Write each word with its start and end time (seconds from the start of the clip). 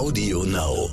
Audio 0.00 0.44
Now. 0.44 0.88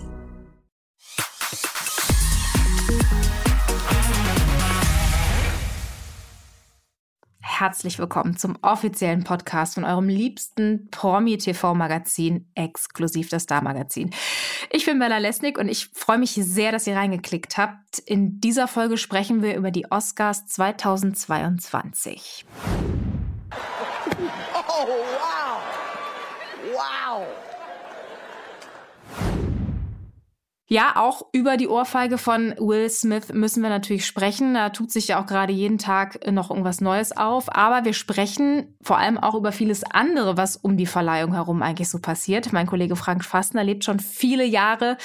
Herzlich 7.40 8.00
willkommen 8.00 8.36
zum 8.36 8.58
offiziellen 8.62 9.24
Podcast 9.24 9.76
von 9.76 9.86
eurem 9.86 10.10
liebsten 10.10 10.90
Promi-TV-Magazin, 10.92 12.52
exklusiv 12.54 13.30
das 13.30 13.44
Star-Magazin. 13.44 14.14
Ich 14.72 14.86
bin 14.86 15.00
Bella 15.00 15.20
Lesnick 15.20 15.58
und 15.58 15.70
ich 15.70 15.88
freue 15.94 16.18
mich 16.18 16.32
sehr, 16.32 16.74
dass 16.74 16.86
ihr 16.86 16.98
reingeklickt 16.98 17.58
habt. 17.58 18.00
In 18.00 18.42
dieser 18.42 18.68
Folge 18.68 18.98
sprechen 18.98 19.42
wir 19.42 19.56
über 19.56 19.72
die 19.72 19.90
Oscars 19.90 20.48
2022. 20.48 22.46
Oh, 24.54 24.86
wow! 24.86 25.62
Wow! 26.74 27.26
Ja, 30.70 30.98
auch 30.98 31.22
über 31.32 31.56
die 31.56 31.70
Ohrfeige 31.70 32.18
von 32.18 32.54
Will 32.60 32.90
Smith 32.90 33.32
müssen 33.32 33.64
wir 33.64 33.70
natürlich 33.70 34.06
sprechen. 34.06 34.54
Da 34.54 34.68
tut 34.68 34.92
sich 34.92 35.08
ja 35.08 35.22
auch 35.22 35.26
gerade 35.26 35.54
jeden 35.54 35.78
Tag 35.78 36.30
noch 36.30 36.50
irgendwas 36.50 36.82
Neues 36.82 37.16
auf. 37.16 37.56
Aber 37.56 37.86
wir 37.86 37.94
sprechen 37.94 38.76
vor 38.82 38.98
allem 38.98 39.18
auch 39.18 39.34
über 39.34 39.54
vieles 39.54 39.86
andere, 39.86 40.36
was 40.36 40.58
um 40.58 40.76
die 40.76 40.86
Verleihung 40.86 41.32
herum 41.36 41.64
eigentlich 41.64 41.88
so 41.88 42.00
passiert. 42.00 42.52
Mein 42.52 42.68
Kollege 42.68 42.98
Frank 42.98 43.24
Fastner 43.24 43.64
lebt 43.64 43.86
schon 43.86 44.02
viele 44.02 44.44
Jahre 44.44 44.98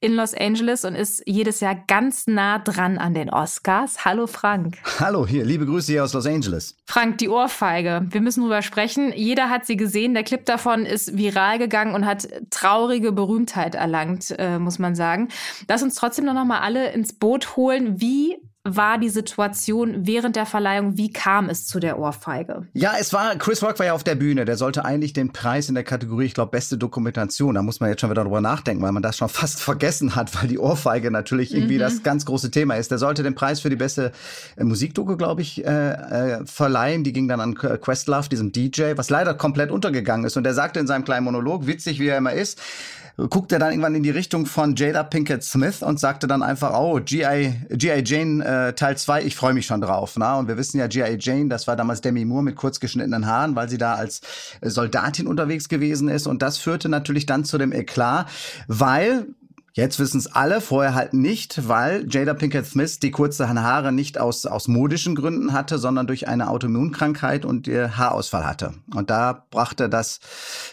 in 0.00 0.14
Los 0.14 0.32
Angeles 0.32 0.86
und 0.86 0.94
ist 0.94 1.22
jedes 1.26 1.60
Jahr 1.60 1.74
ganz 1.86 2.26
nah 2.26 2.58
dran 2.58 2.96
an 2.96 3.12
den 3.12 3.28
Oscars. 3.28 4.06
Hallo 4.06 4.26
Frank. 4.26 4.78
Hallo 5.00 5.26
hier, 5.26 5.44
liebe 5.44 5.66
Grüße 5.66 5.92
hier 5.92 6.04
aus 6.04 6.14
Los 6.14 6.24
Angeles. 6.24 6.78
Frank, 6.86 7.18
die 7.18 7.28
Ohrfeige. 7.28 8.06
Wir 8.08 8.22
müssen 8.22 8.40
drüber 8.40 8.62
sprechen. 8.62 9.12
Jeder 9.14 9.50
hat 9.50 9.66
sie 9.66 9.76
gesehen. 9.76 10.14
Der 10.14 10.22
Clip 10.22 10.46
davon 10.46 10.86
ist 10.86 11.18
viral 11.18 11.58
gegangen 11.58 11.94
und 11.94 12.06
hat 12.06 12.26
traurige 12.48 13.12
Berühmtheit 13.12 13.74
erlangt, 13.74 14.34
äh, 14.38 14.58
muss 14.58 14.78
man 14.78 14.94
sagen 14.94 15.09
sagen. 15.10 15.28
Lass 15.68 15.82
uns 15.82 15.94
trotzdem 15.94 16.24
noch 16.24 16.44
mal 16.44 16.60
alle 16.60 16.92
ins 16.92 17.12
Boot 17.12 17.56
holen. 17.56 18.00
Wie 18.00 18.36
war 18.62 18.98
die 18.98 19.08
Situation 19.08 20.06
während 20.06 20.36
der 20.36 20.44
Verleihung? 20.44 20.98
Wie 20.98 21.10
kam 21.10 21.48
es 21.48 21.66
zu 21.66 21.80
der 21.80 21.98
Ohrfeige? 21.98 22.68
Ja, 22.74 22.92
es 23.00 23.10
war, 23.14 23.34
Chris 23.36 23.62
Rock 23.62 23.78
war 23.78 23.86
ja 23.86 23.94
auf 23.94 24.04
der 24.04 24.16
Bühne. 24.16 24.44
Der 24.44 24.58
sollte 24.58 24.84
eigentlich 24.84 25.14
den 25.14 25.32
Preis 25.32 25.70
in 25.70 25.74
der 25.74 25.82
Kategorie, 25.82 26.26
ich 26.26 26.34
glaube, 26.34 26.50
beste 26.50 26.76
Dokumentation. 26.76 27.54
Da 27.54 27.62
muss 27.62 27.80
man 27.80 27.88
jetzt 27.88 28.02
schon 28.02 28.10
wieder 28.10 28.22
drüber 28.22 28.42
nachdenken, 28.42 28.82
weil 28.82 28.92
man 28.92 29.02
das 29.02 29.16
schon 29.16 29.28
fast 29.30 29.62
vergessen 29.62 30.14
hat, 30.14 30.34
weil 30.36 30.46
die 30.46 30.58
Ohrfeige 30.58 31.10
natürlich 31.10 31.54
irgendwie 31.54 31.76
mhm. 31.76 31.80
das 31.80 32.02
ganz 32.02 32.26
große 32.26 32.50
Thema 32.50 32.74
ist. 32.74 32.90
Der 32.90 32.98
sollte 32.98 33.22
den 33.22 33.34
Preis 33.34 33.60
für 33.60 33.70
die 33.70 33.76
beste 33.76 34.12
äh, 34.56 34.64
Musikdoku, 34.64 35.16
glaube 35.16 35.40
ich, 35.40 35.64
äh, 35.64 35.92
äh, 35.92 36.44
verleihen. 36.44 37.02
Die 37.02 37.14
ging 37.14 37.28
dann 37.28 37.40
an 37.40 37.54
Questlove, 37.54 38.28
diesem 38.28 38.52
DJ, 38.52 38.92
was 38.96 39.08
leider 39.08 39.32
komplett 39.32 39.70
untergegangen 39.70 40.26
ist. 40.26 40.36
Und 40.36 40.44
der 40.44 40.52
sagte 40.52 40.80
in 40.80 40.86
seinem 40.86 41.06
kleinen 41.06 41.24
Monolog, 41.24 41.66
witzig 41.66 41.98
wie 41.98 42.08
er 42.08 42.18
immer 42.18 42.34
ist, 42.34 42.60
guckt 43.28 43.52
er 43.52 43.58
dann 43.58 43.70
irgendwann 43.70 43.94
in 43.94 44.02
die 44.02 44.10
Richtung 44.10 44.46
von 44.46 44.74
Jada 44.76 45.02
Pinkett 45.02 45.42
Smith 45.42 45.82
und 45.82 46.00
sagte 46.00 46.26
dann 46.26 46.42
einfach, 46.42 46.72
oh, 46.78 47.00
G.I. 47.02 47.54
Jane 47.76 48.44
äh, 48.44 48.72
Teil 48.72 48.96
2, 48.96 49.24
ich 49.24 49.36
freue 49.36 49.52
mich 49.52 49.66
schon 49.66 49.80
drauf. 49.80 50.14
Na? 50.16 50.38
Und 50.38 50.48
wir 50.48 50.56
wissen 50.56 50.78
ja, 50.78 50.86
G.I. 50.86 51.16
Jane, 51.18 51.48
das 51.48 51.66
war 51.66 51.76
damals 51.76 52.00
Demi 52.00 52.24
Moore 52.24 52.44
mit 52.44 52.56
kurz 52.56 52.80
geschnittenen 52.80 53.26
Haaren, 53.26 53.56
weil 53.56 53.68
sie 53.68 53.78
da 53.78 53.94
als 53.94 54.20
Soldatin 54.62 55.26
unterwegs 55.26 55.68
gewesen 55.68 56.08
ist. 56.08 56.26
Und 56.26 56.42
das 56.42 56.58
führte 56.58 56.88
natürlich 56.88 57.26
dann 57.26 57.44
zu 57.44 57.58
dem 57.58 57.72
Eklat, 57.72 58.28
weil 58.68 59.26
Jetzt 59.72 60.00
wissen 60.00 60.18
es 60.18 60.26
alle, 60.26 60.60
vorher 60.60 60.94
halt 60.94 61.14
nicht, 61.14 61.68
weil 61.68 62.04
Jada 62.08 62.34
Pinkett 62.34 62.66
Smith 62.66 62.98
die 62.98 63.12
kurzen 63.12 63.62
Haare 63.62 63.92
nicht 63.92 64.18
aus, 64.18 64.44
aus 64.44 64.66
modischen 64.66 65.14
Gründen 65.14 65.52
hatte, 65.52 65.78
sondern 65.78 66.08
durch 66.08 66.26
eine 66.26 66.50
Autoimmunkrankheit 66.50 67.44
und 67.44 67.68
ihr 67.68 67.96
Haarausfall 67.96 68.44
hatte. 68.44 68.74
Und 68.94 69.10
da 69.10 69.46
brachte 69.50 69.88
das, 69.88 70.18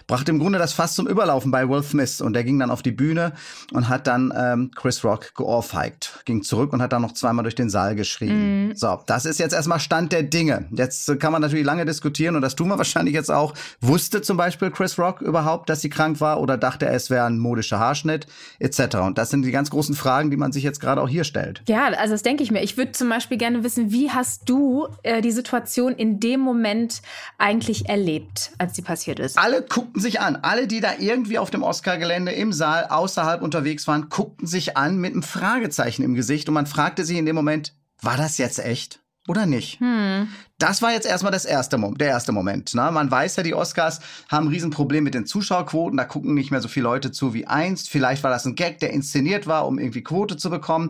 brachte 0.08 0.32
im 0.32 0.40
Grunde 0.40 0.58
das 0.58 0.74
fast 0.74 0.96
zum 0.96 1.08
Überlaufen 1.08 1.52
bei 1.52 1.70
Will 1.70 1.84
Smith. 1.84 2.22
Und 2.22 2.34
der 2.34 2.44
ging 2.44 2.58
dann 2.58 2.72
auf 2.72 2.82
die 2.82 2.92
Bühne 2.92 3.34
und 3.72 3.88
hat 3.88 4.08
dann 4.08 4.34
ähm, 4.36 4.72
Chris 4.76 5.04
Rock 5.04 5.36
geohrfeigt, 5.36 6.22
ging 6.26 6.42
zurück 6.42 6.74
und 6.74 6.82
hat 6.82 6.92
dann 6.92 7.04
noch 7.04 7.14
zweimal 7.14 7.44
durch 7.44 7.56
den 7.56 7.70
Saal 7.70 7.96
geschrien. 7.96 8.70
Mhm. 8.70 8.76
So, 8.76 9.00
das 9.06 9.26
ist 9.26 9.40
jetzt 9.40 9.54
erstmal 9.54 9.80
Stand 9.80 10.12
der 10.12 10.24
Dinge. 10.24 10.68
Jetzt 10.72 11.20
kann 11.20 11.32
man 11.32 11.42
natürlich 11.44 11.66
lange 11.66 11.86
diskutieren 11.86 12.36
und 12.36 12.42
das 12.42 12.56
tun 12.56 12.68
wir 12.70 12.78
wahrscheinlich 12.80 13.14
jetzt 13.14 13.32
auch. 13.32 13.54
Wusste 13.80 14.24
zum 14.24 14.38
Beispiel 14.38 14.72
Chris 14.72 14.98
Rock 14.98 15.22
überhaupt, 15.22 15.70
dass 15.70 15.82
sie 15.82 15.90
krank 15.90 16.20
war 16.20 16.40
oder 16.42 16.58
dachte 16.58 16.88
er, 16.88 16.94
es 16.94 17.12
wäre 17.12 17.26
ein 17.26 17.38
modischer 17.38 17.78
Haarschnitt 17.78 18.26
etc. 18.60 18.87
Und 18.96 19.18
das 19.18 19.30
sind 19.30 19.44
die 19.44 19.52
ganz 19.52 19.70
großen 19.70 19.96
Fragen, 19.96 20.32
die 20.32 20.38
man 20.38 20.52
sich 20.52 20.64
jetzt 20.64 20.80
gerade 20.80 21.02
auch 21.02 21.10
hier 21.10 21.24
stellt. 21.24 21.62
Ja, 21.68 21.88
also 21.88 22.14
das 22.14 22.24
denke 22.24 22.44
ich 22.44 22.52
mir. 22.52 22.62
Ich 22.64 22.78
würde 22.78 22.92
zum 22.92 23.10
Beispiel 23.10 23.38
gerne 23.38 23.64
wissen, 23.64 23.92
wie 23.92 24.12
hast 24.12 24.50
du 24.50 24.88
äh, 25.04 25.22
die 25.22 25.32
Situation 25.32 25.94
in 25.94 26.20
dem 26.20 26.40
Moment 26.40 27.02
eigentlich 27.38 27.90
erlebt, 27.90 28.52
als 28.58 28.76
sie 28.76 28.82
passiert 28.82 29.20
ist? 29.20 29.38
Alle 29.38 29.62
guckten 29.62 30.02
sich 30.02 30.20
an. 30.20 30.38
Alle, 30.38 30.68
die 30.68 30.80
da 30.80 30.92
irgendwie 30.98 31.40
auf 31.40 31.50
dem 31.50 31.64
Oscar-Gelände 31.64 32.32
im 32.32 32.54
Saal 32.54 32.86
außerhalb 32.90 33.42
unterwegs 33.42 33.88
waren, 33.88 34.10
guckten 34.10 34.48
sich 34.48 34.78
an 34.78 34.98
mit 34.98 35.14
einem 35.14 35.24
Fragezeichen 35.24 36.04
im 36.04 36.16
Gesicht. 36.16 36.48
Und 36.48 36.54
man 36.54 36.66
fragte 36.66 37.04
sich 37.04 37.18
in 37.18 37.26
dem 37.26 37.36
Moment, 37.36 37.74
war 38.02 38.18
das 38.18 38.38
jetzt 38.38 38.60
echt? 38.60 39.00
Oder 39.28 39.46
nicht? 39.46 39.80
Hm. 39.80 40.30
Das 40.58 40.82
war 40.82 40.92
jetzt 40.92 41.06
erstmal 41.06 41.32
das 41.32 41.46
erste, 41.46 41.78
der 41.98 42.08
erste 42.08 42.32
Moment. 42.32 42.74
Ne? 42.74 42.90
Man 42.92 43.12
weiß 43.12 43.36
ja, 43.36 43.44
die 43.44 43.54
Oscars 43.54 44.00
haben 44.30 44.48
ein 44.48 44.54
Riesenproblem 44.54 45.04
mit 45.04 45.14
den 45.14 45.26
Zuschauerquoten. 45.26 45.98
Da 45.98 46.06
gucken 46.06 46.34
nicht 46.34 46.50
mehr 46.50 46.62
so 46.62 46.68
viele 46.68 46.86
Leute 46.86 47.12
zu 47.12 47.34
wie 47.34 47.46
einst. 47.46 47.90
Vielleicht 47.90 48.24
war 48.24 48.32
das 48.32 48.46
ein 48.46 48.56
Gag, 48.56 48.80
der 48.80 48.92
inszeniert 48.92 49.46
war, 49.46 49.68
um 49.68 49.78
irgendwie 49.78 50.02
Quote 50.02 50.38
zu 50.38 50.50
bekommen. 50.50 50.90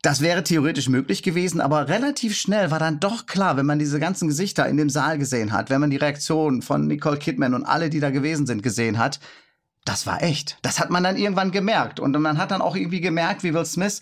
Das 0.00 0.20
wäre 0.20 0.42
theoretisch 0.42 0.88
möglich 0.88 1.22
gewesen, 1.22 1.60
aber 1.60 1.88
relativ 1.88 2.36
schnell 2.36 2.70
war 2.70 2.78
dann 2.78 3.00
doch 3.00 3.26
klar, 3.26 3.56
wenn 3.56 3.66
man 3.66 3.78
diese 3.78 4.00
ganzen 4.00 4.28
Gesichter 4.28 4.66
in 4.68 4.76
dem 4.76 4.90
Saal 4.90 5.18
gesehen 5.18 5.52
hat, 5.52 5.70
wenn 5.70 5.80
man 5.80 5.90
die 5.90 5.96
Reaktionen 5.96 6.62
von 6.62 6.86
Nicole 6.86 7.18
Kidman 7.18 7.54
und 7.54 7.64
alle, 7.64 7.90
die 7.90 8.00
da 8.00 8.10
gewesen 8.10 8.46
sind, 8.46 8.62
gesehen 8.62 8.98
hat, 8.98 9.20
das 9.84 10.06
war 10.06 10.22
echt. 10.22 10.58
Das 10.62 10.80
hat 10.80 10.90
man 10.90 11.02
dann 11.02 11.16
irgendwann 11.16 11.50
gemerkt. 11.50 12.00
Und 12.00 12.18
man 12.18 12.38
hat 12.38 12.50
dann 12.50 12.62
auch 12.62 12.76
irgendwie 12.76 13.00
gemerkt, 13.00 13.42
wie 13.42 13.52
Will 13.52 13.66
Smith 13.66 14.00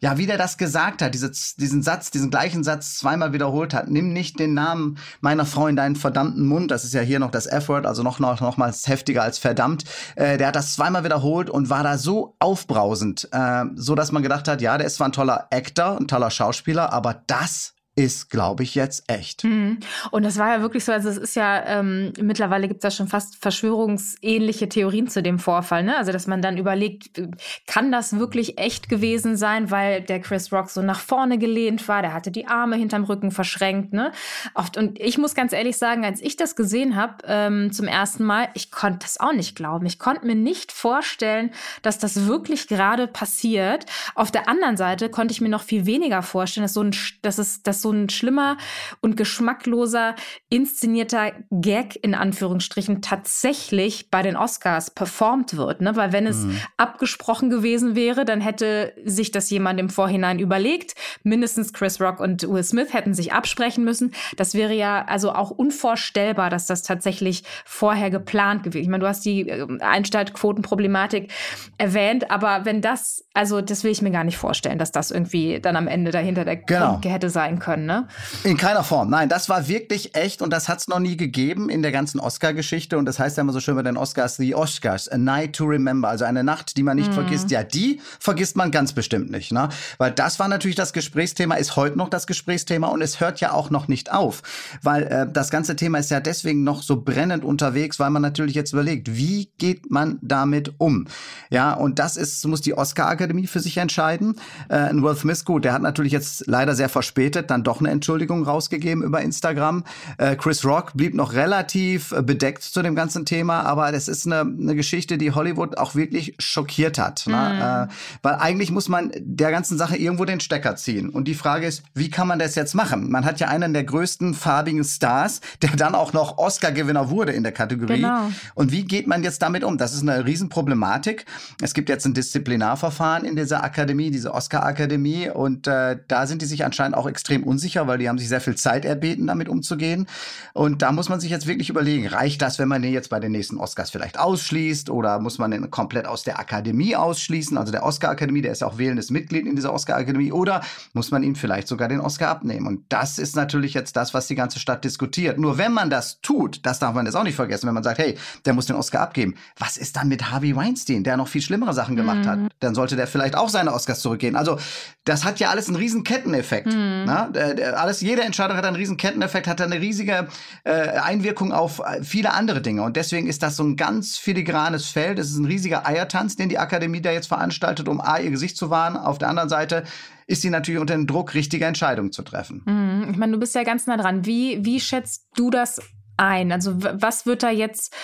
ja, 0.00 0.16
wie 0.16 0.26
der 0.26 0.38
das 0.38 0.58
gesagt 0.58 1.02
hat, 1.02 1.14
diese, 1.14 1.30
diesen 1.58 1.82
Satz, 1.82 2.10
diesen 2.10 2.30
gleichen 2.30 2.62
Satz 2.62 2.98
zweimal 2.98 3.32
wiederholt 3.32 3.74
hat. 3.74 3.88
Nimm 3.88 4.12
nicht 4.12 4.38
den 4.38 4.54
Namen 4.54 4.98
meiner 5.20 5.44
Frau 5.44 5.66
in 5.66 5.76
deinen 5.76 5.96
verdammten 5.96 6.46
Mund. 6.46 6.70
Das 6.70 6.84
ist 6.84 6.94
ja 6.94 7.00
hier 7.00 7.18
noch 7.18 7.30
das 7.30 7.46
F-Word, 7.46 7.86
also 7.86 8.02
noch, 8.02 8.18
noch, 8.18 8.40
noch 8.40 8.56
mal 8.56 8.72
heftiger 8.72 9.22
als 9.22 9.38
verdammt. 9.38 9.84
Äh, 10.14 10.38
der 10.38 10.48
hat 10.48 10.56
das 10.56 10.74
zweimal 10.74 11.04
wiederholt 11.04 11.50
und 11.50 11.68
war 11.68 11.82
da 11.82 11.98
so 11.98 12.36
aufbrausend, 12.38 13.28
äh, 13.32 13.64
so 13.74 13.94
dass 13.94 14.12
man 14.12 14.22
gedacht 14.22 14.46
hat, 14.46 14.60
ja, 14.60 14.78
der 14.78 14.86
ist 14.86 14.96
zwar 14.96 15.08
ein 15.08 15.12
toller 15.12 15.48
Actor, 15.50 15.98
ein 15.98 16.06
toller 16.06 16.30
Schauspieler, 16.30 16.92
aber 16.92 17.22
das 17.26 17.74
ist, 17.98 18.30
glaube 18.30 18.62
ich, 18.62 18.76
jetzt 18.76 19.10
echt. 19.10 19.42
Mhm. 19.42 19.78
Und 20.12 20.22
das 20.22 20.38
war 20.38 20.52
ja 20.52 20.60
wirklich 20.60 20.84
so, 20.84 20.92
also 20.92 21.08
es 21.08 21.18
ist 21.18 21.34
ja, 21.34 21.66
ähm, 21.66 22.12
mittlerweile 22.20 22.68
gibt 22.68 22.78
es 22.78 22.84
ja 22.84 22.96
schon 22.96 23.08
fast 23.08 23.34
verschwörungsähnliche 23.42 24.68
Theorien 24.68 25.08
zu 25.08 25.20
dem 25.20 25.40
Vorfall, 25.40 25.82
ne? 25.82 25.96
Also, 25.96 26.12
dass 26.12 26.28
man 26.28 26.40
dann 26.40 26.58
überlegt, 26.58 27.20
kann 27.66 27.90
das 27.90 28.16
wirklich 28.16 28.56
echt 28.58 28.88
gewesen 28.88 29.36
sein, 29.36 29.72
weil 29.72 30.00
der 30.00 30.20
Chris 30.20 30.52
Rock 30.52 30.70
so 30.70 30.80
nach 30.80 31.00
vorne 31.00 31.38
gelehnt 31.38 31.88
war, 31.88 32.00
der 32.00 32.14
hatte 32.14 32.30
die 32.30 32.46
Arme 32.46 32.76
hinterm 32.76 33.02
Rücken 33.02 33.32
verschränkt, 33.32 33.92
ne? 33.92 34.12
Oft, 34.54 34.76
und 34.76 35.00
ich 35.00 35.18
muss 35.18 35.34
ganz 35.34 35.52
ehrlich 35.52 35.76
sagen, 35.76 36.04
als 36.04 36.22
ich 36.22 36.36
das 36.36 36.54
gesehen 36.54 36.94
habe 36.94 37.14
ähm, 37.26 37.72
zum 37.72 37.88
ersten 37.88 38.24
Mal, 38.24 38.48
ich 38.54 38.70
konnte 38.70 39.00
das 39.00 39.18
auch 39.18 39.32
nicht 39.32 39.56
glauben. 39.56 39.86
Ich 39.86 39.98
konnte 39.98 40.24
mir 40.24 40.36
nicht 40.36 40.70
vorstellen, 40.70 41.50
dass 41.82 41.98
das 41.98 42.26
wirklich 42.26 42.68
gerade 42.68 43.08
passiert. 43.08 43.86
Auf 44.14 44.30
der 44.30 44.48
anderen 44.48 44.76
Seite 44.76 45.08
konnte 45.08 45.32
ich 45.32 45.40
mir 45.40 45.48
noch 45.48 45.64
viel 45.64 45.84
weniger 45.84 46.22
vorstellen, 46.22 46.62
dass 46.62 46.74
so 46.74 46.82
ein, 46.82 46.94
dass 47.22 47.38
es, 47.38 47.64
dass 47.64 47.82
so 47.82 47.87
so 47.88 47.92
ein 47.92 48.08
schlimmer 48.10 48.56
und 49.00 49.16
geschmackloser, 49.16 50.14
inszenierter 50.50 51.32
Gag 51.50 51.98
in 52.02 52.14
Anführungsstrichen 52.14 53.00
tatsächlich 53.00 54.10
bei 54.10 54.22
den 54.22 54.36
Oscars 54.36 54.90
performt 54.90 55.56
wird. 55.56 55.80
Ne? 55.80 55.96
Weil 55.96 56.12
wenn 56.12 56.26
es 56.26 56.44
mhm. 56.44 56.60
abgesprochen 56.76 57.48
gewesen 57.50 57.94
wäre, 57.94 58.24
dann 58.24 58.40
hätte 58.40 58.92
sich 59.04 59.30
das 59.30 59.48
jemand 59.50 59.80
im 59.80 59.88
Vorhinein 59.88 60.38
überlegt. 60.38 60.94
Mindestens 61.22 61.72
Chris 61.72 62.00
Rock 62.00 62.20
und 62.20 62.46
Will 62.48 62.62
Smith 62.62 62.92
hätten 62.92 63.14
sich 63.14 63.32
absprechen 63.32 63.84
müssen. 63.84 64.12
Das 64.36 64.54
wäre 64.54 64.74
ja 64.74 65.04
also 65.06 65.32
auch 65.32 65.50
unvorstellbar, 65.50 66.50
dass 66.50 66.66
das 66.66 66.82
tatsächlich 66.82 67.44
vorher 67.64 68.10
geplant 68.10 68.64
gewesen. 68.64 68.82
Ich 68.82 68.88
meine, 68.88 69.02
du 69.02 69.08
hast 69.08 69.24
die 69.24 69.48
äh, 69.48 69.66
Einschaltquotenproblematik 69.80 71.32
erwähnt, 71.78 72.30
aber 72.30 72.64
wenn 72.64 72.82
das, 72.82 73.24
also 73.32 73.62
das 73.62 73.82
will 73.84 73.92
ich 73.92 74.02
mir 74.02 74.10
gar 74.10 74.24
nicht 74.24 74.36
vorstellen, 74.36 74.78
dass 74.78 74.92
das 74.92 75.10
irgendwie 75.10 75.60
dann 75.60 75.76
am 75.76 75.88
Ende 75.88 76.10
dahinter 76.10 76.44
der 76.44 76.56
genau. 76.56 77.00
hätte 77.02 77.30
sein 77.30 77.58
können 77.58 77.77
können, 77.78 77.86
ne? 77.86 78.08
In 78.44 78.56
keiner 78.56 78.84
Form. 78.84 79.10
Nein, 79.10 79.28
das 79.28 79.48
war 79.48 79.68
wirklich 79.68 80.14
echt 80.14 80.42
und 80.42 80.52
das 80.52 80.68
hat 80.68 80.80
es 80.80 80.88
noch 80.88 80.98
nie 80.98 81.16
gegeben 81.16 81.70
in 81.70 81.82
der 81.82 81.92
ganzen 81.92 82.20
Oscar-Geschichte. 82.20 82.98
Und 82.98 83.06
das 83.06 83.18
heißt 83.18 83.36
ja 83.36 83.42
immer 83.42 83.52
so 83.52 83.60
schön 83.60 83.76
bei 83.76 83.82
den 83.82 83.96
Oscars, 83.96 84.36
the 84.36 84.54
Oscars, 84.54 85.08
a 85.08 85.18
night 85.18 85.54
to 85.54 85.64
remember, 85.64 86.08
also 86.08 86.24
eine 86.24 86.44
Nacht, 86.44 86.76
die 86.76 86.82
man 86.82 86.96
nicht 86.96 87.10
mhm. 87.10 87.14
vergisst. 87.14 87.50
Ja, 87.50 87.62
die 87.62 88.00
vergisst 88.18 88.56
man 88.56 88.70
ganz 88.70 88.92
bestimmt 88.92 89.30
nicht, 89.30 89.52
ne? 89.52 89.68
Weil 89.98 90.10
das 90.12 90.38
war 90.38 90.48
natürlich 90.48 90.76
das 90.76 90.92
Gesprächsthema, 90.92 91.54
ist 91.54 91.76
heute 91.76 91.96
noch 91.96 92.08
das 92.08 92.26
Gesprächsthema 92.26 92.88
und 92.88 93.02
es 93.02 93.20
hört 93.20 93.40
ja 93.40 93.52
auch 93.52 93.70
noch 93.70 93.88
nicht 93.88 94.12
auf. 94.12 94.42
Weil 94.82 95.04
äh, 95.04 95.26
das 95.30 95.50
ganze 95.50 95.76
Thema 95.76 95.98
ist 95.98 96.10
ja 96.10 96.20
deswegen 96.20 96.64
noch 96.64 96.82
so 96.82 97.00
brennend 97.00 97.44
unterwegs, 97.44 97.98
weil 97.98 98.10
man 98.10 98.22
natürlich 98.22 98.54
jetzt 98.54 98.72
überlegt, 98.72 99.16
wie 99.16 99.50
geht 99.58 99.90
man 99.90 100.18
damit 100.22 100.74
um? 100.78 101.06
Ja, 101.50 101.72
und 101.72 101.98
das 101.98 102.16
ist, 102.16 102.46
muss 102.46 102.60
die 102.60 102.76
Oscar-Akademie 102.76 103.46
für 103.46 103.60
sich 103.60 103.76
entscheiden. 103.76 104.36
Äh, 104.68 104.88
Will 104.92 105.16
Smith, 105.16 105.44
gut, 105.44 105.64
der 105.64 105.72
hat 105.72 105.82
natürlich 105.82 106.12
jetzt 106.12 106.46
leider 106.46 106.74
sehr 106.74 106.88
verspätet 106.88 107.50
dann 107.50 107.62
doch 107.68 107.80
eine 107.80 107.90
Entschuldigung 107.90 108.44
rausgegeben 108.44 109.02
über 109.04 109.20
Instagram. 109.20 109.84
Äh, 110.16 110.36
Chris 110.36 110.64
Rock 110.64 110.92
blieb 110.94 111.14
noch 111.14 111.34
relativ 111.34 112.12
äh, 112.12 112.22
bedeckt 112.22 112.62
zu 112.62 112.82
dem 112.82 112.94
ganzen 112.94 113.26
Thema, 113.26 113.62
aber 113.62 113.92
das 113.92 114.08
ist 114.08 114.26
eine, 114.26 114.40
eine 114.40 114.74
Geschichte, 114.74 115.18
die 115.18 115.32
Hollywood 115.32 115.76
auch 115.76 115.94
wirklich 115.94 116.34
schockiert 116.38 116.98
hat. 116.98 117.26
Mhm. 117.26 117.32
Ne? 117.32 117.88
Äh, 117.90 117.94
weil 118.22 118.34
eigentlich 118.36 118.70
muss 118.70 118.88
man 118.88 119.12
der 119.18 119.50
ganzen 119.50 119.76
Sache 119.76 119.96
irgendwo 119.96 120.24
den 120.24 120.40
Stecker 120.40 120.76
ziehen. 120.76 121.10
Und 121.10 121.28
die 121.28 121.34
Frage 121.34 121.66
ist, 121.66 121.82
wie 121.94 122.10
kann 122.10 122.26
man 122.26 122.38
das 122.38 122.54
jetzt 122.54 122.74
machen? 122.74 123.10
Man 123.10 123.24
hat 123.24 123.38
ja 123.38 123.48
einen 123.48 123.74
der 123.74 123.84
größten 123.84 124.34
farbigen 124.34 124.82
Stars, 124.84 125.40
der 125.62 125.70
dann 125.76 125.94
auch 125.94 126.12
noch 126.12 126.38
Oscar-Gewinner 126.38 127.10
wurde 127.10 127.32
in 127.32 127.42
der 127.42 127.52
Kategorie. 127.52 127.96
Genau. 127.96 128.30
Und 128.54 128.72
wie 128.72 128.84
geht 128.84 129.06
man 129.06 129.22
jetzt 129.22 129.42
damit 129.42 129.62
um? 129.62 129.76
Das 129.76 129.92
ist 129.92 130.02
eine 130.02 130.24
Riesenproblematik. 130.24 131.26
Es 131.60 131.74
gibt 131.74 131.90
jetzt 131.90 132.06
ein 132.06 132.14
Disziplinarverfahren 132.14 133.26
in 133.26 133.36
dieser 133.36 133.62
Akademie, 133.62 134.10
diese 134.10 134.32
Oscar-Akademie. 134.32 135.28
Und 135.28 135.66
äh, 135.66 135.98
da 136.08 136.26
sind 136.26 136.40
die 136.40 136.46
sich 136.46 136.64
anscheinend 136.64 136.96
auch 136.96 137.06
extrem 137.06 137.42
unsicher, 137.48 137.86
weil 137.86 137.98
die 137.98 138.08
haben 138.08 138.18
sich 138.18 138.28
sehr 138.28 138.40
viel 138.40 138.54
Zeit 138.54 138.84
erbeten, 138.84 139.26
damit 139.26 139.48
umzugehen. 139.48 140.06
Und 140.52 140.82
da 140.82 140.92
muss 140.92 141.08
man 141.08 141.18
sich 141.18 141.30
jetzt 141.30 141.46
wirklich 141.46 141.70
überlegen, 141.70 142.06
reicht 142.06 142.42
das, 142.42 142.58
wenn 142.58 142.68
man 142.68 142.82
den 142.82 142.92
jetzt 142.92 143.10
bei 143.10 143.18
den 143.18 143.32
nächsten 143.32 143.58
Oscars 143.58 143.90
vielleicht 143.90 144.18
ausschließt 144.18 144.90
oder 144.90 145.18
muss 145.18 145.38
man 145.38 145.50
den 145.50 145.70
komplett 145.70 146.06
aus 146.06 146.22
der 146.22 146.38
Akademie 146.38 146.94
ausschließen, 146.94 147.56
also 147.58 147.72
der 147.72 147.84
Oscar-Akademie, 147.84 148.42
der 148.42 148.52
ist 148.52 148.60
ja 148.60 148.66
auch 148.66 148.78
wählendes 148.78 149.10
Mitglied 149.10 149.46
in 149.46 149.56
dieser 149.56 149.72
Oscar-Akademie, 149.72 150.32
oder 150.32 150.62
muss 150.92 151.10
man 151.10 151.22
ihm 151.22 151.34
vielleicht 151.34 151.68
sogar 151.68 151.88
den 151.88 152.00
Oscar 152.00 152.28
abnehmen? 152.28 152.66
Und 152.66 152.84
das 152.88 153.18
ist 153.18 153.36
natürlich 153.36 153.74
jetzt 153.74 153.96
das, 153.96 154.14
was 154.14 154.26
die 154.26 154.34
ganze 154.34 154.58
Stadt 154.58 154.84
diskutiert. 154.84 155.38
Nur 155.38 155.58
wenn 155.58 155.72
man 155.72 155.90
das 155.90 156.20
tut, 156.20 156.64
das 156.66 156.78
darf 156.78 156.94
man 156.94 157.06
jetzt 157.06 157.14
auch 157.14 157.24
nicht 157.24 157.36
vergessen, 157.36 157.66
wenn 157.66 157.74
man 157.74 157.82
sagt, 157.82 157.98
hey, 157.98 158.16
der 158.44 158.52
muss 158.52 158.66
den 158.66 158.76
Oscar 158.76 159.00
abgeben. 159.00 159.34
Was 159.58 159.76
ist 159.76 159.96
dann 159.96 160.08
mit 160.08 160.30
Harvey 160.30 160.54
Weinstein, 160.54 161.04
der 161.04 161.16
noch 161.16 161.28
viel 161.28 161.42
schlimmere 161.42 161.72
Sachen 161.72 161.96
gemacht 161.96 162.24
mhm. 162.24 162.26
hat? 162.26 162.38
Dann 162.60 162.74
sollte 162.74 162.96
der 162.96 163.06
vielleicht 163.06 163.36
auch 163.36 163.48
seine 163.48 163.72
Oscars 163.72 164.00
zurückgehen. 164.00 164.36
Also 164.36 164.58
das 165.04 165.24
hat 165.24 165.40
ja 165.40 165.50
alles 165.50 165.68
einen 165.68 165.76
riesen 165.76 166.04
Ketteneffekt. 166.04 166.66
Mhm. 166.66 167.04
Ne? 167.06 167.28
Alles, 167.74 168.00
jede 168.00 168.22
Entscheidung 168.22 168.56
hat 168.56 168.64
einen 168.64 168.76
riesen 168.76 168.96
Ketteneffekt, 168.96 169.46
hat 169.46 169.60
eine 169.60 169.80
riesige 169.80 170.28
äh, 170.64 170.70
Einwirkung 170.70 171.52
auf 171.52 171.80
äh, 171.80 172.02
viele 172.02 172.32
andere 172.32 172.60
Dinge. 172.60 172.82
Und 172.82 172.96
deswegen 172.96 173.26
ist 173.26 173.42
das 173.42 173.56
so 173.56 173.64
ein 173.64 173.76
ganz 173.76 174.16
filigranes 174.16 174.86
Feld. 174.86 175.18
Es 175.18 175.30
ist 175.30 175.38
ein 175.38 175.44
riesiger 175.44 175.86
Eiertanz, 175.86 176.36
den 176.36 176.48
die 176.48 176.58
Akademie 176.58 177.00
da 177.00 177.10
jetzt 177.10 177.28
veranstaltet, 177.28 177.88
um 177.88 178.00
A, 178.00 178.18
ihr 178.18 178.30
Gesicht 178.30 178.56
zu 178.56 178.70
wahren. 178.70 178.96
Auf 178.96 179.18
der 179.18 179.28
anderen 179.28 179.48
Seite 179.48 179.84
ist 180.26 180.42
sie 180.42 180.50
natürlich 180.50 180.80
unter 180.80 180.94
dem 180.94 181.06
Druck, 181.06 181.34
richtige 181.34 181.64
Entscheidungen 181.64 182.12
zu 182.12 182.22
treffen. 182.22 182.62
Mhm. 182.66 183.08
Ich 183.10 183.16
meine, 183.16 183.32
du 183.32 183.38
bist 183.38 183.54
ja 183.54 183.64
ganz 183.64 183.86
nah 183.86 183.96
dran. 183.96 184.26
Wie, 184.26 184.64
wie 184.64 184.78
schätzt 184.78 185.26
du 185.36 185.50
das 185.50 185.80
ein? 186.18 186.52
Also 186.52 186.74
was 186.76 187.26
wird 187.26 187.42
da 187.42 187.50
jetzt 187.50 187.94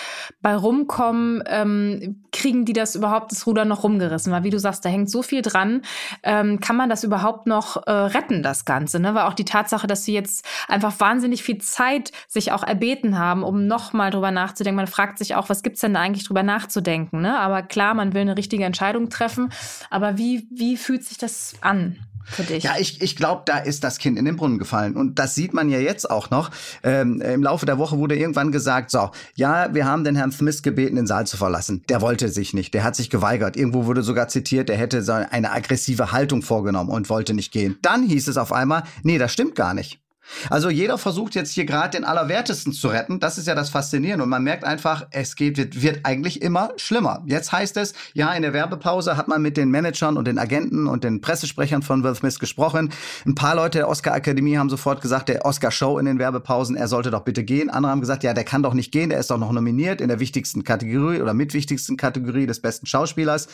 bei 0.41 0.55
rumkommen? 0.57 1.43
Ähm, 1.47 2.25
kriegen 2.33 2.65
die 2.65 2.73
das 2.73 2.95
überhaupt 2.95 3.33
das 3.33 3.47
Ruder 3.47 3.65
noch 3.65 3.83
rumgerissen? 3.85 4.33
Weil 4.33 4.45
wie 4.45 4.51
du 4.51 4.59
sagst, 4.59 4.85
da 4.85 4.89
hängt 4.89 5.11
so 5.11 5.23
viel 5.23 5.43
dran. 5.43 5.83
Ähm, 6.23 6.61
kann 6.61 6.77
man 6.77 6.89
das 6.89 7.05
überhaupt 7.05 7.47
noch 7.47 7.87
äh, 7.87 7.91
retten, 7.91 8.43
das 8.43 8.65
Ganze? 8.65 9.01
Ne? 9.01 9.15
Weil 9.15 9.25
auch 9.25 9.35
die 9.35 9.45
Tatsache, 9.45 9.87
dass 9.87 10.05
sie 10.05 10.15
jetzt 10.15 10.47
einfach 10.69 10.99
wahnsinnig 11.01 11.43
viel 11.43 11.59
Zeit 11.59 12.13
sich 12.29 12.53
auch 12.53 12.63
erbeten 12.63 13.19
haben, 13.19 13.43
um 13.43 13.67
nochmal 13.67 14.11
drüber 14.11 14.31
nachzudenken. 14.31 14.77
Man 14.77 14.87
fragt 14.87 15.19
sich 15.19 15.35
auch, 15.35 15.49
was 15.49 15.63
gibt's 15.63 15.81
denn 15.81 15.95
da 15.95 16.01
eigentlich 16.01 16.27
drüber 16.27 16.43
nachzudenken? 16.43 17.21
Ne? 17.21 17.39
Aber 17.39 17.63
klar, 17.63 17.95
man 17.95 18.15
will 18.15 18.23
eine 18.23 18.37
richtige 18.37 18.65
Entscheidung 18.65 19.11
treffen. 19.11 19.53
Aber 19.91 20.19
wie, 20.19 20.49
wie 20.51 20.77
fühlt 20.77 21.05
sich 21.05 21.19
das 21.19 21.55
an? 21.61 21.99
Für 22.25 22.43
dich? 22.43 22.65
Ja, 22.65 22.75
ich, 22.79 23.01
ich 23.03 23.17
glaube, 23.17 23.43
da 23.47 23.59
ist 23.59 23.85
das 23.85 23.99
Kind 23.99 24.19
in 24.19 24.25
den 24.25 24.37
Brunnen 24.37 24.59
gefallen. 24.59 24.97
Und 24.97 25.19
das 25.19 25.35
sieht 25.35 25.55
man 25.55 25.69
ja 25.69 25.79
jetzt 25.79 26.11
auch 26.11 26.31
noch. 26.31 26.51
Ähm, 26.83 27.21
Im 27.21 27.43
Laufe 27.43 27.67
der 27.67 27.79
Woche 27.79 27.99
wurde 27.99 28.17
irgendwann 28.17 28.53
gesagt, 28.53 28.91
so, 28.91 29.11
ja, 29.35 29.73
wir 29.75 29.87
haben 29.87 30.05
den 30.05 30.17
Herrn 30.17 30.33
Smith 30.33 30.63
gebeten, 30.63 30.97
den 30.97 31.07
Saal 31.07 31.27
zu 31.27 31.37
verlassen. 31.37 31.83
Der 31.89 32.01
wollte 32.01 32.29
sich 32.29 32.55
nicht, 32.55 32.75
der 32.75 32.85
hat 32.85 32.97
sich 32.97 33.11
geweigert. 33.11 33.57
Irgendwo 33.57 33.87
wurde 33.87 34.03
sogar 34.03 34.29
zitiert, 34.29 34.69
der 34.69 34.77
hätte 34.77 35.03
so 35.03 35.13
eine 35.13 35.53
aggressive 35.53 36.13
Haltung 36.13 36.43
vorgenommen 36.43 36.91
und 36.91 37.09
wollte 37.11 37.35
nicht 37.35 37.53
gehen. 37.53 37.79
Dann 37.83 38.03
hieß 38.03 38.29
es 38.29 38.37
auf 38.37 38.53
einmal, 38.53 38.85
nee, 39.03 39.19
das 39.19 39.33
stimmt 39.33 39.55
gar 39.55 39.75
nicht. 39.75 40.04
Also 40.51 40.71
jeder 40.71 40.99
versucht 40.99 41.35
jetzt 41.35 41.53
hier 41.53 41.65
gerade 41.65 41.97
den 41.97 42.05
Allerwertesten 42.05 42.73
zu 42.73 42.89
retten. 42.89 43.21
Das 43.21 43.39
ist 43.39 43.47
ja 43.47 43.55
das 43.55 43.71
Faszinierende. 43.71 44.25
Und 44.25 44.31
man 44.31 44.43
merkt 44.43 44.65
einfach, 44.65 45.07
es 45.11 45.37
geht, 45.37 45.57
wird, 45.57 45.83
wird 45.83 46.01
eigentlich 46.05 46.43
immer 46.43 46.71
schlimmer. 46.77 47.23
Jetzt 47.27 47.53
heißt 47.53 47.77
es, 47.77 47.95
ja, 48.13 48.33
in 48.33 48.43
der 48.43 48.53
Werbepause 48.53 49.17
hat 49.17 49.29
man 49.29 49.43
mit 49.43 49.57
den 49.57 49.71
Managern 49.71 50.17
und 50.17 50.27
den 50.27 50.39
Agenten 50.39 50.87
und 50.87 51.05
den 51.05 51.21
Pressesprechern 51.21 51.83
von 51.83 52.03
Will 52.03 52.15
Smith 52.15 52.39
gesprochen. 52.39 52.91
Ein 53.27 53.35
paar 53.35 53.55
Leute 53.55 53.79
der 53.79 53.89
Oscar-Akademie 53.89 54.57
haben 54.57 54.71
sofort 54.71 55.01
gesagt, 55.01 55.29
der 55.29 55.45
Oscar-Show 55.45 55.99
in 55.99 56.07
den 56.07 56.19
Werbepausen, 56.19 56.77
er 56.77 56.89
sollte 56.89 57.11
doch 57.11 57.23
bitte 57.23 57.45
gehen. 57.45 57.71
Andere 57.71 57.93
haben 57.93 58.01
gesagt, 58.01 58.25
ja, 58.25 58.35
der 58.35 58.45
kann 58.45 58.63
doch 58.63 58.75
nicht 58.75 58.93
gehen, 58.93 59.11
der 59.11 59.19
ist 59.19 59.31
doch 59.31 59.39
noch 59.39 59.53
nominiert 59.53 60.01
in 60.01 60.09
der 60.09 60.21
wichtigsten 60.21 60.65
Kategorie 60.65 61.21
oder 61.21 61.35
mitwichtigsten 61.35 61.97
Kategorie 61.97 62.47
des 62.47 62.61
besten 62.61 62.87
Schauspielers. 62.87 63.49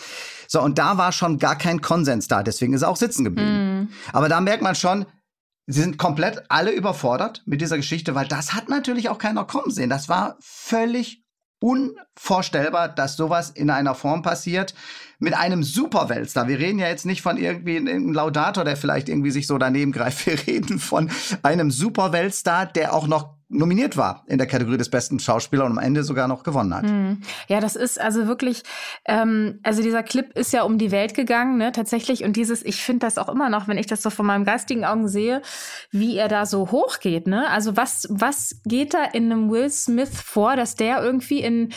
So, 0.46 0.60
und 0.60 0.78
da 0.78 0.98
war 0.98 1.12
schon 1.12 1.38
gar 1.38 1.56
kein 1.56 1.80
Konsens 1.80 2.28
da. 2.28 2.42
Deswegen 2.42 2.72
ist 2.72 2.82
er 2.82 2.88
auch 2.88 2.96
sitzen 2.96 3.24
geblieben. 3.24 3.82
Mm. 3.82 3.88
Aber 4.12 4.28
da 4.28 4.40
merkt 4.40 4.62
man 4.62 4.74
schon, 4.74 5.06
Sie 5.66 5.80
sind 5.80 5.98
komplett 5.98 6.44
alle 6.48 6.72
überfordert 6.72 7.42
mit 7.46 7.60
dieser 7.60 7.76
Geschichte, 7.76 8.14
weil 8.14 8.26
das 8.26 8.54
hat 8.54 8.68
natürlich 8.68 9.08
auch 9.08 9.18
keiner 9.18 9.44
kommen 9.44 9.70
sehen. 9.70 9.90
Das 9.90 10.08
war 10.08 10.36
völlig 10.40 11.24
unvorstellbar, 11.60 12.88
dass 12.88 13.16
sowas 13.16 13.50
in 13.50 13.70
einer 13.70 13.94
Form 13.94 14.22
passiert 14.22 14.74
mit 15.18 15.34
einem 15.34 15.62
Superweltstar. 15.62 16.48
Wir 16.48 16.58
reden 16.58 16.78
ja 16.78 16.88
jetzt 16.88 17.04
nicht 17.04 17.22
von 17.22 17.36
irgendwie 17.36 17.76
einem 17.76 18.12
Laudator, 18.12 18.64
der 18.64 18.76
vielleicht 18.76 19.08
irgendwie 19.08 19.30
sich 19.30 19.46
so 19.46 19.58
daneben 19.58 19.92
greift. 19.92 20.26
Wir 20.26 20.46
reden 20.46 20.78
von 20.78 21.10
einem 21.42 21.70
Superweltstar, 21.70 22.66
der 22.66 22.94
auch 22.94 23.06
noch 23.06 23.39
nominiert 23.50 23.96
war 23.96 24.24
in 24.28 24.38
der 24.38 24.46
Kategorie 24.46 24.78
des 24.78 24.88
besten 24.88 25.18
Schauspielers 25.18 25.66
und 25.66 25.72
am 25.72 25.84
Ende 25.84 26.04
sogar 26.04 26.28
noch 26.28 26.44
gewonnen 26.44 26.72
hat. 26.74 26.84
Hm. 26.84 27.20
Ja, 27.48 27.60
das 27.60 27.76
ist 27.76 28.00
also 28.00 28.26
wirklich, 28.26 28.62
ähm, 29.04 29.58
also 29.62 29.82
dieser 29.82 30.02
Clip 30.02 30.32
ist 30.38 30.52
ja 30.52 30.62
um 30.62 30.78
die 30.78 30.92
Welt 30.92 31.14
gegangen, 31.14 31.58
ne, 31.58 31.72
tatsächlich. 31.72 32.24
Und 32.24 32.36
dieses, 32.36 32.64
ich 32.64 32.82
finde 32.82 33.06
das 33.06 33.18
auch 33.18 33.28
immer 33.28 33.50
noch, 33.50 33.66
wenn 33.66 33.76
ich 33.76 33.86
das 33.86 34.02
so 34.02 34.10
von 34.10 34.24
meinem 34.24 34.44
geistigen 34.44 34.84
Augen 34.84 35.08
sehe, 35.08 35.42
wie 35.90 36.16
er 36.16 36.28
da 36.28 36.46
so 36.46 36.70
hochgeht, 36.70 37.26
ne? 37.26 37.48
Also 37.50 37.76
was, 37.76 38.06
was 38.08 38.60
geht 38.64 38.94
da 38.94 39.04
in 39.04 39.30
einem 39.30 39.50
Will 39.50 39.68
Smith 39.68 40.20
vor, 40.20 40.54
dass 40.54 40.76
der 40.76 41.02
irgendwie 41.02 41.40
in 41.40 41.72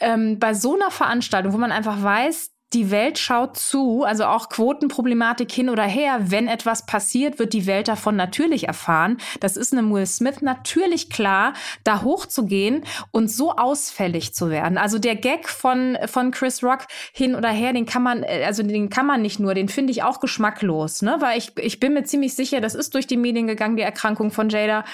ähm, 0.00 0.38
bei 0.38 0.52
so 0.52 0.74
einer 0.74 0.90
Veranstaltung, 0.90 1.54
wo 1.54 1.58
man 1.58 1.72
einfach 1.72 2.02
weiß, 2.02 2.50
die 2.72 2.90
Welt 2.90 3.18
schaut 3.18 3.56
zu, 3.56 4.02
also 4.02 4.24
auch 4.24 4.48
Quotenproblematik 4.48 5.50
hin 5.52 5.70
oder 5.70 5.84
her. 5.84 6.18
Wenn 6.30 6.48
etwas 6.48 6.84
passiert, 6.84 7.38
wird 7.38 7.52
die 7.52 7.66
Welt 7.66 7.88
davon 7.88 8.16
natürlich 8.16 8.66
erfahren. 8.66 9.18
Das 9.40 9.56
ist 9.56 9.72
einem 9.72 9.92
Will 9.92 10.06
Smith 10.06 10.42
natürlich 10.42 11.08
klar, 11.10 11.52
da 11.84 12.02
hochzugehen 12.02 12.84
und 13.12 13.30
so 13.30 13.52
ausfällig 13.52 14.34
zu 14.34 14.50
werden. 14.50 14.78
Also 14.78 14.98
der 14.98 15.14
Gag 15.14 15.48
von, 15.48 15.96
von 16.06 16.32
Chris 16.32 16.64
Rock 16.64 16.86
hin 17.12 17.36
oder 17.36 17.50
her, 17.50 17.72
den 17.72 17.86
kann 17.86 18.02
man, 18.02 18.24
also 18.24 18.62
den 18.62 18.90
kann 18.90 19.06
man 19.06 19.22
nicht 19.22 19.38
nur, 19.38 19.54
den 19.54 19.68
finde 19.68 19.92
ich 19.92 20.02
auch 20.02 20.18
geschmacklos, 20.18 21.02
ne? 21.02 21.16
Weil 21.20 21.38
ich, 21.38 21.52
ich 21.58 21.78
bin 21.78 21.94
mir 21.94 22.04
ziemlich 22.04 22.34
sicher, 22.34 22.60
das 22.60 22.74
ist 22.74 22.94
durch 22.94 23.06
die 23.06 23.16
Medien 23.16 23.46
gegangen, 23.46 23.76
die 23.76 23.82
Erkrankung 23.82 24.32
von 24.32 24.48
Jada, 24.48 24.84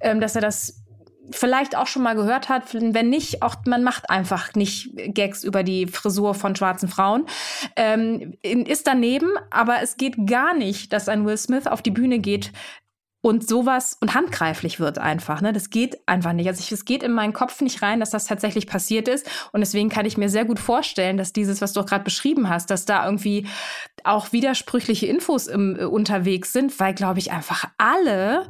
ähm, 0.00 0.20
dass 0.20 0.34
er 0.34 0.42
das 0.42 0.81
vielleicht 1.30 1.76
auch 1.76 1.86
schon 1.86 2.02
mal 2.02 2.14
gehört 2.14 2.48
hat. 2.48 2.74
Wenn 2.74 3.08
nicht, 3.08 3.42
auch 3.42 3.54
man 3.66 3.84
macht 3.84 4.10
einfach 4.10 4.54
nicht 4.54 4.90
Gags 5.14 5.44
über 5.44 5.62
die 5.62 5.86
Frisur 5.86 6.34
von 6.34 6.56
schwarzen 6.56 6.88
Frauen. 6.88 7.26
Ähm, 7.76 8.34
ist 8.42 8.86
daneben, 8.86 9.30
aber 9.50 9.82
es 9.82 9.96
geht 9.96 10.26
gar 10.26 10.54
nicht, 10.54 10.92
dass 10.92 11.08
ein 11.08 11.24
Will 11.24 11.36
Smith 11.36 11.66
auf 11.66 11.82
die 11.82 11.90
Bühne 11.90 12.18
geht 12.18 12.52
und 13.22 13.48
sowas 13.48 13.96
und 14.00 14.14
handgreiflich 14.14 14.80
wird 14.80 14.98
einfach. 14.98 15.40
Ne? 15.40 15.52
Das 15.52 15.70
geht 15.70 15.96
einfach 16.06 16.32
nicht. 16.32 16.48
Also 16.48 16.74
es 16.74 16.84
geht 16.84 17.04
in 17.04 17.12
meinen 17.12 17.32
Kopf 17.32 17.60
nicht 17.60 17.80
rein, 17.80 18.00
dass 18.00 18.10
das 18.10 18.24
tatsächlich 18.24 18.66
passiert 18.66 19.06
ist. 19.06 19.28
Und 19.52 19.60
deswegen 19.60 19.88
kann 19.88 20.06
ich 20.06 20.18
mir 20.18 20.28
sehr 20.28 20.44
gut 20.44 20.58
vorstellen, 20.58 21.16
dass 21.16 21.32
dieses, 21.32 21.60
was 21.60 21.72
du 21.72 21.84
gerade 21.84 22.02
beschrieben 22.02 22.48
hast, 22.48 22.70
dass 22.70 22.84
da 22.84 23.04
irgendwie 23.04 23.46
auch 24.02 24.32
widersprüchliche 24.32 25.06
Infos 25.06 25.46
im, 25.46 25.78
äh, 25.78 25.84
unterwegs 25.84 26.52
sind, 26.52 26.78
weil, 26.80 26.94
glaube 26.94 27.20
ich, 27.20 27.30
einfach 27.30 27.66
alle 27.78 28.48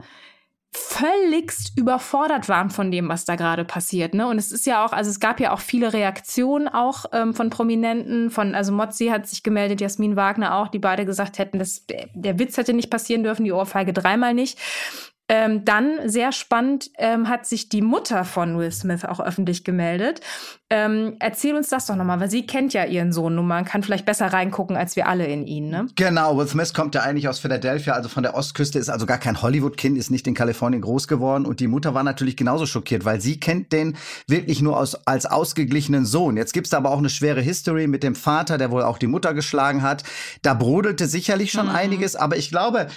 völligst 0.74 1.76
überfordert 1.76 2.48
waren 2.48 2.70
von 2.70 2.90
dem, 2.90 3.08
was 3.08 3.24
da 3.24 3.36
gerade 3.36 3.64
passiert. 3.64 4.14
Ne? 4.14 4.26
Und 4.26 4.38
es 4.38 4.52
ist 4.52 4.66
ja 4.66 4.84
auch, 4.84 4.92
also 4.92 5.10
es 5.10 5.20
gab 5.20 5.38
ja 5.38 5.52
auch 5.52 5.60
viele 5.60 5.92
Reaktionen 5.92 6.66
auch 6.66 7.04
ähm, 7.12 7.34
von 7.34 7.50
Prominenten, 7.50 8.30
von, 8.30 8.54
also 8.54 8.72
Mozzi 8.72 9.08
hat 9.08 9.26
sich 9.26 9.42
gemeldet, 9.42 9.80
Jasmin 9.82 10.16
Wagner 10.16 10.56
auch, 10.56 10.68
die 10.68 10.78
beide 10.78 11.04
gesagt 11.04 11.38
hätten, 11.38 11.58
dass 11.58 11.86
der, 11.86 12.08
der 12.14 12.38
Witz 12.38 12.56
hätte 12.56 12.72
nicht 12.72 12.90
passieren 12.90 13.22
dürfen, 13.22 13.44
die 13.44 13.52
Ohrfeige 13.52 13.92
dreimal 13.92 14.32
nicht. 14.32 14.58
Ähm, 15.34 15.64
dann, 15.64 16.10
sehr 16.10 16.30
spannend, 16.30 16.90
ähm, 16.98 17.26
hat 17.26 17.46
sich 17.46 17.70
die 17.70 17.80
Mutter 17.80 18.26
von 18.26 18.58
Will 18.58 18.70
Smith 18.70 19.06
auch 19.06 19.18
öffentlich 19.18 19.64
gemeldet. 19.64 20.20
Ähm, 20.68 21.16
erzähl 21.20 21.56
uns 21.56 21.70
das 21.70 21.86
doch 21.86 21.96
nochmal, 21.96 22.20
weil 22.20 22.30
sie 22.30 22.46
kennt 22.46 22.74
ja 22.74 22.84
ihren 22.84 23.14
Sohn 23.14 23.38
und 23.38 23.46
man 23.46 23.64
kann 23.64 23.82
vielleicht 23.82 24.04
besser 24.04 24.26
reingucken 24.26 24.76
als 24.76 24.94
wir 24.94 25.08
alle 25.08 25.24
in 25.26 25.46
ihn, 25.46 25.70
ne? 25.70 25.86
Genau, 25.94 26.36
Will 26.36 26.46
Smith 26.46 26.74
kommt 26.74 26.94
ja 26.94 27.00
eigentlich 27.00 27.28
aus 27.28 27.38
Philadelphia, 27.38 27.94
also 27.94 28.10
von 28.10 28.22
der 28.22 28.34
Ostküste, 28.34 28.78
ist 28.78 28.90
also 28.90 29.06
gar 29.06 29.16
kein 29.16 29.40
Hollywood-Kind, 29.40 29.96
ist 29.96 30.10
nicht 30.10 30.26
in 30.26 30.34
Kalifornien 30.34 30.82
groß 30.82 31.08
geworden 31.08 31.46
und 31.46 31.60
die 31.60 31.66
Mutter 31.66 31.94
war 31.94 32.02
natürlich 32.02 32.36
genauso 32.36 32.66
schockiert, 32.66 33.06
weil 33.06 33.22
sie 33.22 33.40
kennt 33.40 33.72
den 33.72 33.96
wirklich 34.28 34.60
nur 34.60 34.78
aus, 34.78 35.06
als 35.06 35.24
ausgeglichenen 35.24 36.04
Sohn. 36.04 36.36
Jetzt 36.36 36.52
gibt's 36.52 36.68
da 36.68 36.76
aber 36.76 36.90
auch 36.90 36.98
eine 36.98 37.08
schwere 37.08 37.40
History 37.40 37.86
mit 37.86 38.02
dem 38.02 38.16
Vater, 38.16 38.58
der 38.58 38.70
wohl 38.70 38.82
auch 38.82 38.98
die 38.98 39.06
Mutter 39.06 39.32
geschlagen 39.32 39.80
hat. 39.80 40.04
Da 40.42 40.52
brodelte 40.52 41.06
sicherlich 41.06 41.52
schon 41.52 41.68
mhm. 41.68 41.74
einiges, 41.74 42.16
aber 42.16 42.36
ich 42.36 42.50
glaube, 42.50 42.88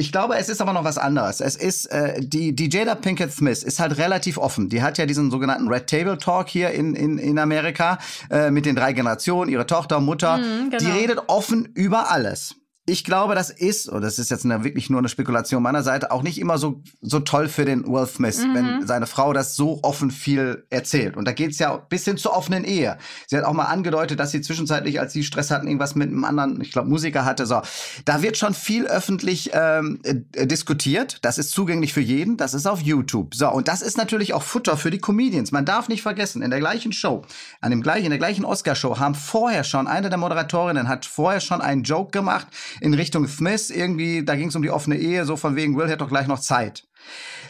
ich 0.00 0.12
glaube, 0.12 0.36
es 0.36 0.48
ist 0.48 0.62
aber 0.62 0.72
noch 0.72 0.84
was 0.84 0.96
anderes. 0.96 1.40
Es 1.40 1.56
ist, 1.56 1.84
äh, 1.86 2.20
die, 2.20 2.54
die 2.54 2.70
Jada 2.70 2.94
Pinkett 2.94 3.32
Smith 3.32 3.62
ist 3.62 3.78
halt 3.80 3.98
relativ 3.98 4.38
offen. 4.38 4.70
Die 4.70 4.82
hat 4.82 4.96
ja 4.96 5.04
diesen 5.04 5.30
sogenannten 5.30 5.68
Red 5.68 5.88
Table 5.88 6.16
Talk 6.16 6.48
hier 6.48 6.70
in, 6.70 6.94
in, 6.94 7.18
in 7.18 7.38
Amerika 7.38 7.98
äh, 8.30 8.50
mit 8.50 8.64
den 8.64 8.76
drei 8.76 8.94
Generationen, 8.94 9.50
ihre 9.50 9.66
Tochter, 9.66 10.00
Mutter. 10.00 10.38
Mhm, 10.38 10.70
genau. 10.70 10.78
Die 10.78 10.90
redet 10.90 11.20
offen 11.26 11.68
über 11.74 12.10
alles. 12.10 12.56
Ich 12.90 13.04
glaube, 13.04 13.34
das 13.34 13.50
ist, 13.50 13.88
und 13.88 14.02
das 14.02 14.18
ist 14.18 14.30
jetzt 14.30 14.44
eine, 14.44 14.64
wirklich 14.64 14.90
nur 14.90 14.98
eine 14.98 15.08
Spekulation 15.08 15.62
meiner 15.62 15.82
Seite, 15.82 16.10
auch 16.10 16.22
nicht 16.22 16.40
immer 16.40 16.58
so, 16.58 16.82
so 17.00 17.20
toll 17.20 17.48
für 17.48 17.64
den 17.64 17.86
Will 17.86 18.06
Smith, 18.06 18.38
mhm. 18.38 18.54
wenn 18.54 18.86
seine 18.86 19.06
Frau 19.06 19.32
das 19.32 19.54
so 19.54 19.78
offen 19.82 20.10
viel 20.10 20.66
erzählt. 20.70 21.16
Und 21.16 21.26
da 21.26 21.32
geht's 21.32 21.58
ja 21.58 21.76
bis 21.76 22.04
hin 22.04 22.16
zur 22.16 22.36
offenen 22.36 22.64
Ehe. 22.64 22.98
Sie 23.28 23.36
hat 23.36 23.44
auch 23.44 23.52
mal 23.52 23.66
angedeutet, 23.66 24.18
dass 24.18 24.32
sie 24.32 24.40
zwischenzeitlich, 24.40 24.98
als 24.98 25.12
sie 25.12 25.22
Stress 25.22 25.50
hatten, 25.50 25.68
irgendwas 25.68 25.94
mit 25.94 26.08
einem 26.08 26.24
anderen, 26.24 26.60
ich 26.60 26.72
glaube, 26.72 26.88
Musiker 26.88 27.24
hatte. 27.24 27.46
So, 27.46 27.62
da 28.04 28.22
wird 28.22 28.36
schon 28.36 28.54
viel 28.54 28.86
öffentlich 28.86 29.50
ähm, 29.52 30.00
äh, 30.02 30.46
diskutiert. 30.46 31.18
Das 31.22 31.38
ist 31.38 31.52
zugänglich 31.52 31.92
für 31.92 32.00
jeden. 32.00 32.36
Das 32.36 32.54
ist 32.54 32.66
auf 32.66 32.80
YouTube. 32.80 33.36
So, 33.36 33.50
und 33.50 33.68
das 33.68 33.82
ist 33.82 33.96
natürlich 33.96 34.34
auch 34.34 34.42
Futter 34.42 34.76
für 34.76 34.90
die 34.90 34.98
Comedians. 34.98 35.52
Man 35.52 35.64
darf 35.64 35.88
nicht 35.88 36.02
vergessen, 36.02 36.42
in 36.42 36.50
der 36.50 36.58
gleichen 36.58 36.92
Show, 36.92 37.22
an 37.60 37.70
dem 37.70 37.82
gleichen, 37.82 38.06
in 38.06 38.10
der 38.10 38.18
gleichen 38.18 38.44
Oscar-Show 38.44 38.98
haben 38.98 39.14
vorher 39.14 39.62
schon, 39.62 39.86
eine 39.86 40.08
der 40.08 40.18
Moderatorinnen 40.18 40.88
hat 40.88 41.06
vorher 41.06 41.40
schon 41.40 41.60
einen 41.60 41.84
Joke 41.84 42.10
gemacht 42.10 42.48
in 42.80 42.94
Richtung 42.94 43.26
Smith. 43.28 43.70
Irgendwie, 43.70 44.24
da 44.24 44.36
ging 44.36 44.48
es 44.48 44.56
um 44.56 44.62
die 44.62 44.70
offene 44.70 44.96
Ehe, 44.98 45.24
so 45.24 45.36
von 45.36 45.56
wegen, 45.56 45.76
Will 45.76 45.88
hätte 45.88 45.98
doch 45.98 46.08
gleich 46.08 46.26
noch 46.26 46.40
Zeit. 46.40 46.84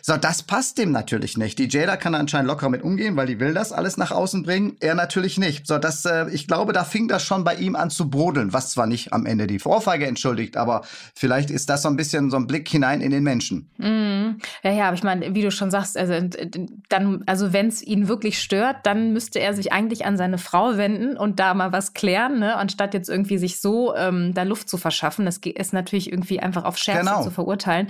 So, 0.02 0.16
das 0.16 0.42
passt 0.42 0.78
dem 0.78 0.92
natürlich 0.92 1.36
nicht. 1.36 1.58
Die 1.58 1.68
Jada 1.68 1.96
kann 1.96 2.14
anscheinend 2.14 2.48
locker 2.48 2.68
mit 2.68 2.82
umgehen, 2.82 3.16
weil 3.16 3.26
die 3.26 3.38
will 3.38 3.52
das 3.52 3.72
alles 3.72 3.96
nach 3.96 4.10
außen 4.10 4.42
bringen. 4.42 4.76
Er 4.80 4.94
natürlich 4.94 5.38
nicht. 5.38 5.66
So, 5.66 5.78
das, 5.78 6.04
äh, 6.04 6.28
ich 6.30 6.46
glaube, 6.46 6.72
da 6.72 6.84
fing 6.84 7.08
das 7.08 7.22
schon 7.22 7.44
bei 7.44 7.54
ihm 7.54 7.76
an 7.76 7.90
zu 7.90 8.08
brodeln, 8.08 8.52
was 8.52 8.70
zwar 8.70 8.86
nicht 8.86 9.12
am 9.12 9.26
Ende 9.26 9.46
die 9.46 9.58
Vorfeige 9.58 10.06
entschuldigt, 10.06 10.56
aber 10.56 10.82
vielleicht 11.14 11.50
ist 11.50 11.68
das 11.68 11.82
so 11.82 11.88
ein 11.88 11.96
bisschen 11.96 12.30
so 12.30 12.36
ein 12.36 12.46
Blick 12.46 12.68
hinein 12.68 13.00
in 13.00 13.10
den 13.10 13.22
Menschen. 13.22 13.68
Mm. 13.76 14.40
Ja, 14.62 14.72
ja, 14.72 14.84
aber 14.86 14.94
ich 14.94 15.02
meine, 15.02 15.34
wie 15.34 15.42
du 15.42 15.50
schon 15.50 15.70
sagst, 15.70 15.96
also 15.96 16.14
dann, 16.88 17.22
also 17.26 17.52
wenn 17.52 17.68
es 17.68 17.82
ihn 17.82 18.08
wirklich 18.08 18.40
stört, 18.40 18.78
dann 18.84 19.12
müsste 19.12 19.40
er 19.40 19.54
sich 19.54 19.72
eigentlich 19.72 20.04
an 20.06 20.16
seine 20.16 20.38
Frau 20.38 20.76
wenden 20.76 21.16
und 21.16 21.40
da 21.40 21.54
mal 21.54 21.72
was 21.72 21.92
klären, 21.92 22.38
ne? 22.38 22.56
anstatt 22.56 22.94
jetzt 22.94 23.08
irgendwie 23.08 23.38
sich 23.38 23.60
so 23.60 23.94
ähm, 23.94 24.32
da 24.34 24.44
Luft 24.44 24.68
zu 24.68 24.78
verschaffen. 24.78 25.24
Das 25.24 25.38
ist 25.38 25.72
natürlich 25.72 26.10
irgendwie 26.10 26.40
einfach 26.40 26.64
auf 26.64 26.78
Scherze 26.78 27.00
genau. 27.00 27.22
zu 27.22 27.30
verurteilen. 27.30 27.88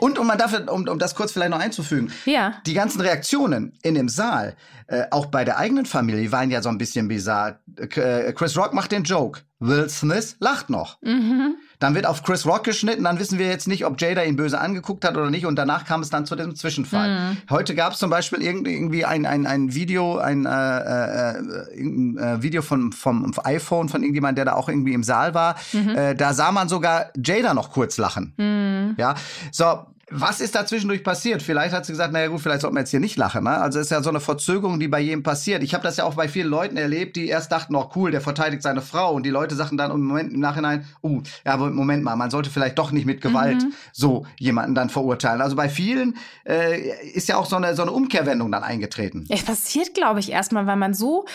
Und, 0.00 0.18
und 0.18 0.26
man 0.26 0.38
darf, 0.38 0.58
um, 0.68 0.86
um 0.86 0.97
das 0.98 1.14
kurz 1.14 1.32
vielleicht 1.32 1.50
noch 1.50 1.60
einzufügen. 1.60 2.12
Ja. 2.24 2.54
Die 2.66 2.74
ganzen 2.74 3.00
Reaktionen 3.00 3.72
in 3.82 3.94
dem 3.94 4.08
Saal, 4.08 4.56
äh, 4.86 5.04
auch 5.10 5.26
bei 5.26 5.44
der 5.44 5.58
eigenen 5.58 5.86
Familie, 5.86 6.32
waren 6.32 6.50
ja 6.50 6.62
so 6.62 6.68
ein 6.68 6.78
bisschen 6.78 7.08
bizarr. 7.08 7.60
Äh, 7.76 8.32
Chris 8.32 8.56
Rock 8.56 8.72
macht 8.72 8.92
den 8.92 9.04
Joke. 9.04 9.40
Will 9.60 9.88
Smith 9.88 10.36
lacht 10.38 10.70
noch. 10.70 11.02
Mhm. 11.02 11.56
Dann 11.80 11.94
wird 11.94 12.06
auf 12.06 12.22
Chris 12.22 12.46
Rock 12.46 12.64
geschnitten, 12.64 13.04
dann 13.04 13.18
wissen 13.18 13.38
wir 13.38 13.48
jetzt 13.48 13.66
nicht, 13.66 13.84
ob 13.84 14.00
Jada 14.00 14.22
ihn 14.22 14.36
böse 14.36 14.60
angeguckt 14.60 15.04
hat 15.04 15.16
oder 15.16 15.30
nicht. 15.30 15.46
Und 15.46 15.56
danach 15.56 15.84
kam 15.84 16.00
es 16.00 16.10
dann 16.10 16.26
zu 16.26 16.36
diesem 16.36 16.54
Zwischenfall. 16.54 17.08
Mhm. 17.10 17.36
Heute 17.50 17.74
gab 17.74 17.92
es 17.92 17.98
zum 17.98 18.10
Beispiel 18.10 18.40
irgendwie 18.42 19.04
ein, 19.04 19.26
ein, 19.26 19.46
ein 19.46 19.74
Video, 19.74 20.18
ein, 20.18 20.46
äh, 20.46 20.48
äh, 20.48 21.38
ein 21.76 22.18
äh, 22.18 22.42
Video 22.42 22.62
von, 22.62 22.92
vom 22.92 23.32
iPhone 23.44 23.88
von 23.88 24.02
irgendjemand, 24.02 24.38
der 24.38 24.44
da 24.44 24.52
auch 24.54 24.68
irgendwie 24.68 24.92
im 24.92 25.02
Saal 25.02 25.34
war. 25.34 25.56
Mhm. 25.72 25.88
Äh, 25.96 26.14
da 26.14 26.34
sah 26.34 26.52
man 26.52 26.68
sogar 26.68 27.10
Jada 27.16 27.54
noch 27.54 27.70
kurz 27.70 27.96
lachen. 27.96 28.34
Mhm. 28.36 28.94
Ja, 28.96 29.14
so 29.50 29.86
was 30.10 30.40
ist 30.40 30.54
da 30.54 30.66
zwischendurch 30.66 31.04
passiert? 31.04 31.42
Vielleicht 31.42 31.74
hat 31.74 31.86
sie 31.86 31.92
gesagt, 31.92 32.12
naja 32.12 32.28
gut, 32.28 32.40
vielleicht 32.40 32.62
sollten 32.62 32.76
wir 32.76 32.80
jetzt 32.80 32.90
hier 32.90 33.00
nicht 33.00 33.16
lachen. 33.16 33.44
Ne? 33.44 33.50
Also 33.50 33.78
ist 33.78 33.90
ja 33.90 34.02
so 34.02 34.10
eine 34.10 34.20
Verzögerung, 34.20 34.80
die 34.80 34.88
bei 34.88 35.00
jedem 35.00 35.22
passiert. 35.22 35.62
Ich 35.62 35.74
habe 35.74 35.82
das 35.82 35.96
ja 35.96 36.04
auch 36.04 36.14
bei 36.14 36.28
vielen 36.28 36.48
Leuten 36.48 36.76
erlebt, 36.76 37.16
die 37.16 37.28
erst 37.28 37.52
dachten, 37.52 37.74
oh 37.74 37.90
cool, 37.94 38.10
der 38.10 38.20
verteidigt 38.20 38.62
seine 38.62 38.80
Frau. 38.80 39.14
Und 39.14 39.24
die 39.24 39.30
Leute 39.30 39.54
sagten 39.54 39.76
dann 39.76 39.90
im 39.90 40.02
Moment 40.02 40.32
im 40.32 40.40
Nachhinein, 40.40 40.86
uh, 41.02 41.22
ja, 41.44 41.52
aber 41.52 41.70
Moment 41.70 42.04
mal, 42.04 42.16
man 42.16 42.30
sollte 42.30 42.50
vielleicht 42.50 42.78
doch 42.78 42.90
nicht 42.90 43.06
mit 43.06 43.20
Gewalt 43.20 43.62
mhm. 43.62 43.72
so 43.92 44.26
jemanden 44.38 44.74
dann 44.74 44.90
verurteilen. 44.90 45.40
Also 45.40 45.56
bei 45.56 45.68
vielen 45.68 46.16
äh, 46.46 46.80
ist 47.12 47.28
ja 47.28 47.36
auch 47.36 47.46
so 47.46 47.56
eine, 47.56 47.74
so 47.74 47.82
eine 47.82 47.92
Umkehrwendung 47.92 48.50
dann 48.50 48.62
eingetreten. 48.62 49.26
Es 49.28 49.42
passiert, 49.42 49.94
glaube 49.94 50.20
ich, 50.20 50.32
erstmal, 50.32 50.66
weil 50.66 50.76
man 50.76 50.94
so 50.94 51.26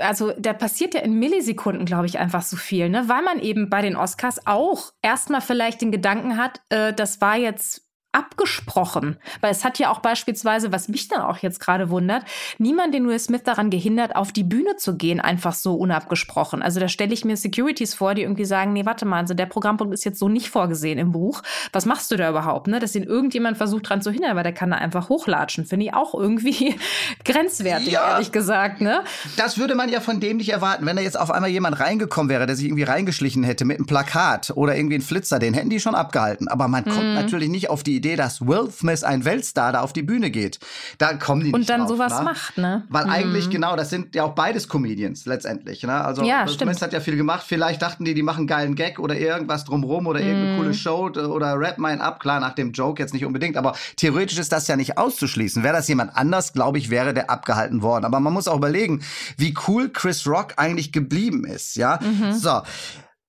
also 0.00 0.32
da 0.36 0.52
passiert 0.52 0.94
ja 0.94 1.00
in 1.00 1.18
Millisekunden, 1.18 1.84
glaube 1.84 2.06
ich, 2.06 2.18
einfach 2.18 2.42
so 2.42 2.56
viel, 2.56 2.88
ne? 2.88 3.08
Weil 3.08 3.22
man 3.22 3.38
eben 3.38 3.70
bei 3.70 3.82
den 3.82 3.94
Oscars 3.94 4.44
auch 4.44 4.92
erstmal 5.00 5.40
vielleicht 5.40 5.80
den 5.80 5.92
Gedanken 5.92 6.36
hat, 6.36 6.60
äh, 6.70 6.92
das 6.92 7.20
war 7.20 7.36
jetzt 7.36 7.85
abgesprochen. 8.16 9.18
Weil 9.42 9.52
es 9.52 9.62
hat 9.62 9.78
ja 9.78 9.90
auch 9.90 10.00
beispielsweise, 10.00 10.72
was 10.72 10.88
mich 10.88 11.08
dann 11.08 11.20
auch 11.20 11.38
jetzt 11.38 11.60
gerade 11.60 11.90
wundert, 11.90 12.24
niemand 12.56 12.94
den 12.94 13.06
Will 13.06 13.18
Smith 13.18 13.42
daran 13.44 13.68
gehindert, 13.68 14.16
auf 14.16 14.32
die 14.32 14.42
Bühne 14.42 14.76
zu 14.76 14.96
gehen, 14.96 15.20
einfach 15.20 15.52
so 15.52 15.74
unabgesprochen. 15.74 16.62
Also 16.62 16.80
da 16.80 16.88
stelle 16.88 17.12
ich 17.12 17.26
mir 17.26 17.36
Securities 17.36 17.92
vor, 17.92 18.14
die 18.14 18.22
irgendwie 18.22 18.46
sagen, 18.46 18.72
nee, 18.72 18.86
warte 18.86 19.04
mal, 19.04 19.18
also 19.18 19.34
der 19.34 19.44
Programmpunkt 19.44 19.92
ist 19.92 20.04
jetzt 20.04 20.18
so 20.18 20.30
nicht 20.30 20.48
vorgesehen 20.48 20.98
im 20.98 21.12
Buch. 21.12 21.42
Was 21.72 21.84
machst 21.84 22.10
du 22.10 22.16
da 22.16 22.30
überhaupt? 22.30 22.68
Ne? 22.68 22.80
Dass 22.80 22.94
ihn 22.94 23.02
irgendjemand 23.02 23.58
versucht 23.58 23.90
dran 23.90 24.00
zu 24.00 24.10
hindern, 24.10 24.34
weil 24.34 24.44
der 24.44 24.54
kann 24.54 24.70
da 24.70 24.78
einfach 24.78 25.10
hochlatschen. 25.10 25.66
Finde 25.66 25.86
ich 25.86 25.94
auch 25.94 26.14
irgendwie 26.14 26.76
grenzwertig, 27.26 27.92
ja, 27.92 28.12
ehrlich 28.12 28.32
gesagt. 28.32 28.80
Ne? 28.80 29.02
Das 29.36 29.58
würde 29.58 29.74
man 29.74 29.90
ja 29.90 30.00
von 30.00 30.20
dem 30.20 30.38
nicht 30.38 30.48
erwarten. 30.48 30.86
Wenn 30.86 30.96
da 30.96 31.02
jetzt 31.02 31.20
auf 31.20 31.30
einmal 31.30 31.50
jemand 31.50 31.78
reingekommen 31.80 32.30
wäre, 32.30 32.46
der 32.46 32.56
sich 32.56 32.64
irgendwie 32.64 32.84
reingeschlichen 32.84 33.44
hätte 33.44 33.66
mit 33.66 33.76
einem 33.76 33.86
Plakat 33.86 34.52
oder 34.54 34.74
irgendwie 34.74 34.96
ein 34.96 35.02
Flitzer, 35.02 35.38
den 35.38 35.52
hätten 35.52 35.68
die 35.68 35.80
schon 35.80 35.94
abgehalten. 35.94 36.48
Aber 36.48 36.66
man 36.68 36.84
kommt 36.84 37.08
mhm. 37.08 37.14
natürlich 37.14 37.50
nicht 37.50 37.68
auf 37.68 37.82
die 37.82 37.96
Idee, 37.96 38.05
Idee, 38.06 38.16
dass 38.16 38.46
Will 38.46 38.70
Smith, 38.70 39.02
ein 39.02 39.24
Weltstar, 39.24 39.72
da 39.72 39.80
auf 39.80 39.92
die 39.92 40.02
Bühne 40.02 40.30
geht. 40.30 40.58
Da 40.98 41.14
kommen 41.14 41.40
die 41.40 41.46
nicht 41.46 41.54
Und 41.54 41.68
dann 41.68 41.80
drauf, 41.80 41.90
sowas? 41.90 42.18
Ne? 42.18 42.24
macht, 42.24 42.58
ne? 42.58 42.84
Weil 42.88 43.04
mhm. 43.06 43.10
eigentlich, 43.10 43.50
genau, 43.50 43.76
das 43.76 43.90
sind 43.90 44.14
ja 44.14 44.24
auch 44.24 44.34
beides 44.34 44.68
Comedians 44.68 45.26
letztendlich. 45.26 45.82
Ne? 45.82 45.92
Also 45.92 46.22
ja, 46.22 46.46
Will 46.46 46.54
stimmt. 46.54 46.72
Smith 46.72 46.82
hat 46.82 46.92
ja 46.92 47.00
viel 47.00 47.16
gemacht. 47.16 47.44
Vielleicht 47.46 47.82
dachten 47.82 48.04
die, 48.04 48.14
die 48.14 48.22
machen 48.22 48.40
einen 48.40 48.46
geilen 48.46 48.74
Gag 48.74 48.98
oder 48.98 49.16
irgendwas 49.16 49.64
drumrum 49.64 50.06
oder 50.06 50.20
irgendeine 50.20 50.52
mhm. 50.52 50.58
coole 50.58 50.74
Show 50.74 51.08
oder 51.08 51.58
Rap 51.58 51.78
Mine 51.78 52.00
ab. 52.00 52.20
Klar, 52.20 52.40
nach 52.40 52.54
dem 52.54 52.72
Joke 52.72 53.02
jetzt 53.02 53.12
nicht 53.12 53.24
unbedingt, 53.24 53.56
aber 53.56 53.74
theoretisch 53.96 54.38
ist 54.38 54.52
das 54.52 54.68
ja 54.68 54.76
nicht 54.76 54.98
auszuschließen. 54.98 55.62
Wäre 55.62 55.74
das 55.74 55.88
jemand 55.88 56.16
anders, 56.16 56.52
glaube 56.52 56.78
ich, 56.78 56.90
wäre 56.90 57.12
der 57.12 57.30
abgehalten 57.30 57.82
worden. 57.82 58.04
Aber 58.04 58.20
man 58.20 58.32
muss 58.32 58.48
auch 58.48 58.56
überlegen, 58.56 59.02
wie 59.36 59.54
cool 59.66 59.88
Chris 59.88 60.26
Rock 60.26 60.54
eigentlich 60.56 60.92
geblieben 60.92 61.44
ist. 61.44 61.76
Ja, 61.76 61.98
mhm. 62.02 62.32
so. 62.32 62.62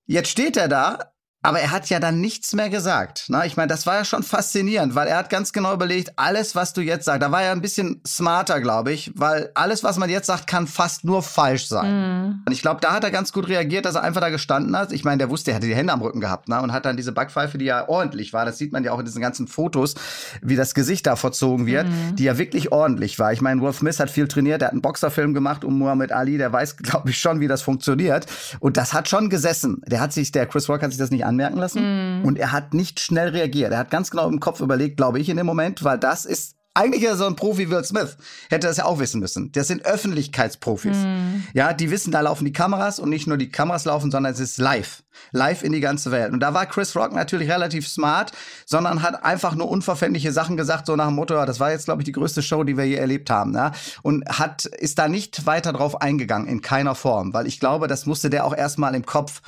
Jetzt 0.06 0.30
steht 0.30 0.56
er 0.56 0.68
da 0.68 0.98
aber 1.40 1.60
er 1.60 1.70
hat 1.70 1.88
ja 1.88 2.00
dann 2.00 2.20
nichts 2.20 2.52
mehr 2.52 2.68
gesagt. 2.68 3.26
Na, 3.28 3.46
ich 3.46 3.56
meine, 3.56 3.68
das 3.68 3.86
war 3.86 3.94
ja 3.94 4.04
schon 4.04 4.24
faszinierend, 4.24 4.96
weil 4.96 5.06
er 5.06 5.16
hat 5.16 5.30
ganz 5.30 5.52
genau 5.52 5.72
überlegt, 5.72 6.12
alles, 6.16 6.56
was 6.56 6.72
du 6.72 6.80
jetzt 6.80 7.04
sagst, 7.04 7.22
da 7.22 7.30
war 7.30 7.42
er 7.42 7.52
ein 7.52 7.62
bisschen 7.62 8.00
smarter, 8.04 8.60
glaube 8.60 8.90
ich, 8.92 9.12
weil 9.14 9.50
alles, 9.54 9.84
was 9.84 9.98
man 9.98 10.10
jetzt 10.10 10.26
sagt, 10.26 10.48
kann 10.48 10.66
fast 10.66 11.04
nur 11.04 11.22
falsch 11.22 11.68
sein. 11.68 11.92
Mm. 11.92 12.42
Und 12.44 12.52
ich 12.52 12.60
glaube, 12.60 12.80
da 12.80 12.92
hat 12.92 13.04
er 13.04 13.12
ganz 13.12 13.32
gut 13.32 13.48
reagiert, 13.48 13.84
dass 13.84 13.94
er 13.94 14.02
einfach 14.02 14.20
da 14.20 14.30
gestanden 14.30 14.76
hat. 14.76 14.90
Ich 14.90 15.04
meine, 15.04 15.18
der 15.18 15.30
wusste, 15.30 15.52
er 15.52 15.56
hatte 15.56 15.68
die 15.68 15.76
Hände 15.76 15.92
am 15.92 16.02
Rücken 16.02 16.20
gehabt, 16.20 16.48
ne? 16.48 16.60
Und 16.60 16.72
hat 16.72 16.84
dann 16.84 16.96
diese 16.96 17.12
Backpfeife, 17.12 17.56
die 17.56 17.66
ja 17.66 17.88
ordentlich 17.88 18.32
war, 18.32 18.44
das 18.44 18.58
sieht 18.58 18.72
man 18.72 18.82
ja 18.82 18.90
auch 18.90 18.98
in 18.98 19.04
diesen 19.04 19.22
ganzen 19.22 19.46
Fotos, 19.46 19.94
wie 20.42 20.56
das 20.56 20.74
Gesicht 20.74 21.06
da 21.06 21.14
verzogen 21.14 21.66
wird, 21.66 21.86
mm. 21.86 22.16
die 22.16 22.24
ja 22.24 22.36
wirklich 22.36 22.72
ordentlich 22.72 23.16
war. 23.20 23.32
Ich 23.32 23.40
meine, 23.40 23.62
Will 23.62 23.72
Smith 23.72 24.00
hat 24.00 24.10
viel 24.10 24.26
trainiert, 24.26 24.60
er 24.62 24.66
hat 24.66 24.72
einen 24.72 24.82
Boxerfilm 24.82 25.34
gemacht 25.34 25.64
um 25.64 25.78
Muhammad 25.78 26.10
Ali, 26.10 26.36
der 26.36 26.52
weiß, 26.52 26.76
glaube 26.78 27.10
ich, 27.10 27.18
schon, 27.18 27.38
wie 27.38 27.46
das 27.46 27.62
funktioniert. 27.62 28.26
Und 28.58 28.76
das 28.76 28.92
hat 28.92 29.08
schon 29.08 29.30
gesessen. 29.30 29.82
Der 29.86 30.00
hat 30.00 30.12
sich, 30.12 30.32
der 30.32 30.46
Chris 30.46 30.68
Rock 30.68 30.82
hat 30.82 30.90
sich 30.90 30.98
das 30.98 31.10
nicht 31.10 31.27
anmerken 31.28 31.58
lassen. 31.58 32.22
Mm. 32.22 32.24
Und 32.24 32.38
er 32.38 32.52
hat 32.52 32.74
nicht 32.74 33.00
schnell 33.00 33.28
reagiert. 33.28 33.72
Er 33.72 33.78
hat 33.78 33.90
ganz 33.90 34.10
genau 34.10 34.28
im 34.28 34.40
Kopf 34.40 34.60
überlegt, 34.60 34.96
glaube 34.96 35.20
ich, 35.20 35.28
in 35.28 35.36
dem 35.36 35.46
Moment, 35.46 35.84
weil 35.84 35.98
das 35.98 36.24
ist 36.24 36.58
eigentlich 36.78 37.02
ja 37.02 37.16
so 37.16 37.26
ein 37.26 37.34
Profi 37.34 37.70
Will 37.70 37.84
Smith 37.84 38.16
hätte 38.50 38.68
das 38.68 38.76
ja 38.76 38.84
auch 38.84 39.00
wissen 39.00 39.20
müssen. 39.20 39.50
Das 39.52 39.66
sind 39.66 39.84
Öffentlichkeitsprofis. 39.84 40.96
Mm. 40.96 41.42
Ja, 41.52 41.72
die 41.72 41.90
wissen, 41.90 42.12
da 42.12 42.20
laufen 42.20 42.44
die 42.44 42.52
Kameras 42.52 43.00
und 43.00 43.10
nicht 43.10 43.26
nur 43.26 43.36
die 43.36 43.50
Kameras 43.50 43.84
laufen, 43.84 44.10
sondern 44.10 44.32
es 44.32 44.40
ist 44.40 44.58
live. 44.58 45.02
Live 45.32 45.64
in 45.64 45.72
die 45.72 45.80
ganze 45.80 46.12
Welt. 46.12 46.32
Und 46.32 46.40
da 46.40 46.54
war 46.54 46.66
Chris 46.66 46.94
Rock 46.94 47.12
natürlich 47.12 47.50
relativ 47.50 47.88
smart, 47.88 48.30
sondern 48.64 49.02
hat 49.02 49.24
einfach 49.24 49.56
nur 49.56 49.68
unverfängliche 49.68 50.30
Sachen 50.30 50.56
gesagt, 50.56 50.86
so 50.86 50.94
nach 50.94 51.06
dem 51.06 51.16
Motto, 51.16 51.34
ja, 51.34 51.46
das 51.46 51.58
war 51.58 51.72
jetzt, 51.72 51.86
glaube 51.86 52.02
ich, 52.02 52.06
die 52.06 52.12
größte 52.12 52.42
Show, 52.42 52.62
die 52.62 52.76
wir 52.76 52.84
je 52.84 52.94
erlebt 52.94 53.28
haben. 53.28 53.54
Ja? 53.54 53.72
Und 54.02 54.24
hat, 54.28 54.64
ist 54.64 55.00
da 55.00 55.08
nicht 55.08 55.46
weiter 55.46 55.72
drauf 55.72 56.00
eingegangen, 56.00 56.46
in 56.46 56.62
keiner 56.62 56.94
Form. 56.94 57.34
Weil 57.34 57.48
ich 57.48 57.58
glaube, 57.58 57.88
das 57.88 58.06
musste 58.06 58.30
der 58.30 58.44
auch 58.44 58.54
erstmal 58.54 58.94
im 58.94 59.04
Kopf 59.04 59.42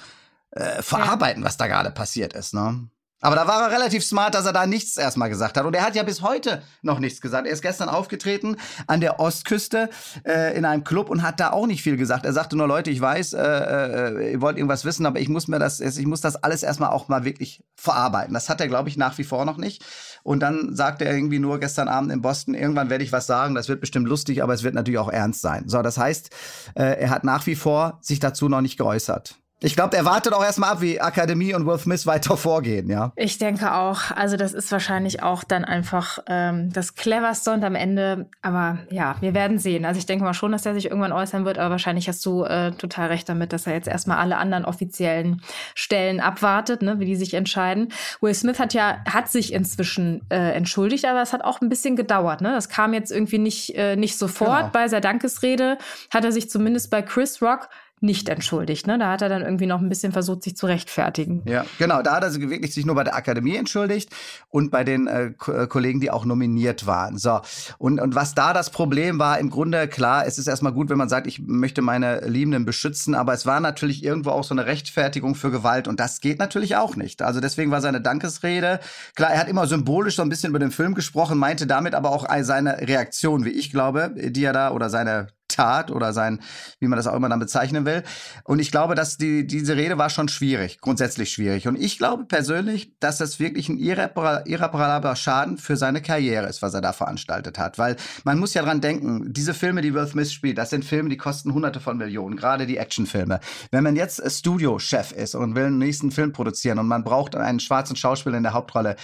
äh, 0.52 0.82
verarbeiten, 0.82 1.42
ja. 1.42 1.48
was 1.48 1.56
da 1.56 1.66
gerade 1.66 1.90
passiert 1.90 2.32
ist. 2.32 2.54
Ne? 2.54 2.88
Aber 3.22 3.36
da 3.36 3.46
war 3.46 3.64
er 3.64 3.70
relativ 3.70 4.02
smart, 4.02 4.34
dass 4.34 4.46
er 4.46 4.52
da 4.52 4.66
nichts 4.66 4.96
erstmal 4.96 5.28
gesagt 5.28 5.58
hat. 5.58 5.66
Und 5.66 5.76
er 5.76 5.84
hat 5.84 5.94
ja 5.94 6.02
bis 6.02 6.22
heute 6.22 6.62
noch 6.80 6.98
nichts 7.00 7.20
gesagt. 7.20 7.46
Er 7.46 7.52
ist 7.52 7.60
gestern 7.60 7.90
aufgetreten 7.90 8.56
an 8.86 9.00
der 9.00 9.20
Ostküste 9.20 9.90
äh, 10.24 10.56
in 10.56 10.64
einem 10.64 10.84
Club 10.84 11.10
und 11.10 11.22
hat 11.22 11.38
da 11.38 11.50
auch 11.50 11.66
nicht 11.66 11.82
viel 11.82 11.98
gesagt. 11.98 12.24
Er 12.24 12.32
sagte 12.32 12.56
nur, 12.56 12.66
Leute, 12.66 12.90
ich 12.90 13.00
weiß, 13.00 13.34
äh, 13.34 13.42
äh, 13.42 14.32
ihr 14.32 14.40
wollt 14.40 14.56
irgendwas 14.56 14.86
wissen, 14.86 15.04
aber 15.04 15.20
ich 15.20 15.28
muss 15.28 15.48
mir 15.48 15.58
das, 15.58 15.80
ich 15.80 16.06
muss 16.06 16.22
das 16.22 16.36
alles 16.36 16.62
erstmal 16.62 16.90
auch 16.90 17.08
mal 17.08 17.24
wirklich 17.24 17.62
verarbeiten. 17.76 18.32
Das 18.32 18.48
hat 18.48 18.60
er, 18.60 18.68
glaube 18.68 18.88
ich, 18.88 18.96
nach 18.96 19.18
wie 19.18 19.24
vor 19.24 19.44
noch 19.44 19.58
nicht. 19.58 19.84
Und 20.22 20.40
dann 20.40 20.74
sagte 20.74 21.04
er 21.04 21.14
irgendwie 21.14 21.38
nur 21.38 21.60
gestern 21.60 21.88
Abend 21.88 22.10
in 22.12 22.22
Boston, 22.22 22.54
irgendwann 22.54 22.88
werde 22.88 23.04
ich 23.04 23.12
was 23.12 23.26
sagen, 23.26 23.54
das 23.54 23.68
wird 23.68 23.82
bestimmt 23.82 24.08
lustig, 24.08 24.42
aber 24.42 24.54
es 24.54 24.62
wird 24.62 24.74
natürlich 24.74 24.98
auch 24.98 25.10
ernst 25.10 25.42
sein. 25.42 25.68
So, 25.68 25.82
das 25.82 25.98
heißt, 25.98 26.30
äh, 26.74 27.00
er 27.00 27.10
hat 27.10 27.24
nach 27.24 27.46
wie 27.46 27.54
vor 27.54 27.98
sich 28.00 28.18
dazu 28.18 28.48
noch 28.48 28.62
nicht 28.62 28.78
geäußert. 28.78 29.36
Ich 29.62 29.76
glaube, 29.76 29.94
er 29.94 30.06
wartet 30.06 30.32
auch 30.32 30.42
erstmal 30.42 30.70
ab, 30.70 30.80
wie 30.80 31.00
Akademie 31.00 31.54
und 31.54 31.66
Will 31.66 31.78
Smith 31.78 32.06
weiter 32.06 32.38
vorgehen, 32.38 32.88
ja. 32.88 33.12
Ich 33.14 33.36
denke 33.36 33.74
auch. 33.74 34.10
Also, 34.10 34.38
das 34.38 34.54
ist 34.54 34.72
wahrscheinlich 34.72 35.22
auch 35.22 35.44
dann 35.44 35.66
einfach 35.66 36.18
ähm, 36.26 36.72
das 36.72 36.94
cleverste 36.94 37.52
und 37.52 37.62
am 37.62 37.74
Ende, 37.74 38.30
aber 38.40 38.78
ja, 38.90 39.16
wir 39.20 39.34
werden 39.34 39.58
sehen. 39.58 39.84
Also, 39.84 39.98
ich 39.98 40.06
denke 40.06 40.24
mal 40.24 40.32
schon, 40.32 40.52
dass 40.52 40.64
er 40.64 40.72
sich 40.72 40.86
irgendwann 40.86 41.12
äußern 41.12 41.44
wird, 41.44 41.58
aber 41.58 41.72
wahrscheinlich 41.72 42.08
hast 42.08 42.24
du 42.24 42.44
äh, 42.44 42.72
total 42.72 43.08
recht 43.08 43.28
damit, 43.28 43.52
dass 43.52 43.66
er 43.66 43.74
jetzt 43.74 43.86
erstmal 43.88 44.16
alle 44.16 44.38
anderen 44.38 44.64
offiziellen 44.64 45.42
Stellen 45.74 46.20
abwartet, 46.20 46.80
ne, 46.80 46.98
wie 46.98 47.04
die 47.04 47.16
sich 47.16 47.34
entscheiden. 47.34 47.92
Will 48.22 48.32
Smith 48.32 48.58
hat 48.58 48.72
ja, 48.72 49.04
hat 49.06 49.28
sich 49.28 49.52
inzwischen 49.52 50.22
äh, 50.30 50.52
entschuldigt, 50.52 51.04
aber 51.04 51.20
es 51.20 51.34
hat 51.34 51.44
auch 51.44 51.60
ein 51.60 51.68
bisschen 51.68 51.96
gedauert, 51.96 52.40
ne? 52.40 52.52
Das 52.52 52.70
kam 52.70 52.94
jetzt 52.94 53.12
irgendwie 53.12 53.38
nicht, 53.38 53.74
äh, 53.76 53.96
nicht 53.96 54.16
sofort. 54.16 54.58
Genau. 54.58 54.70
Bei 54.72 54.88
seiner 54.88 55.00
Dankesrede 55.00 55.76
hat 56.10 56.24
er 56.24 56.32
sich 56.32 56.48
zumindest 56.48 56.90
bei 56.90 57.02
Chris 57.02 57.42
Rock 57.42 57.68
nicht 58.00 58.28
entschuldigt. 58.28 58.86
Ne? 58.86 58.98
Da 58.98 59.10
hat 59.10 59.22
er 59.22 59.28
dann 59.28 59.42
irgendwie 59.42 59.66
noch 59.66 59.80
ein 59.80 59.88
bisschen 59.88 60.12
versucht, 60.12 60.42
sich 60.42 60.56
zu 60.56 60.66
rechtfertigen. 60.66 61.42
Ja, 61.44 61.66
genau. 61.78 62.02
Da 62.02 62.16
hat 62.16 62.24
er 62.24 62.34
wirklich 62.34 62.72
sich 62.72 62.86
nur 62.86 62.94
bei 62.94 63.04
der 63.04 63.14
Akademie 63.14 63.56
entschuldigt 63.56 64.10
und 64.48 64.70
bei 64.70 64.84
den 64.84 65.06
äh, 65.06 65.26
äh, 65.26 65.66
Kollegen, 65.66 66.00
die 66.00 66.10
auch 66.10 66.24
nominiert 66.24 66.86
waren. 66.86 67.18
So. 67.18 67.40
Und, 67.78 68.00
und 68.00 68.14
was 68.14 68.34
da 68.34 68.52
das 68.54 68.70
Problem 68.70 69.18
war, 69.18 69.38
im 69.38 69.50
Grunde 69.50 69.86
klar, 69.86 70.26
es 70.26 70.38
ist 70.38 70.46
erstmal 70.46 70.72
gut, 70.72 70.88
wenn 70.88 70.96
man 70.96 71.10
sagt, 71.10 71.26
ich 71.26 71.40
möchte 71.40 71.82
meine 71.82 72.20
Liebenden 72.26 72.64
beschützen, 72.64 73.14
aber 73.14 73.34
es 73.34 73.44
war 73.44 73.60
natürlich 73.60 74.02
irgendwo 74.02 74.30
auch 74.30 74.44
so 74.44 74.54
eine 74.54 74.66
Rechtfertigung 74.66 75.34
für 75.34 75.50
Gewalt 75.50 75.86
und 75.86 76.00
das 76.00 76.20
geht 76.20 76.38
natürlich 76.38 76.76
auch 76.76 76.96
nicht. 76.96 77.20
Also 77.20 77.40
deswegen 77.40 77.70
war 77.70 77.82
seine 77.82 78.00
Dankesrede, 78.00 78.80
klar, 79.14 79.30
er 79.30 79.40
hat 79.40 79.48
immer 79.48 79.66
symbolisch 79.66 80.16
so 80.16 80.22
ein 80.22 80.30
bisschen 80.30 80.50
über 80.50 80.58
den 80.58 80.70
Film 80.70 80.94
gesprochen, 80.94 81.38
meinte 81.38 81.66
damit 81.66 81.94
aber 81.94 82.10
auch 82.10 82.26
seine 82.40 82.80
Reaktion, 82.80 83.44
wie 83.44 83.50
ich 83.50 83.70
glaube, 83.70 84.14
die 84.16 84.44
er 84.44 84.52
da 84.52 84.70
oder 84.70 84.88
seine 84.88 85.28
Tat 85.60 85.90
oder 85.90 86.14
sein, 86.14 86.40
wie 86.78 86.86
man 86.86 86.96
das 86.96 87.06
auch 87.06 87.14
immer 87.14 87.28
dann 87.28 87.38
bezeichnen 87.38 87.84
will. 87.84 88.02
Und 88.44 88.60
ich 88.60 88.70
glaube, 88.70 88.94
dass 88.94 89.18
die, 89.18 89.46
diese 89.46 89.76
Rede 89.76 89.98
war 89.98 90.08
schon 90.08 90.28
schwierig, 90.28 90.80
grundsätzlich 90.80 91.30
schwierig. 91.30 91.68
Und 91.68 91.76
ich 91.76 91.98
glaube 91.98 92.24
persönlich, 92.24 92.92
dass 92.98 93.18
das 93.18 93.38
wirklich 93.40 93.68
ein 93.68 93.78
irreparabler 93.78 95.16
Schaden 95.16 95.58
für 95.58 95.76
seine 95.76 96.00
Karriere 96.00 96.46
ist, 96.46 96.62
was 96.62 96.72
er 96.72 96.80
da 96.80 96.94
veranstaltet 96.94 97.58
hat. 97.58 97.78
Weil 97.78 97.96
man 98.24 98.38
muss 98.38 98.54
ja 98.54 98.62
dran 98.62 98.80
denken, 98.80 99.34
diese 99.34 99.52
Filme, 99.52 99.82
die 99.82 99.92
Will 99.92 100.06
Smith 100.06 100.32
spielt, 100.32 100.56
das 100.56 100.70
sind 100.70 100.82
Filme, 100.82 101.10
die 101.10 101.18
kosten 101.18 101.52
hunderte 101.52 101.80
von 101.80 101.98
Millionen, 101.98 102.36
gerade 102.36 102.66
die 102.66 102.78
Actionfilme. 102.78 103.40
Wenn 103.70 103.84
man 103.84 103.96
jetzt 103.96 104.22
Studiochef 104.30 105.12
ist 105.12 105.34
und 105.34 105.54
will 105.54 105.64
einen 105.64 105.78
nächsten 105.78 106.10
Film 106.10 106.32
produzieren 106.32 106.78
und 106.78 106.88
man 106.88 107.04
braucht 107.04 107.36
einen 107.36 107.60
schwarzen 107.60 107.96
Schauspieler 107.96 108.38
in 108.38 108.44
der 108.44 108.54
Hauptrolle, 108.54 108.96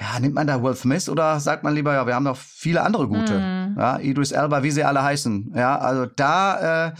ja, 0.00 0.18
nimmt 0.18 0.34
man 0.34 0.46
da 0.46 0.62
Will 0.62 0.74
Smith 0.74 1.08
oder 1.08 1.38
sagt 1.40 1.62
man 1.62 1.74
lieber, 1.74 1.92
ja, 1.92 2.06
wir 2.06 2.14
haben 2.14 2.24
noch 2.24 2.36
viele 2.36 2.82
andere 2.82 3.06
gute. 3.06 3.38
Mhm. 3.38 3.76
Ja, 3.78 3.98
Idris 3.98 4.32
Elba, 4.32 4.62
wie 4.62 4.70
sie 4.70 4.82
alle 4.82 5.02
heißen. 5.02 5.52
Ja, 5.54 5.78
also 5.78 6.06
da 6.06 6.86
äh, 6.88 6.92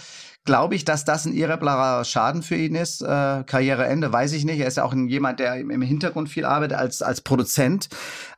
glaube 0.45 0.75
ich, 0.75 0.85
dass 0.85 1.05
das 1.05 1.27
ein 1.27 1.35
irreparabler 1.35 2.05
Schaden 2.05 2.43
für 2.43 2.57
ihn 2.57 2.75
ist. 2.75 3.03
Äh, 3.03 3.45
Karriereende 3.45 4.13
weiß 4.13 4.33
ich 4.33 4.45
nicht. 4.45 4.59
Er 4.59 4.67
ist 4.67 4.79
ja 4.79 4.85
auch 4.85 4.93
ein, 4.93 5.09
jemand, 5.09 5.39
der 5.39 5.57
im 5.57 5.83
Hintergrund 5.83 6.29
viel 6.29 6.45
arbeitet 6.45 6.79
als, 6.79 7.03
als 7.03 7.21
Produzent. 7.21 7.89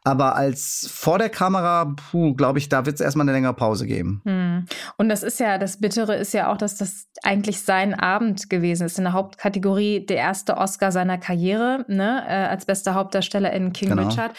Aber 0.04 0.35
als 0.35 0.90
vor 0.92 1.18
der 1.18 1.28
Kamera, 1.28 1.94
glaube 2.37 2.59
ich, 2.59 2.68
da 2.68 2.87
wird 2.87 2.97
es 2.97 3.00
erstmal 3.00 3.25
eine 3.25 3.32
längere 3.32 3.54
Pause 3.54 3.87
geben. 3.87 4.21
Hm. 4.25 4.66
Und 4.97 5.09
das 5.09 5.23
ist 5.23 5.38
ja, 5.38 5.59
das 5.59 5.78
Bittere 5.78 6.16
ist 6.16 6.35
ja 6.35 6.50
auch, 6.50 6.56
dass 6.56 6.76
das 6.76 7.06
eigentlich 7.23 7.62
sein 7.62 7.94
Abend 7.94 8.50
gewesen 8.50 8.87
ist. 8.87 8.99
In 8.99 9.04
der 9.04 9.12
Hauptkategorie 9.12 10.04
der 10.04 10.16
erste 10.16 10.56
Oscar 10.56 10.90
seiner 10.90 11.18
Karriere, 11.18 11.85
ne, 11.87 12.25
äh, 12.26 12.32
als 12.49 12.64
bester 12.64 12.94
Hauptdarsteller 12.94 13.52
in 13.52 13.73
King 13.73 13.90
genau. 13.90 14.09
Richard. 14.09 14.32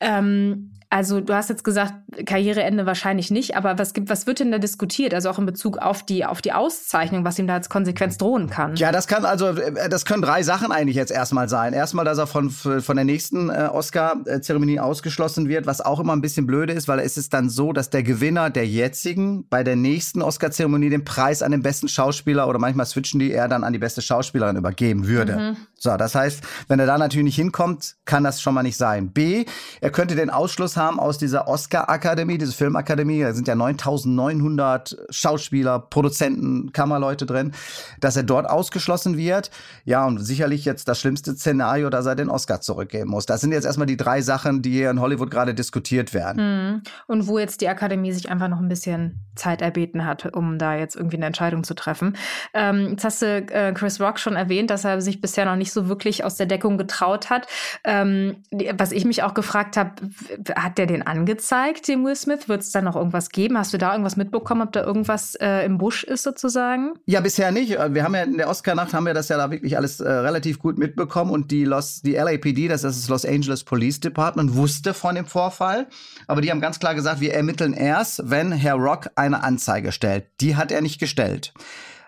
Ähm, 0.00 0.72
also 0.88 1.20
du 1.20 1.34
hast 1.34 1.48
jetzt 1.48 1.64
gesagt, 1.64 1.94
Karriereende 2.26 2.86
wahrscheinlich 2.86 3.30
nicht, 3.30 3.56
aber 3.56 3.78
was 3.78 3.92
gibt, 3.92 4.08
was 4.08 4.26
wird 4.26 4.40
denn 4.40 4.52
da 4.52 4.58
diskutiert? 4.58 5.14
Also 5.14 5.28
auch 5.30 5.38
in 5.38 5.46
Bezug 5.46 5.78
auf 5.78 6.04
die, 6.04 6.24
auf 6.24 6.40
die 6.40 6.52
Auszeichnung, 6.52 7.24
was 7.24 7.38
ihm 7.38 7.46
da 7.46 7.54
als 7.54 7.68
Konsequenz 7.68 8.18
drohen 8.18 8.48
kann? 8.48 8.76
Ja, 8.76 8.92
das 8.92 9.08
kann 9.08 9.24
also, 9.24 9.48
äh, 9.48 9.88
das 9.88 10.04
können 10.04 10.22
drei 10.22 10.42
Sachen 10.42 10.70
eigentlich 10.70 10.96
jetzt 10.96 11.10
erstmal 11.10 11.48
sein. 11.48 11.72
Erstmal, 11.72 12.04
dass 12.04 12.18
er 12.18 12.26
von, 12.26 12.50
von 12.50 12.96
der 12.96 13.04
nächsten 13.04 13.50
äh, 13.50 13.68
Oscar-Zeremonie 13.72 14.78
ausgeschlossen 14.78 15.48
wird, 15.48 15.66
was 15.66 15.80
auch 15.80 15.98
immer 15.98 16.14
ein 16.14 16.20
bisschen 16.20 16.46
blöde 16.46 16.72
ist, 16.72 16.86
weil 16.86 17.00
es 17.00 17.16
ist 17.16 17.34
dann 17.34 17.50
so, 17.50 17.72
dass 17.72 17.90
der 17.90 18.02
Gewinner 18.02 18.50
der 18.50 18.66
jetzigen 18.66 19.46
bei 19.48 19.64
der 19.64 19.76
nächsten 19.76 20.22
Oscar-Zeremonie 20.22 20.90
den 20.90 21.04
Preis 21.04 21.42
an 21.42 21.50
den 21.50 21.62
besten 21.62 21.88
Schauspieler 21.88 22.48
oder 22.48 22.58
manchmal 22.58 22.86
switchen 22.86 23.18
die 23.18 23.32
er 23.32 23.48
dann 23.48 23.64
an 23.64 23.72
die 23.72 23.78
beste 23.78 24.02
Schauspielerin 24.02 24.56
übergeben 24.56 25.06
würde. 25.08 25.36
Mhm. 25.36 25.56
So, 25.78 25.96
das 25.96 26.14
heißt, 26.14 26.42
wenn 26.68 26.80
er 26.80 26.86
da 26.86 26.96
natürlich 26.96 27.24
nicht 27.24 27.36
hinkommt, 27.36 27.96
kann 28.06 28.24
das 28.24 28.40
schon 28.40 28.54
mal 28.54 28.62
nicht 28.62 28.78
sein. 28.78 29.12
B, 29.12 29.44
er 29.80 29.90
könnte 29.90 30.14
den 30.14 30.30
Ausschluss 30.30 30.76
haben 30.76 30.98
aus 30.98 31.18
dieser 31.18 31.48
Oscar-Akademie, 31.48 32.38
diese 32.38 32.52
Filmakademie, 32.52 33.20
da 33.20 33.34
sind 33.34 33.46
ja 33.46 33.54
9900 33.54 34.96
Schauspieler, 35.10 35.78
Produzenten, 35.78 36.72
Kammerleute 36.72 37.26
drin, 37.26 37.52
dass 38.00 38.16
er 38.16 38.22
dort 38.22 38.48
ausgeschlossen 38.48 39.18
wird. 39.18 39.50
Ja, 39.84 40.06
und 40.06 40.18
sicherlich 40.18 40.64
jetzt 40.64 40.88
das 40.88 40.98
schlimmste 40.98 41.34
Szenario, 41.34 41.90
dass 41.90 42.06
er 42.06 42.14
den 42.14 42.30
Oscar 42.30 42.62
zurückgeben 42.62 43.10
muss. 43.10 43.26
Das 43.26 43.42
sind 43.42 43.52
jetzt 43.52 43.64
erstmal 43.64 43.86
die 43.86 43.98
drei 43.98 44.22
Sachen, 44.22 44.62
die 44.62 44.70
hier 44.70 44.90
in 44.90 45.00
Hollywood 45.00 45.30
gerade 45.30 45.54
diskutiert 45.54 46.14
werden. 46.14 46.42
Mhm. 46.42 46.82
Und 47.06 47.26
wo 47.26 47.38
jetzt 47.38 47.60
die 47.60 47.68
Akademie 47.68 48.12
sich 48.12 48.30
einfach 48.30 48.48
noch 48.48 48.60
ein 48.60 48.68
bisschen 48.68 49.26
Zeit 49.34 49.60
erbeten 49.60 50.06
hat, 50.06 50.34
um 50.34 50.58
da 50.58 50.74
jetzt 50.74 50.96
irgendwie 50.96 51.16
eine 51.16 51.26
Entscheidung 51.26 51.64
zu 51.64 51.74
treffen. 51.74 52.16
Ähm, 52.54 52.90
jetzt 52.90 53.04
hast 53.04 53.22
du 53.22 53.26
äh, 53.26 53.72
Chris 53.74 54.00
Rock 54.00 54.18
schon 54.18 54.36
erwähnt, 54.36 54.70
dass 54.70 54.84
er 54.84 55.00
sich 55.00 55.20
bisher 55.20 55.44
noch 55.44 55.56
nicht 55.56 55.65
so 55.72 55.88
wirklich 55.88 56.24
aus 56.24 56.36
der 56.36 56.46
Deckung 56.46 56.78
getraut 56.78 57.30
hat. 57.30 57.46
Ähm, 57.84 58.36
was 58.76 58.92
ich 58.92 59.04
mich 59.04 59.22
auch 59.22 59.34
gefragt 59.34 59.76
habe, 59.76 59.92
hat 60.54 60.78
der 60.78 60.86
den 60.86 61.02
angezeigt, 61.02 61.88
den 61.88 62.04
Will 62.04 62.16
Smith? 62.16 62.48
Wird 62.48 62.62
es 62.62 62.72
da 62.72 62.82
noch 62.82 62.96
irgendwas 62.96 63.30
geben? 63.30 63.58
Hast 63.58 63.72
du 63.72 63.78
da 63.78 63.92
irgendwas 63.92 64.16
mitbekommen, 64.16 64.62
ob 64.62 64.72
da 64.72 64.82
irgendwas 64.82 65.34
äh, 65.36 65.64
im 65.64 65.78
Busch 65.78 66.04
ist 66.04 66.22
sozusagen? 66.22 66.94
Ja, 67.06 67.20
bisher 67.20 67.50
nicht. 67.52 67.72
Äh, 67.72 67.94
wir 67.94 68.04
haben 68.04 68.14
ja 68.14 68.22
in 68.22 68.36
der 68.36 68.48
Oscar-Nacht 68.48 68.94
haben 68.94 69.06
wir 69.06 69.14
das 69.14 69.28
ja 69.28 69.36
da 69.36 69.50
wirklich 69.50 69.76
alles 69.76 70.00
äh, 70.00 70.10
relativ 70.10 70.58
gut 70.58 70.78
mitbekommen 70.78 71.30
und 71.30 71.50
die 71.50 71.64
Los, 71.64 72.02
die 72.02 72.14
LAPD, 72.14 72.68
das 72.68 72.84
ist 72.84 73.02
das 73.02 73.08
Los 73.08 73.24
Angeles 73.24 73.64
Police 73.64 74.00
Department, 74.00 74.54
wusste 74.56 74.94
von 74.94 75.14
dem 75.14 75.26
Vorfall. 75.26 75.86
Aber 76.26 76.40
die 76.40 76.50
haben 76.50 76.60
ganz 76.60 76.78
klar 76.78 76.94
gesagt, 76.94 77.20
wir 77.20 77.34
ermitteln 77.34 77.72
erst, 77.72 78.30
wenn 78.30 78.52
Herr 78.52 78.74
Rock 78.74 79.10
eine 79.16 79.42
Anzeige 79.42 79.92
stellt. 79.92 80.26
Die 80.40 80.56
hat 80.56 80.72
er 80.72 80.80
nicht 80.80 80.98
gestellt. 80.98 81.52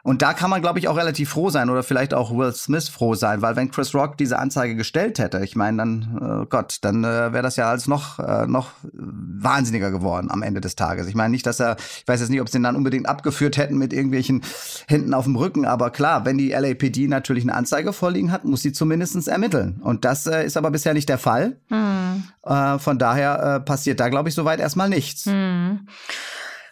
Und 0.09 0.23
da 0.23 0.33
kann 0.33 0.49
man, 0.49 0.63
glaube 0.63 0.79
ich, 0.79 0.89
auch 0.89 0.97
relativ 0.97 1.29
froh 1.29 1.51
sein 1.51 1.69
oder 1.69 1.83
vielleicht 1.83 2.15
auch 2.15 2.35
Will 2.35 2.51
Smith 2.55 2.89
froh 2.89 3.15
sein, 3.15 3.43
weil 3.43 3.57
wenn 3.57 3.71
Chris 3.71 3.95
Rock 3.95 4.17
diese 4.17 4.39
Anzeige 4.39 4.75
gestellt 4.75 5.19
hätte, 5.19 5.45
ich 5.45 5.55
meine, 5.55 5.77
dann, 5.77 6.43
äh, 6.43 6.47
Gott, 6.47 6.79
dann 6.81 7.05
äh, 7.05 7.35
wäre 7.35 7.43
das 7.43 7.57
ja 7.57 7.69
alles 7.69 7.89
noch, 7.89 8.19
äh, 8.19 8.47
noch 8.47 8.71
wahnsinniger 8.95 9.91
geworden 9.91 10.31
am 10.31 10.43
Ende 10.43 10.63
des 10.63 10.77
Tages. 10.77 11.09
Ich 11.09 11.15
meine 11.15 11.33
nicht, 11.33 11.45
dass 11.45 11.61
er, 11.61 11.77
ich 11.79 12.09
weiß 12.09 12.21
jetzt 12.21 12.31
nicht, 12.31 12.41
ob 12.41 12.49
sie 12.49 12.57
ihn 12.57 12.63
dann 12.63 12.75
unbedingt 12.75 13.07
abgeführt 13.07 13.59
hätten 13.59 13.77
mit 13.77 13.93
irgendwelchen 13.93 14.45
Händen 14.87 15.13
auf 15.13 15.25
dem 15.25 15.37
Rücken, 15.37 15.67
aber 15.67 15.91
klar, 15.91 16.25
wenn 16.25 16.39
die 16.39 16.53
LAPD 16.53 17.07
natürlich 17.07 17.45
eine 17.45 17.55
Anzeige 17.55 17.93
vorliegen 17.93 18.33
hat, 18.33 18.47
muss 18.47 18.63
sie 18.63 18.73
zumindest 18.73 19.29
ermitteln. 19.29 19.79
Und 19.83 20.07
das 20.07 20.27
äh, 20.27 20.43
ist 20.43 20.57
aber 20.57 20.71
bisher 20.71 20.95
nicht 20.95 21.11
der 21.11 21.19
Fall. 21.19 21.59
Hm. 21.69 22.25
Äh, 22.45 22.79
von 22.79 22.99
daher 22.99 23.57
äh, 23.57 23.61
passiert 23.61 24.01
da, 24.01 24.09
glaube 24.09 24.31
ich, 24.31 24.35
soweit 24.35 24.59
erstmal 24.59 24.89
nichts. 24.89 25.27
Hm. 25.27 25.87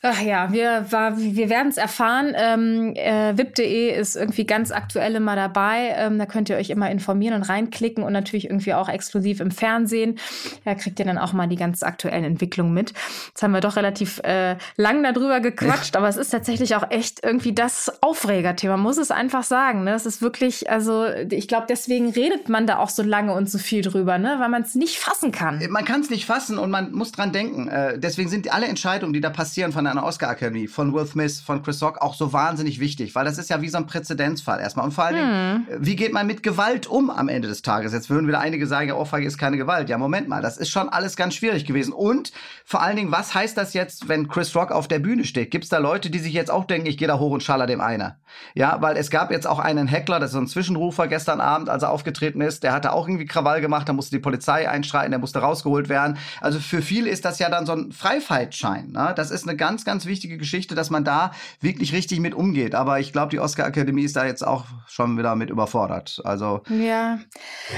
Ach 0.09 0.23
ja, 0.23 0.53
wir, 0.53 0.87
wir 0.88 1.51
werden 1.51 1.66
es 1.66 1.79
erfahren. 1.79 2.33
Ähm, 2.37 2.95
äh, 2.95 3.37
VIP.de 3.37 3.92
ist 3.92 4.14
irgendwie 4.14 4.47
ganz 4.47 4.71
aktuell 4.71 5.16
immer 5.16 5.35
dabei. 5.35 5.95
Ähm, 5.97 6.16
da 6.16 6.27
könnt 6.27 6.49
ihr 6.49 6.57
euch 6.57 6.71
immer 6.71 6.88
informieren 6.92 7.35
und 7.35 7.42
reinklicken 7.42 8.05
und 8.05 8.12
natürlich 8.12 8.45
irgendwie 8.45 8.73
auch 8.75 8.88
exklusiv 8.88 9.40
im 9.40 9.51
Fernsehen. 9.51 10.21
Da 10.64 10.77
kriegt 10.77 11.01
ihr 11.01 11.07
dann 11.07 11.19
auch 11.19 11.33
mal 11.33 11.49
die 11.49 11.57
ganz 11.57 11.83
aktuellen 11.83 12.23
Entwicklungen 12.23 12.73
mit. 12.73 12.92
Jetzt 13.29 13.42
haben 13.42 13.51
wir 13.51 13.61
doch 13.61 13.75
relativ 13.75 14.21
äh, 14.21 14.57
lang 14.77 15.03
darüber 15.03 15.40
gequatscht, 15.40 15.97
aber 15.97 16.07
es 16.07 16.16
ist 16.16 16.31
tatsächlich 16.31 16.77
auch 16.77 16.88
echt 16.92 17.25
irgendwie 17.25 17.53
das 17.53 18.01
Aufregerthema, 18.01 18.77
muss 18.77 18.99
es 18.99 19.11
einfach 19.11 19.42
sagen. 19.42 19.83
Ne? 19.83 19.90
Das 19.90 20.07
ist 20.07 20.23
wirklich, 20.23 20.71
also 20.71 21.07
ich 21.31 21.49
glaube, 21.49 21.66
deswegen 21.69 22.11
redet 22.11 22.49
man 22.49 22.69
da 22.69 22.79
auch 22.79 22.90
so 22.90 23.03
lange 23.03 23.33
und 23.33 23.51
so 23.51 23.59
viel 23.59 23.83
drüber, 23.83 24.19
ne? 24.19 24.37
weil 24.38 24.51
man 24.51 24.62
es 24.62 24.77
nicht 24.77 24.99
fassen 24.99 25.33
kann. 25.33 25.61
Man 25.69 25.85
kann 25.85 26.03
es 26.03 26.11
nicht 26.11 26.27
fassen 26.27 26.59
und 26.59 26.71
man 26.71 26.92
muss 26.92 27.11
dran 27.11 27.33
denken. 27.33 27.66
Äh, 27.66 27.99
deswegen 27.99 28.29
sind 28.29 28.55
alle 28.55 28.66
Entscheidungen, 28.66 29.12
die 29.12 29.21
da 29.21 29.31
passieren 29.31 29.73
von 29.73 29.85
einer 29.85 29.95
einer 29.96 30.06
Oscar-Akademie 30.06 30.68
von 30.68 30.92
Will 30.92 31.06
Smith, 31.06 31.40
von 31.40 31.62
Chris 31.62 31.82
Rock 31.82 32.00
auch 32.00 32.14
so 32.14 32.32
wahnsinnig 32.32 32.80
wichtig, 32.80 33.14
weil 33.14 33.24
das 33.24 33.38
ist 33.38 33.50
ja 33.50 33.62
wie 33.62 33.68
so 33.68 33.78
ein 33.78 33.87
Präzedenzfall 33.87 34.61
erstmal. 34.61 34.87
Und 34.87 34.92
vor 34.92 35.04
allen 35.04 35.16
Dingen, 35.16 35.66
hm. 35.78 35.87
wie 35.87 35.96
geht 35.96 36.12
man 36.12 36.26
mit 36.26 36.42
Gewalt 36.42 36.87
um 36.87 37.11
am 37.11 37.28
Ende 37.28 37.48
des 37.48 37.62
Tages? 37.62 37.92
Jetzt 37.92 38.11
würden 38.11 38.26
wieder 38.28 38.40
einige 38.40 38.66
sagen, 38.66 38.88
ja, 38.88 38.94
Ohrfeige 38.94 39.26
ist 39.26 39.38
keine 39.38 39.56
Gewalt. 39.56 39.88
Ja, 39.88 39.98
Moment 39.98 40.28
mal, 40.28 40.42
das 40.42 40.56
ist 40.56 40.68
schon 40.68 40.88
alles 40.88 41.16
ganz 41.16 41.35
schwierig 41.35 41.64
gewesen. 41.64 41.92
Und 41.92 42.32
vor 42.64 42.82
allen 42.82 42.96
Dingen, 42.96 43.12
was 43.12 43.35
heißt 43.35 43.56
das 43.56 43.74
jetzt, 43.74 44.09
wenn 44.09 44.28
Chris 44.28 44.54
Rock 44.54 44.70
auf 44.70 44.88
der 44.88 44.98
Bühne 44.98 45.24
steht? 45.24 45.50
Gibt 45.50 45.64
es 45.64 45.70
da 45.70 45.78
Leute, 45.78 46.11
die 46.11 46.18
sich 46.18 46.32
jetzt 46.32 46.50
auch 46.50 46.64
denken, 46.64 46.87
ich 46.87 46.98
gehe 46.98 47.09
da 47.09 47.18
hoch 47.18 47.30
und 47.30 47.42
schaller 47.42 47.66
dem 47.66 47.80
einer? 47.80 48.16
Ja, 48.54 48.80
weil 48.80 48.96
es 48.96 49.11
gab 49.11 49.30
jetzt 49.30 49.46
auch 49.46 49.59
einen 49.59 49.87
Heckler, 49.87 50.20
das 50.20 50.30
ist 50.30 50.35
so 50.35 50.40
ein 50.40 50.46
Zwischenrufer 50.46 51.09
gestern 51.09 51.40
Abend, 51.40 51.68
als 51.68 51.82
er 51.82 51.90
aufgetreten 51.90 52.40
ist, 52.40 52.62
der 52.62 52.72
hatte 52.72 52.92
auch 52.92 53.09
irgendwie 53.09 53.26
Krawall 53.26 53.61
gemacht, 53.61 53.88
da 53.88 53.92
musste 53.92 54.16
die 54.16 54.22
Polizei 54.22 54.68
einschreiten, 54.68 55.11
der 55.11 55.20
musste 55.20 55.38
rausgeholt 55.38 55.88
werden. 55.88 56.18
Also 56.40 56.59
für 56.59 56.82
viele 56.82 57.11
ist 57.11 57.24
das 57.24 57.38
ja 57.38 57.48
dann 57.48 57.66
so 57.66 57.72
ein 57.72 57.92
Freifahrtschein. 57.92 58.92
Ne? 58.92 59.12
Das 59.16 59.30
ist 59.30 59.46
eine 59.46 59.56
ganz, 59.56 59.76
ganz 59.85 60.07
wichtige 60.07 60.39
Geschichte 60.39 60.77
dass 60.77 60.91
man 60.91 61.05
da 61.05 61.33
wirklich 61.61 61.93
richtig 61.93 62.21
mit 62.21 62.35
umgeht. 62.35 62.75
Aber 62.75 63.01
ich 63.01 63.12
glaube, 63.12 63.31
die 63.31 63.41
Oscar-Akademie 63.41 64.05
ist 64.05 64.15
da 64.15 64.27
jetzt 64.27 64.47
auch 64.47 64.65
schon 64.87 65.19
wieder 65.19 65.35
mit 65.35 65.51
überfordert. 65.51 66.21
Also 66.25 66.62
ja, 66.69 67.19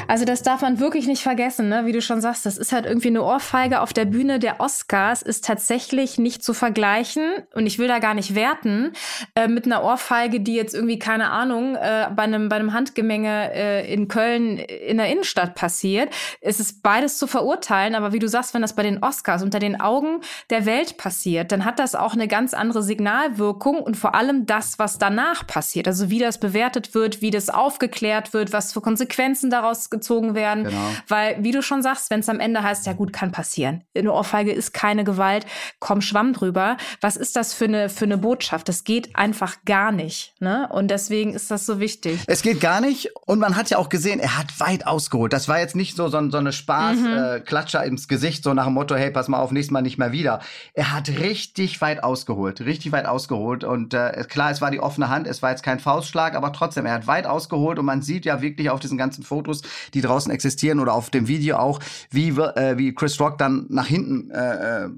also 0.06 0.24
das 0.24 0.42
darf 0.42 0.60
man 0.60 0.80
wirklich 0.80 1.06
nicht 1.06 1.22
vergessen, 1.22 1.68
ne? 1.68 1.86
wie 1.86 1.92
du 1.92 2.02
schon 2.02 2.20
sagst. 2.20 2.44
Das 2.44 2.58
ist 2.58 2.72
halt 2.72 2.84
irgendwie 2.84 3.08
eine 3.08 3.22
Ohrfeige 3.22 3.80
auf 3.80 3.92
der 3.92 4.04
Bühne 4.04 4.38
der 4.38 4.60
Oscars, 4.60 5.22
ist 5.22 5.44
tatsächlich 5.44 6.18
nicht 6.18 6.42
zu 6.42 6.52
vergleichen. 6.52 7.22
Und 7.54 7.66
ich 7.66 7.78
will 7.78 7.88
da 7.88 7.98
gar 7.98 8.14
nicht 8.14 8.34
werten 8.34 8.92
äh, 9.34 9.48
mit 9.48 9.64
einer 9.64 9.82
Ohrfeige, 9.82 10.40
die 10.40 10.54
jetzt 10.54 10.74
irgendwie 10.74 10.98
keine 10.98 11.30
Ahnung 11.30 11.76
äh, 11.76 12.08
bei 12.14 12.24
einem 12.24 12.48
bei 12.48 12.56
einem 12.56 12.72
Handgemenge 12.72 13.52
äh, 13.54 13.92
in 13.92 14.08
Köln 14.08 14.58
in 14.58 14.98
der 14.98 15.08
Innenstadt 15.08 15.54
passiert. 15.54 16.12
Es 16.40 16.60
ist 16.60 16.82
beides 16.82 17.18
zu 17.18 17.26
verurteilen. 17.26 17.94
Aber 17.94 18.12
wie 18.12 18.18
du 18.18 18.28
sagst, 18.28 18.54
wenn 18.54 18.62
das 18.62 18.74
bei 18.74 18.82
den 18.82 19.02
Oscars 19.02 19.42
unter 19.42 19.58
den 19.58 19.80
Augen 19.80 20.20
der 20.50 20.66
Welt 20.66 20.96
passiert, 20.96 21.52
dann 21.52 21.64
hat 21.64 21.78
das 21.78 21.87
das 21.88 22.00
auch 22.00 22.12
eine 22.12 22.28
ganz 22.28 22.54
andere 22.54 22.82
Signalwirkung 22.82 23.78
und 23.78 23.96
vor 23.96 24.14
allem 24.14 24.44
das, 24.44 24.78
was 24.78 24.98
danach 24.98 25.46
passiert. 25.46 25.88
Also 25.88 26.10
wie 26.10 26.18
das 26.18 26.38
bewertet 26.38 26.94
wird, 26.94 27.22
wie 27.22 27.30
das 27.30 27.48
aufgeklärt 27.48 28.34
wird, 28.34 28.52
was 28.52 28.72
für 28.72 28.80
Konsequenzen 28.80 29.48
daraus 29.48 29.88
gezogen 29.88 30.34
werden. 30.34 30.64
Genau. 30.64 30.76
Weil, 31.06 31.42
wie 31.42 31.52
du 31.52 31.62
schon 31.62 31.82
sagst, 31.82 32.10
wenn 32.10 32.20
es 32.20 32.28
am 32.28 32.40
Ende 32.40 32.62
heißt, 32.62 32.86
ja 32.86 32.92
gut, 32.92 33.12
kann 33.12 33.32
passieren. 33.32 33.84
Eine 33.96 34.12
Ohrfeige 34.12 34.52
ist 34.52 34.74
keine 34.74 35.04
Gewalt, 35.04 35.46
komm 35.78 36.02
Schwamm 36.02 36.32
drüber. 36.32 36.76
Was 37.00 37.16
ist 37.16 37.36
das 37.36 37.54
für 37.54 37.64
eine, 37.64 37.88
für 37.88 38.04
eine 38.04 38.18
Botschaft? 38.18 38.68
Das 38.68 38.84
geht 38.84 39.16
einfach 39.16 39.56
gar 39.64 39.90
nicht. 39.90 40.34
Ne? 40.40 40.68
Und 40.70 40.90
deswegen 40.90 41.32
ist 41.32 41.50
das 41.50 41.64
so 41.64 41.80
wichtig. 41.80 42.20
Es 42.26 42.42
geht 42.42 42.60
gar 42.60 42.80
nicht. 42.80 43.10
Und 43.26 43.38
man 43.38 43.56
hat 43.56 43.70
ja 43.70 43.78
auch 43.78 43.88
gesehen, 43.88 44.20
er 44.20 44.36
hat 44.36 44.60
weit 44.60 44.86
ausgeholt. 44.86 45.32
Das 45.32 45.48
war 45.48 45.58
jetzt 45.58 45.76
nicht 45.76 45.96
so, 45.96 46.08
so, 46.08 46.30
so 46.30 46.38
eine 46.38 46.52
Spaß-Klatscher 46.52 47.80
mhm. 47.80 47.84
äh, 47.84 47.88
ins 47.88 48.08
Gesicht, 48.08 48.44
so 48.44 48.52
nach 48.52 48.64
dem 48.64 48.74
Motto, 48.74 48.94
hey, 48.94 49.10
pass 49.10 49.28
mal 49.28 49.38
auf, 49.38 49.52
nächstes 49.52 49.72
Mal 49.72 49.82
nicht 49.82 49.96
mehr 49.96 50.12
wieder. 50.12 50.40
Er 50.74 50.92
hat 50.92 51.08
richtig 51.08 51.77
weit 51.80 52.02
ausgeholt, 52.02 52.60
richtig 52.60 52.92
weit 52.92 53.06
ausgeholt. 53.06 53.64
Und 53.64 53.94
äh, 53.94 54.24
klar, 54.28 54.50
es 54.50 54.60
war 54.60 54.70
die 54.70 54.80
offene 54.80 55.08
Hand, 55.08 55.26
es 55.26 55.42
war 55.42 55.50
jetzt 55.50 55.62
kein 55.62 55.80
Faustschlag, 55.80 56.34
aber 56.34 56.52
trotzdem, 56.52 56.86
er 56.86 56.94
hat 56.94 57.06
weit 57.06 57.26
ausgeholt 57.26 57.78
und 57.78 57.84
man 57.84 58.02
sieht 58.02 58.24
ja 58.24 58.40
wirklich 58.42 58.70
auf 58.70 58.80
diesen 58.80 58.98
ganzen 58.98 59.22
Fotos, 59.24 59.62
die 59.94 60.00
draußen 60.00 60.30
existieren 60.32 60.80
oder 60.80 60.94
auf 60.94 61.10
dem 61.10 61.28
Video 61.28 61.56
auch, 61.56 61.80
wie, 62.10 62.28
äh, 62.28 62.78
wie 62.78 62.94
Chris 62.94 63.18
Rock 63.20 63.38
dann 63.38 63.66
nach 63.68 63.86
hinten, 63.86 64.30
äh, 64.30 64.84
äh, 64.84 64.88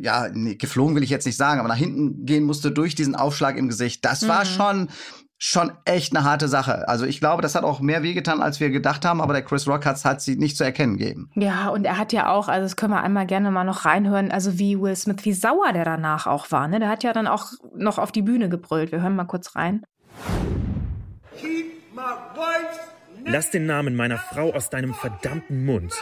ja, 0.00 0.28
nee, 0.32 0.54
geflogen 0.54 0.94
will 0.96 1.02
ich 1.02 1.10
jetzt 1.10 1.26
nicht 1.26 1.36
sagen, 1.36 1.60
aber 1.60 1.68
nach 1.68 1.76
hinten 1.76 2.26
gehen 2.26 2.44
musste 2.44 2.70
durch 2.70 2.94
diesen 2.94 3.14
Aufschlag 3.14 3.56
im 3.56 3.68
Gesicht. 3.68 4.04
Das 4.04 4.22
mhm. 4.22 4.28
war 4.28 4.44
schon 4.44 4.88
schon 5.38 5.72
echt 5.84 6.14
eine 6.14 6.24
harte 6.24 6.48
Sache. 6.48 6.88
Also 6.88 7.06
ich 7.06 7.20
glaube, 7.20 7.42
das 7.42 7.54
hat 7.54 7.62
auch 7.62 7.80
mehr 7.80 8.02
wehgetan, 8.02 8.42
als 8.42 8.58
wir 8.58 8.70
gedacht 8.70 9.04
haben, 9.04 9.20
aber 9.20 9.32
der 9.32 9.42
Chris 9.42 9.68
Rock 9.68 9.86
hat 9.86 9.96
es 9.96 10.26
nicht 10.26 10.56
zu 10.56 10.64
erkennen 10.64 10.98
gegeben. 10.98 11.30
Ja, 11.34 11.68
und 11.68 11.84
er 11.84 11.96
hat 11.96 12.12
ja 12.12 12.28
auch, 12.28 12.48
also 12.48 12.64
das 12.64 12.74
können 12.74 12.92
wir 12.92 13.02
einmal 13.02 13.24
gerne 13.24 13.52
mal 13.52 13.64
noch 13.64 13.84
reinhören, 13.84 14.32
also 14.32 14.58
wie 14.58 14.80
Will 14.80 14.96
Smith, 14.96 15.24
wie 15.24 15.32
sauer 15.32 15.72
der 15.72 15.84
danach 15.84 16.26
auch 16.26 16.50
war. 16.50 16.66
Ne? 16.66 16.80
Der 16.80 16.88
hat 16.88 17.04
ja 17.04 17.12
dann 17.12 17.28
auch 17.28 17.46
noch 17.74 17.98
auf 17.98 18.10
die 18.10 18.22
Bühne 18.22 18.48
gebrüllt. 18.48 18.90
Wir 18.90 19.00
hören 19.00 19.14
mal 19.14 19.24
kurz 19.24 19.54
rein. 19.54 19.84
Lass 23.24 23.50
den 23.50 23.66
Namen 23.66 23.94
meiner 23.94 24.18
Frau 24.18 24.52
aus 24.52 24.70
deinem 24.70 24.94
verdammten 24.94 25.64
Mund. 25.64 25.94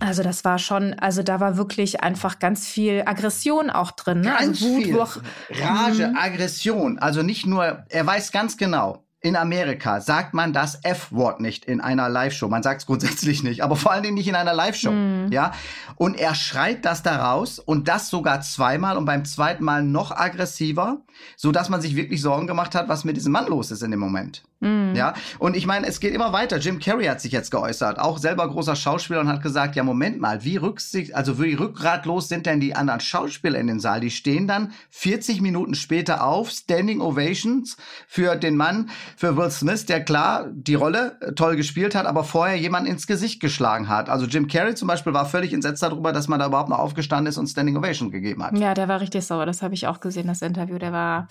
Also 0.00 0.22
das 0.22 0.44
war 0.44 0.58
schon, 0.58 0.94
also 0.94 1.22
da 1.22 1.40
war 1.40 1.56
wirklich 1.56 2.02
einfach 2.02 2.38
ganz 2.38 2.66
viel 2.66 3.02
Aggression 3.04 3.70
auch 3.70 3.90
drin. 3.90 4.20
Ne? 4.20 4.34
Ganz 4.38 4.62
also 4.62 4.66
Wut, 4.66 4.84
viel. 4.84 5.62
Rage, 5.62 6.08
mhm. 6.08 6.16
Aggression. 6.16 6.98
Also 6.98 7.22
nicht 7.22 7.46
nur, 7.46 7.84
er 7.88 8.06
weiß 8.06 8.32
ganz 8.32 8.56
genau, 8.56 9.04
in 9.20 9.34
Amerika 9.34 10.00
sagt 10.00 10.32
man 10.32 10.52
das 10.52 10.78
F-Wort 10.84 11.40
nicht 11.40 11.64
in 11.64 11.80
einer 11.80 12.08
Live-Show. 12.08 12.48
Man 12.48 12.62
sagt 12.62 12.82
es 12.82 12.86
grundsätzlich 12.86 13.42
nicht, 13.42 13.62
aber 13.62 13.74
vor 13.74 13.90
allen 13.90 14.04
Dingen 14.04 14.14
nicht 14.14 14.28
in 14.28 14.36
einer 14.36 14.54
Live-Show. 14.54 14.92
Mm. 14.92 15.32
Ja. 15.32 15.52
Und 15.96 16.16
er 16.16 16.36
schreit 16.36 16.84
das 16.84 17.02
da 17.02 17.16
raus 17.16 17.58
und 17.58 17.88
das 17.88 18.10
sogar 18.10 18.42
zweimal 18.42 18.96
und 18.96 19.06
beim 19.06 19.24
zweiten 19.24 19.64
Mal 19.64 19.82
noch 19.82 20.12
aggressiver, 20.12 20.98
so 21.36 21.50
dass 21.50 21.68
man 21.68 21.80
sich 21.80 21.96
wirklich 21.96 22.22
Sorgen 22.22 22.46
gemacht 22.46 22.76
hat, 22.76 22.88
was 22.88 23.04
mit 23.04 23.16
diesem 23.16 23.32
Mann 23.32 23.48
los 23.48 23.72
ist 23.72 23.82
in 23.82 23.90
dem 23.90 24.00
Moment. 24.00 24.44
Mm. 24.60 24.94
Ja. 24.96 25.14
Und 25.38 25.56
ich 25.56 25.66
meine, 25.66 25.86
es 25.86 26.00
geht 26.00 26.14
immer 26.14 26.32
weiter. 26.32 26.58
Jim 26.58 26.80
Carrey 26.80 27.06
hat 27.06 27.20
sich 27.20 27.32
jetzt 27.32 27.50
geäußert, 27.50 27.98
auch 27.98 28.18
selber 28.18 28.48
großer 28.48 28.74
Schauspieler 28.74 29.20
und 29.20 29.28
hat 29.28 29.42
gesagt, 29.42 29.76
ja, 29.76 29.84
Moment 29.84 30.20
mal, 30.20 30.44
wie 30.44 30.56
rücksicht, 30.56 31.14
also 31.14 31.40
wie 31.40 31.54
rückgratlos 31.54 32.28
sind 32.28 32.46
denn 32.46 32.60
die 32.60 32.74
anderen 32.74 33.00
Schauspieler 33.00 33.58
in 33.58 33.68
den 33.68 33.80
Saal? 33.80 34.00
Die 34.00 34.10
stehen 34.10 34.48
dann 34.48 34.72
40 34.90 35.40
Minuten 35.40 35.74
später 35.74 36.24
auf, 36.24 36.50
Standing 36.50 37.00
Ovations 37.00 37.76
für 38.08 38.34
den 38.36 38.56
Mann, 38.56 38.90
für 39.16 39.36
Will 39.36 39.50
Smith, 39.50 39.86
der 39.86 40.04
klar 40.04 40.48
die 40.52 40.74
Rolle 40.74 41.16
äh, 41.20 41.32
toll 41.32 41.56
gespielt 41.56 41.94
hat, 41.94 42.06
aber 42.06 42.24
vorher 42.24 42.56
jemand 42.56 42.88
ins 42.88 43.06
Gesicht 43.06 43.40
geschlagen 43.40 43.88
hat. 43.88 44.08
Also 44.08 44.26
Jim 44.26 44.48
Carrey 44.48 44.74
zum 44.74 44.88
Beispiel 44.88 45.12
war 45.12 45.26
völlig 45.26 45.52
entsetzt 45.52 45.82
darüber, 45.82 46.12
dass 46.12 46.28
man 46.28 46.40
da 46.40 46.46
überhaupt 46.46 46.68
noch 46.68 46.78
aufgestanden 46.78 47.28
ist 47.28 47.38
und 47.38 47.46
Standing 47.46 47.76
Ovation 47.76 48.10
gegeben 48.10 48.42
hat. 48.42 48.58
Ja, 48.58 48.74
der 48.74 48.88
war 48.88 49.00
richtig 49.00 49.24
sauer. 49.24 49.46
Das 49.46 49.62
habe 49.62 49.74
ich 49.74 49.86
auch 49.86 50.00
gesehen, 50.00 50.26
das 50.26 50.42
Interview. 50.42 50.78
Der 50.78 50.92
war, 50.92 51.28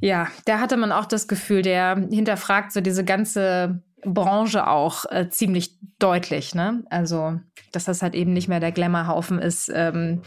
ja, 0.00 0.28
da 0.46 0.60
hatte 0.60 0.76
man 0.76 0.92
auch 0.92 1.04
das 1.04 1.28
Gefühl, 1.28 1.62
der 1.62 1.96
hinterfragt 2.38 2.72
so 2.72 2.80
diese 2.80 3.04
ganze 3.04 3.82
Branche 4.04 4.66
auch 4.68 5.04
äh, 5.10 5.28
ziemlich 5.28 5.76
deutlich. 5.98 6.54
Ne? 6.54 6.84
Also, 6.88 7.40
dass 7.72 7.84
das 7.84 8.02
halt 8.02 8.14
eben 8.14 8.32
nicht 8.32 8.48
mehr 8.48 8.60
der 8.60 8.72
Glamourhaufen 8.72 9.38
ist, 9.38 9.70
ähm, 9.74 10.22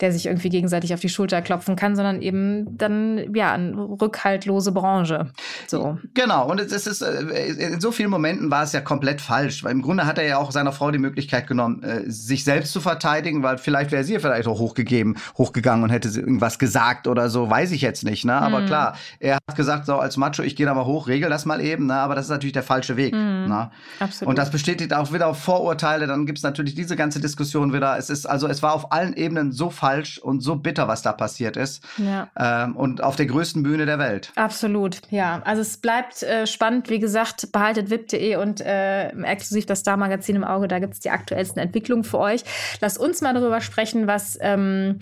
der 0.00 0.12
sich 0.12 0.26
irgendwie 0.26 0.48
gegenseitig 0.48 0.94
auf 0.94 1.00
die 1.00 1.08
Schulter 1.08 1.42
klopfen 1.42 1.76
kann, 1.76 1.96
sondern 1.96 2.22
eben 2.22 2.76
dann 2.76 3.34
ja 3.34 3.52
eine 3.52 3.76
rückhaltlose 3.76 4.72
Branche. 4.72 5.30
So. 5.66 5.98
Genau. 6.14 6.50
Und 6.50 6.60
es 6.60 6.86
ist 6.86 7.02
äh, 7.02 7.46
in 7.52 7.80
so 7.80 7.92
vielen 7.92 8.10
Momenten 8.10 8.50
war 8.50 8.62
es 8.62 8.72
ja 8.72 8.80
komplett 8.80 9.20
falsch, 9.20 9.64
weil 9.64 9.72
im 9.72 9.82
Grunde 9.82 10.06
hat 10.06 10.18
er 10.18 10.26
ja 10.26 10.38
auch 10.38 10.50
seiner 10.50 10.72
Frau 10.72 10.90
die 10.90 10.98
Möglichkeit 10.98 11.46
genommen, 11.46 11.82
äh, 11.82 12.02
sich 12.10 12.44
selbst 12.44 12.72
zu 12.72 12.80
verteidigen, 12.80 13.42
weil 13.42 13.58
vielleicht 13.58 13.92
wäre 13.92 14.04
sie 14.04 14.18
vielleicht 14.18 14.48
auch 14.48 14.58
hochgegeben, 14.58 15.16
hochgegangen 15.38 15.84
und 15.84 15.90
hätte 15.90 16.08
irgendwas 16.08 16.58
gesagt 16.58 17.06
oder 17.06 17.30
so, 17.30 17.48
weiß 17.48 17.72
ich 17.72 17.80
jetzt 17.80 18.04
nicht. 18.04 18.24
Ne? 18.24 18.34
Aber 18.34 18.58
hm. 18.58 18.66
klar, 18.66 18.96
er 19.18 19.36
hat 19.36 19.56
gesagt 19.56 19.86
so 19.86 19.96
als 19.96 20.16
Macho, 20.16 20.42
ich 20.42 20.56
gehe 20.56 20.66
da 20.66 20.74
mal 20.74 20.84
hoch, 20.84 21.08
regel 21.08 21.30
das 21.30 21.44
mal 21.44 21.60
eben. 21.60 21.86
Ne? 21.86 21.94
Aber 21.94 22.14
das 22.14 22.26
ist 22.26 22.30
natürlich 22.30 22.52
der 22.52 22.62
falsche 22.62 22.96
Weg. 22.96 23.14
Mhm. 23.14 23.46
Ne? 23.48 23.70
Absolut. 24.00 24.28
Und 24.28 24.38
das 24.38 24.50
bestätigt 24.50 24.92
auch 24.92 25.12
wieder 25.12 25.26
auf 25.26 25.38
Vorurteile. 25.38 26.06
Dann 26.06 26.26
gibt 26.26 26.38
es 26.38 26.44
natürlich 26.44 26.63
diese 26.72 26.96
ganze 26.96 27.20
Diskussion 27.20 27.72
wieder. 27.72 27.98
Es 27.98 28.08
ist 28.08 28.26
also 28.26 28.48
es 28.48 28.62
war 28.62 28.72
auf 28.72 28.92
allen 28.92 29.14
Ebenen 29.14 29.52
so 29.52 29.70
falsch 29.70 30.18
und 30.18 30.40
so 30.40 30.56
bitter, 30.56 30.88
was 30.88 31.02
da 31.02 31.12
passiert 31.12 31.56
ist. 31.56 31.84
Ja. 31.98 32.28
Ähm, 32.36 32.76
und 32.76 33.02
auf 33.02 33.16
der 33.16 33.26
größten 33.26 33.62
Bühne 33.62 33.84
der 33.86 33.98
Welt. 33.98 34.32
Absolut, 34.36 35.02
ja. 35.10 35.42
Also 35.44 35.62
es 35.62 35.76
bleibt 35.76 36.22
äh, 36.22 36.46
spannend. 36.46 36.88
Wie 36.88 36.98
gesagt, 36.98 37.52
behaltet 37.52 37.90
VIP.de 37.90 38.36
und 38.36 38.60
äh, 38.60 39.08
exklusiv 39.24 39.66
das 39.66 39.80
Star-Magazin 39.80 40.36
im 40.36 40.44
Auge. 40.44 40.68
Da 40.68 40.78
gibt 40.78 40.94
es 40.94 41.00
die 41.00 41.10
aktuellsten 41.10 41.60
Entwicklungen 41.60 42.04
für 42.04 42.18
euch. 42.18 42.44
Lasst 42.80 42.98
uns 42.98 43.20
mal 43.20 43.34
darüber 43.34 43.60
sprechen, 43.60 44.06
was 44.06 44.38
ähm, 44.40 45.00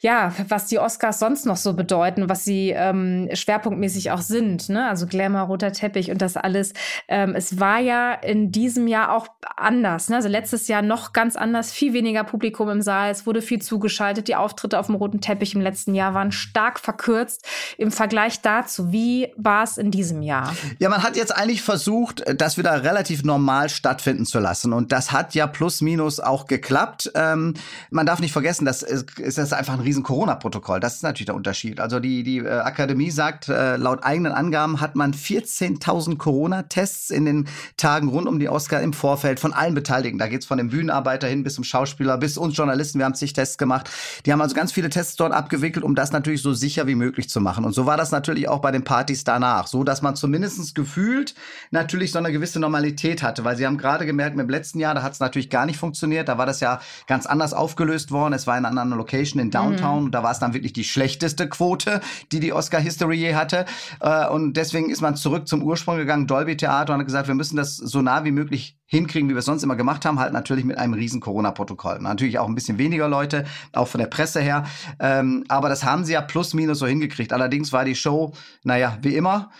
ja, 0.00 0.32
was 0.48 0.66
die 0.66 0.78
Oscars 0.78 1.18
sonst 1.18 1.44
noch 1.44 1.58
so 1.58 1.74
bedeuten, 1.74 2.30
was 2.30 2.44
sie 2.44 2.70
ähm, 2.70 3.28
schwerpunktmäßig 3.34 4.10
auch 4.10 4.22
sind. 4.22 4.70
Ne? 4.70 4.88
Also 4.88 5.06
Glamour, 5.06 5.42
roter 5.42 5.72
Teppich 5.72 6.10
und 6.10 6.22
das 6.22 6.38
alles. 6.38 6.72
Ähm, 7.06 7.34
es 7.34 7.60
war 7.60 7.80
ja 7.80 8.14
in 8.14 8.50
diesem 8.50 8.86
Jahr 8.86 9.14
auch 9.14 9.28
anders. 9.56 10.08
Ne? 10.08 10.16
Also 10.16 10.28
letztes 10.28 10.68
Jahr 10.68 10.80
noch 10.90 11.12
ganz 11.12 11.36
anders, 11.36 11.70
viel 11.70 11.92
weniger 11.92 12.24
Publikum 12.24 12.68
im 12.68 12.82
Saal. 12.82 13.12
Es 13.12 13.24
wurde 13.24 13.42
viel 13.42 13.62
zugeschaltet. 13.62 14.26
Die 14.26 14.34
Auftritte 14.34 14.76
auf 14.76 14.86
dem 14.86 14.96
roten 14.96 15.20
Teppich 15.20 15.54
im 15.54 15.60
letzten 15.60 15.94
Jahr 15.94 16.14
waren 16.14 16.32
stark 16.32 16.80
verkürzt 16.80 17.46
im 17.78 17.92
Vergleich 17.92 18.42
dazu. 18.42 18.90
Wie 18.90 19.28
war 19.36 19.62
es 19.62 19.78
in 19.78 19.92
diesem 19.92 20.20
Jahr? 20.20 20.52
Ja, 20.80 20.88
man 20.88 21.04
hat 21.04 21.16
jetzt 21.16 21.34
eigentlich 21.34 21.62
versucht, 21.62 22.24
das 22.36 22.58
wieder 22.58 22.82
relativ 22.82 23.22
normal 23.22 23.68
stattfinden 23.68 24.26
zu 24.26 24.40
lassen. 24.40 24.72
Und 24.72 24.90
das 24.90 25.12
hat 25.12 25.36
ja 25.36 25.46
plus 25.46 25.80
minus 25.80 26.18
auch 26.18 26.48
geklappt. 26.48 27.12
Ähm, 27.14 27.54
man 27.90 28.04
darf 28.04 28.18
nicht 28.18 28.32
vergessen, 28.32 28.64
das 28.64 28.82
ist, 28.82 29.20
ist 29.20 29.52
einfach 29.52 29.74
ein 29.74 29.80
riesen 29.80 30.02
Corona-Protokoll. 30.02 30.80
Das 30.80 30.96
ist 30.96 31.04
natürlich 31.04 31.26
der 31.26 31.36
Unterschied. 31.36 31.78
Also 31.78 32.00
die, 32.00 32.24
die 32.24 32.38
äh, 32.38 32.48
Akademie 32.48 33.12
sagt, 33.12 33.48
äh, 33.48 33.76
laut 33.76 34.02
eigenen 34.02 34.32
Angaben 34.32 34.80
hat 34.80 34.96
man 34.96 35.14
14.000 35.14 36.18
Corona-Tests 36.18 37.10
in 37.10 37.26
den 37.26 37.48
Tagen 37.76 38.08
rund 38.08 38.26
um 38.26 38.40
die 38.40 38.48
Oscar 38.48 38.82
im 38.82 38.92
Vorfeld 38.92 39.38
von 39.38 39.52
allen 39.52 39.74
Beteiligten. 39.74 40.18
Da 40.18 40.26
geht 40.26 40.40
es 40.40 40.46
von 40.48 40.58
dem 40.58 40.72
Bühnenarbeiter 40.80 41.28
hin 41.28 41.42
bis 41.42 41.56
zum 41.56 41.64
Schauspieler, 41.64 42.16
bis 42.16 42.38
uns 42.38 42.56
Journalisten. 42.56 42.98
Wir 42.98 43.04
haben 43.04 43.14
zig 43.14 43.34
Tests 43.34 43.58
gemacht. 43.58 43.90
Die 44.24 44.32
haben 44.32 44.40
also 44.40 44.54
ganz 44.54 44.72
viele 44.72 44.88
Tests 44.88 45.14
dort 45.16 45.32
abgewickelt, 45.34 45.84
um 45.84 45.94
das 45.94 46.10
natürlich 46.10 46.40
so 46.40 46.54
sicher 46.54 46.86
wie 46.86 46.94
möglich 46.94 47.28
zu 47.28 47.40
machen. 47.40 47.66
Und 47.66 47.74
so 47.74 47.84
war 47.84 47.98
das 47.98 48.12
natürlich 48.12 48.48
auch 48.48 48.60
bei 48.60 48.70
den 48.70 48.82
Partys 48.82 49.24
danach. 49.24 49.66
So, 49.66 49.84
dass 49.84 50.00
man 50.00 50.16
zumindest 50.16 50.74
gefühlt 50.74 51.34
natürlich 51.70 52.12
so 52.12 52.18
eine 52.18 52.32
gewisse 52.32 52.60
Normalität 52.60 53.22
hatte. 53.22 53.44
Weil 53.44 53.56
sie 53.56 53.66
haben 53.66 53.76
gerade 53.76 54.06
gemerkt, 54.06 54.38
dem 54.38 54.48
letzten 54.48 54.80
Jahr, 54.80 54.94
da 54.94 55.02
hat 55.02 55.12
es 55.12 55.20
natürlich 55.20 55.50
gar 55.50 55.66
nicht 55.66 55.76
funktioniert. 55.78 56.28
Da 56.28 56.38
war 56.38 56.46
das 56.46 56.60
ja 56.60 56.80
ganz 57.06 57.26
anders 57.26 57.52
aufgelöst 57.52 58.10
worden. 58.10 58.32
Es 58.32 58.46
war 58.46 58.56
in 58.56 58.64
einer 58.64 58.80
anderen 58.80 58.98
Location 58.98 59.40
in 59.40 59.50
Downtown. 59.50 60.04
Mhm. 60.04 60.10
Da 60.12 60.22
war 60.22 60.32
es 60.32 60.38
dann 60.38 60.54
wirklich 60.54 60.72
die 60.72 60.84
schlechteste 60.84 61.46
Quote, 61.46 62.00
die 62.32 62.40
die 62.40 62.54
Oscar-History 62.54 63.16
je 63.16 63.34
hatte. 63.34 63.66
Äh, 64.00 64.28
und 64.28 64.54
deswegen 64.54 64.88
ist 64.88 65.02
man 65.02 65.16
zurück 65.16 65.46
zum 65.46 65.62
Ursprung 65.62 65.98
gegangen, 65.98 66.26
Dolby 66.26 66.56
Theater, 66.56 66.94
und 66.94 67.00
hat 67.00 67.06
gesagt, 67.06 67.28
wir 67.28 67.34
müssen 67.34 67.56
das 67.56 67.76
so 67.76 68.00
nah 68.00 68.24
wie 68.24 68.32
möglich 68.32 68.79
hinkriegen, 68.90 69.28
wie 69.28 69.34
wir 69.34 69.38
es 69.38 69.44
sonst 69.44 69.62
immer 69.62 69.76
gemacht 69.76 70.04
haben, 70.04 70.18
halt 70.18 70.32
natürlich 70.32 70.64
mit 70.64 70.76
einem 70.76 70.94
riesen 70.94 71.20
Corona-Protokoll. 71.20 72.00
Natürlich 72.00 72.38
auch 72.38 72.48
ein 72.48 72.56
bisschen 72.56 72.76
weniger 72.76 73.08
Leute, 73.08 73.44
auch 73.72 73.86
von 73.86 74.00
der 74.00 74.08
Presse 74.08 74.40
her. 74.40 74.64
Ähm, 74.98 75.44
aber 75.48 75.68
das 75.68 75.84
haben 75.84 76.04
sie 76.04 76.12
ja 76.12 76.20
plus 76.20 76.54
minus 76.54 76.80
so 76.80 76.86
hingekriegt. 76.86 77.32
Allerdings 77.32 77.72
war 77.72 77.84
die 77.84 77.94
Show, 77.94 78.32
naja, 78.64 78.98
wie 79.02 79.14
immer 79.14 79.50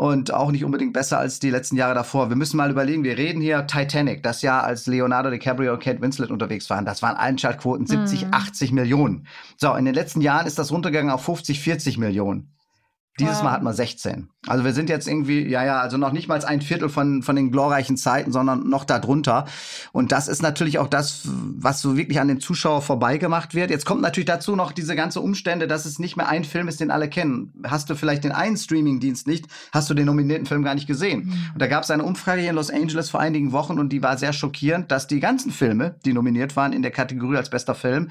und 0.00 0.32
auch 0.32 0.50
nicht 0.50 0.64
unbedingt 0.64 0.94
besser 0.94 1.18
als 1.18 1.40
die 1.40 1.50
letzten 1.50 1.76
Jahre 1.76 1.94
davor. 1.94 2.30
Wir 2.30 2.36
müssen 2.36 2.56
mal 2.56 2.70
überlegen, 2.70 3.04
wir 3.04 3.18
reden 3.18 3.42
hier 3.42 3.66
Titanic, 3.66 4.22
das 4.22 4.40
Jahr, 4.40 4.64
als 4.64 4.86
Leonardo 4.86 5.28
DiCaprio 5.30 5.74
und 5.74 5.82
Kate 5.82 6.00
Winslet 6.00 6.30
unterwegs 6.30 6.70
waren. 6.70 6.86
Das 6.86 7.02
waren 7.02 7.16
Einschaltquoten 7.16 7.86
70, 7.86 8.24
mhm. 8.24 8.32
80 8.32 8.72
Millionen. 8.72 9.26
So, 9.58 9.74
in 9.74 9.84
den 9.84 9.94
letzten 9.94 10.22
Jahren 10.22 10.46
ist 10.46 10.58
das 10.58 10.72
runtergegangen 10.72 11.12
auf 11.12 11.24
50, 11.24 11.60
40 11.60 11.98
Millionen. 11.98 12.50
Dieses 13.18 13.42
Mal 13.42 13.50
hat 13.50 13.62
man 13.62 13.74
16. 13.74 14.28
Also 14.46 14.64
wir 14.64 14.72
sind 14.72 14.88
jetzt 14.88 15.06
irgendwie, 15.06 15.46
ja, 15.46 15.64
ja, 15.64 15.80
also 15.80 15.98
noch 15.98 16.12
nicht 16.12 16.28
mal 16.28 16.42
ein 16.42 16.62
Viertel 16.62 16.88
von, 16.88 17.22
von 17.22 17.36
den 17.36 17.50
glorreichen 17.50 17.96
Zeiten, 17.96 18.32
sondern 18.32 18.68
noch 18.68 18.84
darunter. 18.84 19.44
Und 19.92 20.12
das 20.12 20.28
ist 20.28 20.42
natürlich 20.42 20.78
auch 20.78 20.88
das, 20.88 21.22
was 21.24 21.82
so 21.82 21.96
wirklich 21.96 22.20
an 22.20 22.28
den 22.28 22.40
Zuschauer 22.40 22.80
vorbeigemacht 22.80 23.54
wird. 23.54 23.70
Jetzt 23.70 23.84
kommt 23.84 24.00
natürlich 24.00 24.26
dazu 24.26 24.56
noch 24.56 24.72
diese 24.72 24.96
ganze 24.96 25.20
Umstände, 25.20 25.66
dass 25.66 25.84
es 25.84 25.98
nicht 25.98 26.16
mehr 26.16 26.28
ein 26.28 26.44
Film 26.44 26.68
ist, 26.68 26.80
den 26.80 26.90
alle 26.90 27.08
kennen. 27.08 27.52
Hast 27.64 27.90
du 27.90 27.94
vielleicht 27.94 28.24
den 28.24 28.32
einen 28.32 28.56
Streamingdienst 28.56 29.26
nicht, 29.26 29.46
hast 29.72 29.90
du 29.90 29.94
den 29.94 30.06
nominierten 30.06 30.46
Film 30.46 30.62
gar 30.62 30.74
nicht 30.74 30.86
gesehen. 30.86 31.26
Mhm. 31.26 31.50
Und 31.52 31.60
da 31.60 31.66
gab 31.66 31.82
es 31.82 31.90
eine 31.90 32.04
Umfrage 32.04 32.40
hier 32.40 32.50
in 32.50 32.56
Los 32.56 32.70
Angeles 32.70 33.10
vor 33.10 33.20
einigen 33.20 33.52
Wochen 33.52 33.78
und 33.78 33.90
die 33.90 34.02
war 34.02 34.16
sehr 34.16 34.32
schockierend, 34.32 34.90
dass 34.90 35.06
die 35.06 35.20
ganzen 35.20 35.50
Filme, 35.50 35.96
die 36.06 36.14
nominiert 36.14 36.56
waren 36.56 36.72
in 36.72 36.82
der 36.82 36.92
Kategorie 36.92 37.36
als 37.36 37.50
bester 37.50 37.74
Film, 37.74 38.10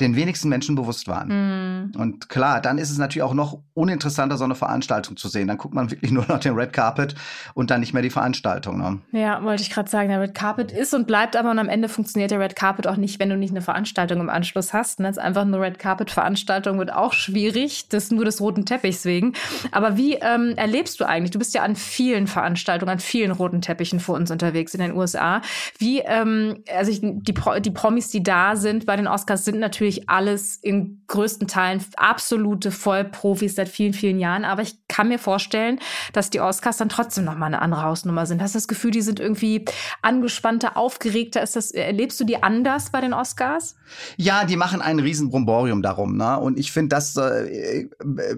den 0.00 0.16
wenigsten 0.16 0.48
Menschen 0.48 0.74
bewusst 0.74 1.08
waren. 1.08 1.28
Mhm. 1.28 2.00
Und 2.00 2.28
klar, 2.28 2.60
dann 2.60 2.78
ist 2.78 2.90
es 2.90 2.98
natürlich 2.98 3.22
auch 3.22 3.34
noch 3.34 3.58
uninteressanter, 3.74 4.36
so 4.36 4.44
eine 4.44 4.54
Veranstaltung 4.54 5.16
zu 5.16 5.28
sehen. 5.28 5.48
Dann 5.48 5.58
guckt 5.58 5.74
man 5.74 5.90
wirklich 5.90 6.10
nur 6.10 6.26
noch 6.26 6.38
den 6.38 6.54
Red 6.54 6.72
Carpet 6.72 7.14
und 7.54 7.70
dann 7.70 7.80
nicht 7.80 7.92
mehr 7.92 8.02
die 8.02 8.10
Veranstaltung. 8.10 8.78
Ne? 8.78 8.98
Ja, 9.12 9.42
wollte 9.42 9.62
ich 9.62 9.70
gerade 9.70 9.90
sagen, 9.90 10.08
der 10.08 10.20
Red 10.20 10.34
Carpet 10.34 10.72
ist 10.72 10.94
und 10.94 11.06
bleibt 11.06 11.36
aber 11.36 11.50
und 11.50 11.58
am 11.58 11.68
Ende 11.68 11.88
funktioniert 11.88 12.30
der 12.30 12.40
Red 12.40 12.56
Carpet 12.56 12.86
auch 12.86 12.96
nicht, 12.96 13.20
wenn 13.20 13.28
du 13.28 13.36
nicht 13.36 13.50
eine 13.50 13.62
Veranstaltung 13.62 14.20
im 14.20 14.30
Anschluss 14.30 14.72
hast. 14.72 15.00
Ne? 15.00 15.06
Jetzt 15.06 15.18
einfach 15.18 15.42
eine 15.42 15.60
Red 15.60 15.78
Carpet-Veranstaltung 15.78 16.78
wird 16.78 16.92
auch 16.92 17.12
schwierig, 17.12 17.88
das 17.88 18.10
nur 18.10 18.24
des 18.24 18.40
roten 18.40 18.64
Teppichs 18.64 19.04
wegen. 19.04 19.34
Aber 19.72 19.96
wie 19.96 20.14
ähm, 20.14 20.54
erlebst 20.56 21.00
du 21.00 21.04
eigentlich? 21.04 21.30
Du 21.30 21.38
bist 21.38 21.54
ja 21.54 21.62
an 21.62 21.76
vielen 21.76 22.26
Veranstaltungen, 22.26 22.90
an 22.90 22.98
vielen 22.98 23.30
roten 23.30 23.60
Teppichen 23.60 24.00
vor 24.00 24.14
uns 24.16 24.30
unterwegs 24.30 24.74
in 24.74 24.80
den 24.80 24.96
USA. 24.96 25.42
Wie, 25.78 26.00
ähm, 26.00 26.62
also 26.74 26.90
ich, 26.90 27.00
die, 27.02 27.32
Pro 27.32 27.58
die 27.58 27.70
Promis, 27.70 28.08
die 28.08 28.22
da 28.22 28.56
sind 28.56 28.86
bei 28.86 28.96
den 28.96 29.06
Oscars, 29.06 29.44
sind 29.44 29.58
natürlich 29.58 29.89
alles 30.08 30.56
in 30.56 31.02
größten 31.06 31.48
Teilen 31.48 31.84
absolute 31.96 32.70
Vollprofis 32.70 33.56
seit 33.56 33.68
vielen, 33.68 33.92
vielen 33.92 34.18
Jahren. 34.18 34.44
Aber 34.44 34.62
ich 34.62 34.76
kann 34.88 35.08
mir 35.08 35.18
vorstellen, 35.18 35.78
dass 36.12 36.30
die 36.30 36.40
Oscars 36.40 36.76
dann 36.76 36.88
trotzdem 36.88 37.24
nochmal 37.24 37.48
eine 37.48 37.62
andere 37.62 37.82
Hausnummer 37.82 38.26
sind. 38.26 38.42
Hast 38.42 38.54
du 38.54 38.58
das 38.58 38.68
Gefühl, 38.68 38.90
die 38.90 39.02
sind 39.02 39.20
irgendwie 39.20 39.64
angespannter, 40.02 40.76
aufgeregter? 40.76 41.42
Ist 41.42 41.56
das, 41.56 41.70
erlebst 41.70 42.20
du 42.20 42.24
die 42.24 42.42
anders 42.42 42.90
bei 42.90 43.00
den 43.00 43.12
Oscars? 43.12 43.76
Ja, 44.16 44.44
die 44.44 44.56
machen 44.56 44.82
einen 44.82 45.00
riesen 45.00 45.30
Bromborium 45.30 45.82
darum. 45.82 46.16
Ne? 46.16 46.38
Und 46.38 46.58
ich 46.58 46.72
finde 46.72 46.90
das 46.90 47.16
äh, 47.16 47.88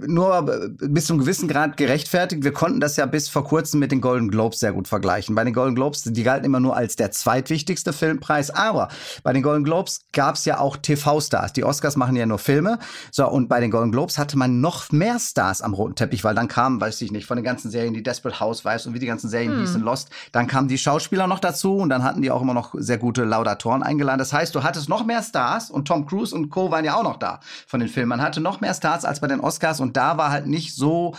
nur 0.06 0.42
bis 0.80 1.06
zu 1.06 1.12
einem 1.12 1.20
gewissen 1.20 1.48
Grad 1.48 1.76
gerechtfertigt. 1.76 2.44
Wir 2.44 2.52
konnten 2.52 2.80
das 2.80 2.96
ja 2.96 3.06
bis 3.06 3.28
vor 3.28 3.44
kurzem 3.44 3.80
mit 3.80 3.92
den 3.92 4.00
Golden 4.00 4.30
Globes 4.30 4.60
sehr 4.60 4.72
gut 4.72 4.88
vergleichen. 4.88 5.34
Bei 5.34 5.44
den 5.44 5.52
Golden 5.52 5.74
Globes, 5.74 6.02
die 6.02 6.22
galten 6.22 6.46
immer 6.46 6.60
nur 6.60 6.76
als 6.76 6.96
der 6.96 7.10
zweitwichtigste 7.10 7.92
Filmpreis. 7.92 8.50
Aber 8.50 8.88
bei 9.22 9.32
den 9.32 9.42
Golden 9.42 9.64
Globes 9.64 10.06
gab 10.12 10.36
es 10.36 10.44
ja 10.44 10.58
auch 10.58 10.76
TV-Stars. 10.76 11.41
Die 11.50 11.64
Oscars 11.64 11.96
machen 11.96 12.14
ja 12.14 12.26
nur 12.26 12.38
Filme. 12.38 12.78
So, 13.10 13.28
und 13.28 13.48
bei 13.48 13.60
den 13.60 13.70
Golden 13.70 13.90
Globes 13.90 14.18
hatte 14.18 14.38
man 14.38 14.60
noch 14.60 14.92
mehr 14.92 15.18
Stars 15.18 15.62
am 15.62 15.74
roten 15.74 15.94
Teppich, 15.94 16.22
weil 16.22 16.34
dann 16.34 16.48
kamen, 16.48 16.80
weiß 16.80 17.00
ich 17.02 17.10
nicht, 17.10 17.26
von 17.26 17.36
den 17.36 17.44
ganzen 17.44 17.70
Serien, 17.70 17.94
die 17.94 18.02
Desperate 18.02 18.38
Housewives 18.38 18.86
und 18.86 18.94
wie 18.94 18.98
die 18.98 19.06
ganzen 19.06 19.28
Serien 19.28 19.52
hm. 19.52 19.60
hießen, 19.60 19.82
Lost, 19.82 20.10
dann 20.30 20.46
kamen 20.46 20.68
die 20.68 20.78
Schauspieler 20.78 21.26
noch 21.26 21.40
dazu 21.40 21.78
und 21.78 21.88
dann 21.88 22.04
hatten 22.04 22.22
die 22.22 22.30
auch 22.30 22.42
immer 22.42 22.54
noch 22.54 22.74
sehr 22.78 22.98
gute 22.98 23.24
Laudatoren 23.24 23.82
eingeladen. 23.82 24.18
Das 24.18 24.32
heißt, 24.32 24.54
du 24.54 24.62
hattest 24.62 24.88
noch 24.88 25.04
mehr 25.04 25.22
Stars 25.22 25.70
und 25.70 25.88
Tom 25.88 26.06
Cruise 26.06 26.34
und 26.34 26.50
Co. 26.50 26.70
waren 26.70 26.84
ja 26.84 26.94
auch 26.94 27.02
noch 27.02 27.16
da 27.16 27.40
von 27.66 27.80
den 27.80 27.88
Filmen. 27.88 28.10
Man 28.10 28.22
hatte 28.22 28.40
noch 28.40 28.60
mehr 28.60 28.74
Stars 28.74 29.04
als 29.04 29.20
bei 29.20 29.26
den 29.26 29.40
Oscars 29.40 29.80
und 29.80 29.96
da 29.96 30.18
war 30.18 30.30
halt 30.30 30.46
nicht 30.46 30.74
so 30.74 31.14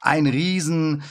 ein 0.00 0.26
riesen 0.26 1.02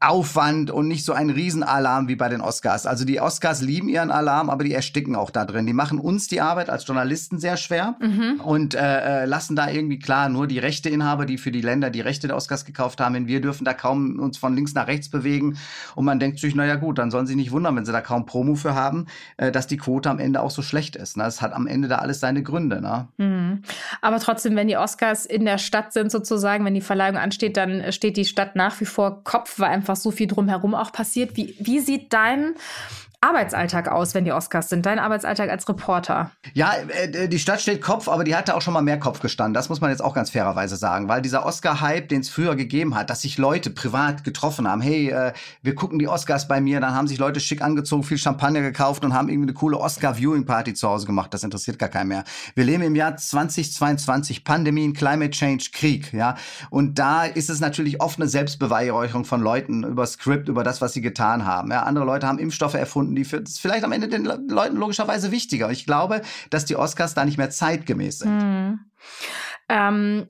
Aufwand 0.00 0.70
und 0.70 0.86
nicht 0.86 1.04
so 1.04 1.12
ein 1.12 1.28
Riesenalarm 1.28 2.06
wie 2.06 2.14
bei 2.14 2.28
den 2.28 2.40
Oscars. 2.40 2.86
Also 2.86 3.04
die 3.04 3.20
Oscars 3.20 3.62
lieben 3.62 3.88
ihren 3.88 4.12
Alarm, 4.12 4.48
aber 4.48 4.62
die 4.62 4.72
ersticken 4.72 5.16
auch 5.16 5.30
da 5.30 5.44
drin. 5.44 5.66
Die 5.66 5.72
machen 5.72 5.98
uns 5.98 6.28
die 6.28 6.40
Arbeit 6.40 6.70
als 6.70 6.86
Journalisten 6.86 7.40
sehr 7.40 7.56
schwer 7.56 7.96
mhm. 8.00 8.40
und 8.44 8.74
äh, 8.74 9.22
äh, 9.22 9.24
lassen 9.24 9.56
da 9.56 9.68
irgendwie 9.68 9.98
klar 9.98 10.28
nur 10.28 10.46
die 10.46 10.60
Rechteinhaber, 10.60 11.26
die 11.26 11.36
für 11.36 11.50
die 11.50 11.62
Länder 11.62 11.90
die 11.90 12.00
Rechte 12.00 12.28
der 12.28 12.36
Oscars 12.36 12.64
gekauft 12.64 13.00
haben. 13.00 13.26
Wir 13.26 13.40
dürfen 13.40 13.64
da 13.64 13.74
kaum 13.74 14.20
uns 14.20 14.38
von 14.38 14.54
links 14.54 14.72
nach 14.72 14.86
rechts 14.86 15.08
bewegen 15.08 15.58
und 15.96 16.04
man 16.04 16.20
denkt 16.20 16.38
sich, 16.38 16.54
naja 16.54 16.76
gut, 16.76 16.98
dann 16.98 17.10
sollen 17.10 17.26
sie 17.26 17.34
nicht 17.34 17.50
wundern, 17.50 17.74
wenn 17.74 17.84
sie 17.84 17.90
da 17.90 18.00
kaum 18.00 18.24
Promo 18.24 18.54
für 18.54 18.76
haben, 18.76 19.06
äh, 19.36 19.50
dass 19.50 19.66
die 19.66 19.78
Quote 19.78 20.08
am 20.10 20.20
Ende 20.20 20.42
auch 20.42 20.52
so 20.52 20.62
schlecht 20.62 20.94
ist. 20.94 21.16
Ne? 21.16 21.24
Es 21.24 21.42
hat 21.42 21.52
am 21.52 21.66
Ende 21.66 21.88
da 21.88 21.96
alles 21.96 22.20
seine 22.20 22.44
Gründe. 22.44 22.80
Ne? 22.80 23.08
Mhm. 23.16 23.62
Aber 24.00 24.20
trotzdem, 24.20 24.54
wenn 24.54 24.68
die 24.68 24.76
Oscars 24.76 25.26
in 25.26 25.44
der 25.44 25.58
Stadt 25.58 25.92
sind 25.92 26.12
sozusagen, 26.12 26.64
wenn 26.64 26.74
die 26.74 26.80
Verleihung 26.80 27.16
ansteht, 27.16 27.56
dann 27.56 27.90
steht 27.90 28.16
die 28.16 28.24
Stadt 28.24 28.54
nach 28.54 28.80
wie 28.80 28.84
vor 28.84 29.24
Kopf, 29.24 29.58
weil 29.58 29.70
einfach 29.70 29.87
so 29.96 30.10
viel 30.10 30.26
drumherum 30.26 30.74
auch 30.74 30.92
passiert. 30.92 31.36
Wie, 31.36 31.54
wie 31.58 31.80
sieht 31.80 32.12
dein 32.12 32.54
Arbeitsalltag 33.20 33.88
aus, 33.88 34.14
wenn 34.14 34.24
die 34.24 34.30
Oscars 34.30 34.68
sind? 34.68 34.86
Dein 34.86 35.00
Arbeitsalltag 35.00 35.50
als 35.50 35.68
Reporter? 35.68 36.30
Ja, 36.54 36.74
äh, 36.88 37.28
die 37.28 37.40
Stadt 37.40 37.60
steht 37.60 37.82
Kopf, 37.82 38.06
aber 38.06 38.22
die 38.22 38.36
hatte 38.36 38.54
auch 38.54 38.62
schon 38.62 38.72
mal 38.72 38.80
mehr 38.80 39.00
Kopf 39.00 39.18
gestanden. 39.18 39.54
Das 39.54 39.68
muss 39.68 39.80
man 39.80 39.90
jetzt 39.90 40.02
auch 40.02 40.14
ganz 40.14 40.30
fairerweise 40.30 40.76
sagen, 40.76 41.08
weil 41.08 41.20
dieser 41.20 41.44
Oscar-Hype, 41.44 42.08
den 42.08 42.20
es 42.20 42.28
früher 42.28 42.54
gegeben 42.54 42.94
hat, 42.94 43.10
dass 43.10 43.22
sich 43.22 43.36
Leute 43.36 43.70
privat 43.70 44.22
getroffen 44.22 44.68
haben. 44.68 44.80
Hey, 44.80 45.10
äh, 45.10 45.32
wir 45.62 45.74
gucken 45.74 45.98
die 45.98 46.06
Oscars 46.06 46.46
bei 46.46 46.60
mir, 46.60 46.78
dann 46.78 46.94
haben 46.94 47.08
sich 47.08 47.18
Leute 47.18 47.40
schick 47.40 47.60
angezogen, 47.60 48.04
viel 48.04 48.18
Champagner 48.18 48.60
gekauft 48.60 49.04
und 49.04 49.14
haben 49.14 49.28
irgendwie 49.28 49.48
eine 49.48 49.54
coole 49.54 49.78
Oscar-Viewing-Party 49.78 50.74
zu 50.74 50.88
Hause 50.88 51.06
gemacht. 51.06 51.34
Das 51.34 51.42
interessiert 51.42 51.80
gar 51.80 51.88
keinen 51.88 52.08
mehr. 52.08 52.22
Wir 52.54 52.64
leben 52.64 52.84
im 52.84 52.94
Jahr 52.94 53.16
2022, 53.16 54.44
Pandemien, 54.44 54.92
Climate 54.92 55.30
Change, 55.30 55.70
Krieg, 55.72 56.12
ja. 56.12 56.36
Und 56.70 57.00
da 57.00 57.24
ist 57.24 57.50
es 57.50 57.58
natürlich 57.58 58.00
oft 58.00 58.20
eine 58.20 58.28
Selbstbeweihräucherung 58.28 59.24
von 59.24 59.40
Leuten 59.40 59.82
über 59.82 60.06
Skript, 60.06 60.48
über 60.48 60.62
das, 60.62 60.80
was 60.80 60.92
sie 60.92 61.00
getan 61.00 61.44
haben. 61.44 61.72
Ja, 61.72 61.82
andere 61.82 62.04
Leute 62.04 62.28
haben 62.28 62.38
Impfstoffe 62.38 62.74
erfunden 62.74 63.07
Stunden, 63.08 63.16
die 63.16 63.24
für, 63.24 63.40
das 63.40 63.52
ist 63.52 63.60
vielleicht 63.60 63.84
am 63.84 63.92
Ende 63.92 64.08
den 64.08 64.24
Leuten 64.24 64.76
logischerweise 64.76 65.30
wichtiger. 65.30 65.70
Ich 65.70 65.86
glaube, 65.86 66.22
dass 66.50 66.64
die 66.64 66.76
Oscars 66.76 67.14
da 67.14 67.24
nicht 67.24 67.38
mehr 67.38 67.50
zeitgemäß 67.50 68.20
sind. 68.20 68.40
Hm. 68.40 68.80
Ähm, 69.68 70.28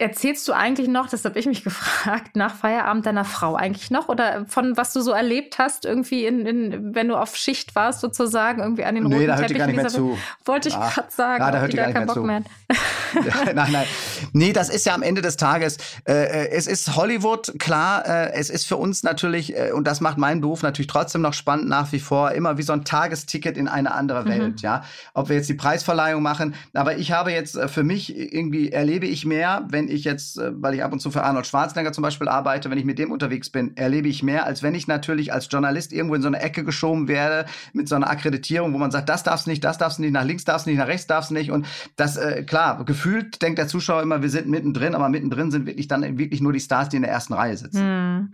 Erzählst 0.00 0.48
du 0.48 0.54
eigentlich 0.54 0.88
noch, 0.88 1.10
das 1.10 1.26
habe 1.26 1.38
ich 1.38 1.44
mich 1.44 1.62
gefragt, 1.64 2.34
nach 2.34 2.54
Feierabend 2.54 3.04
deiner 3.04 3.26
Frau 3.26 3.54
eigentlich 3.54 3.90
noch? 3.90 4.08
Oder 4.08 4.46
von 4.46 4.78
was 4.78 4.94
du 4.94 5.02
so 5.02 5.10
erlebt 5.10 5.58
hast, 5.58 5.84
irgendwie, 5.84 6.24
in, 6.24 6.46
in, 6.46 6.94
wenn 6.94 7.08
du 7.08 7.16
auf 7.16 7.36
Schicht 7.36 7.74
warst, 7.74 8.00
sozusagen, 8.00 8.62
irgendwie 8.62 8.84
an 8.84 8.94
den 8.94 9.04
nee, 9.04 9.14
roten 9.14 9.26
da 9.26 9.36
hört 9.36 9.50
die 9.50 9.54
gar 9.54 9.66
nicht 9.66 9.76
mehr 9.76 9.88
zu. 9.88 10.16
Wollte 10.46 10.70
ich 10.70 10.74
gerade 10.74 11.10
sagen. 11.10 11.44
Ja, 11.44 11.50
da 11.50 11.60
hört 11.60 11.72
die 11.74 11.76
gar 11.76 11.88
nicht 11.88 11.96
mehr 11.98 12.06
Bock 12.06 12.14
zu. 12.14 12.22
Mehr. 12.22 12.42
nein, 13.54 13.72
nein. 13.72 13.86
Nee, 14.32 14.52
das 14.52 14.68
ist 14.68 14.86
ja 14.86 14.94
am 14.94 15.02
Ende 15.02 15.22
des 15.22 15.36
Tages, 15.36 15.78
äh, 16.04 16.12
äh, 16.12 16.50
es 16.50 16.66
ist 16.66 16.96
Hollywood, 16.96 17.54
klar, 17.58 18.06
äh, 18.06 18.32
es 18.32 18.50
ist 18.50 18.66
für 18.66 18.76
uns 18.76 19.02
natürlich, 19.02 19.56
äh, 19.56 19.72
und 19.72 19.86
das 19.86 20.00
macht 20.00 20.18
meinen 20.18 20.40
Beruf 20.40 20.62
natürlich 20.62 20.86
trotzdem 20.86 21.22
noch 21.22 21.34
spannend 21.34 21.68
nach 21.68 21.92
wie 21.92 22.00
vor, 22.00 22.32
immer 22.32 22.58
wie 22.58 22.62
so 22.62 22.72
ein 22.72 22.84
Tagesticket 22.84 23.56
in 23.56 23.68
eine 23.68 23.92
andere 23.92 24.24
mhm. 24.24 24.28
Welt, 24.28 24.52
mhm. 24.54 24.58
ja. 24.62 24.84
Ob 25.14 25.28
wir 25.28 25.36
jetzt 25.36 25.48
die 25.48 25.54
Preisverleihung 25.54 26.22
machen, 26.22 26.54
aber 26.74 26.96
ich 26.98 27.12
habe 27.12 27.32
jetzt 27.32 27.56
äh, 27.56 27.68
für 27.68 27.82
mich 27.82 28.16
irgendwie 28.16 28.70
erlebe 28.70 29.06
ich 29.06 29.24
mehr, 29.24 29.66
wenn 29.68 29.88
ich 29.88 30.04
jetzt, 30.04 30.38
äh, 30.38 30.50
weil 30.54 30.74
ich 30.74 30.84
ab 30.84 30.92
und 30.92 31.00
zu 31.00 31.10
für 31.10 31.22
Arnold 31.22 31.46
Schwarzenegger 31.46 31.92
zum 31.92 32.02
Beispiel 32.02 32.28
arbeite, 32.28 32.70
wenn 32.70 32.78
ich 32.78 32.84
mit 32.84 32.98
dem 32.98 33.12
unterwegs 33.12 33.50
bin, 33.50 33.76
erlebe 33.76 34.08
ich 34.08 34.22
mehr, 34.22 34.46
als 34.46 34.62
wenn 34.62 34.74
ich 34.74 34.86
natürlich 34.86 35.32
als 35.32 35.48
Journalist 35.50 35.92
irgendwo 35.92 36.14
in 36.14 36.22
so 36.22 36.28
eine 36.28 36.40
Ecke 36.40 36.64
geschoben 36.64 37.08
werde 37.08 37.48
mit 37.72 37.88
so 37.88 37.94
einer 37.94 38.08
Akkreditierung, 38.10 38.72
wo 38.72 38.78
man 38.78 38.90
sagt, 38.90 39.08
das 39.08 39.22
darfst 39.22 39.46
nicht, 39.46 39.64
das 39.64 39.78
darfst 39.78 39.98
du 39.98 40.02
nicht, 40.02 40.12
nach 40.12 40.24
links 40.24 40.44
darfst 40.44 40.66
du 40.66 40.70
nicht, 40.70 40.78
nach 40.78 40.86
rechts 40.86 41.06
darfst 41.06 41.30
nicht. 41.30 41.50
Und 41.50 41.66
das, 41.96 42.18
klar, 42.46 42.84
gefühlt 43.00 43.40
denkt 43.40 43.58
der 43.58 43.66
Zuschauer 43.66 44.02
immer, 44.02 44.20
wir 44.20 44.28
sind 44.28 44.46
mittendrin, 44.48 44.94
aber 44.94 45.08
mittendrin 45.08 45.50
sind 45.50 45.66
wirklich 45.66 45.88
dann 45.88 46.18
wirklich 46.18 46.42
nur 46.42 46.52
die 46.52 46.60
Stars, 46.60 46.90
die 46.90 46.96
in 46.96 47.02
der 47.02 47.10
ersten 47.10 47.32
Reihe 47.32 47.56
sitzen. 47.56 47.80
Hm. 47.80 48.28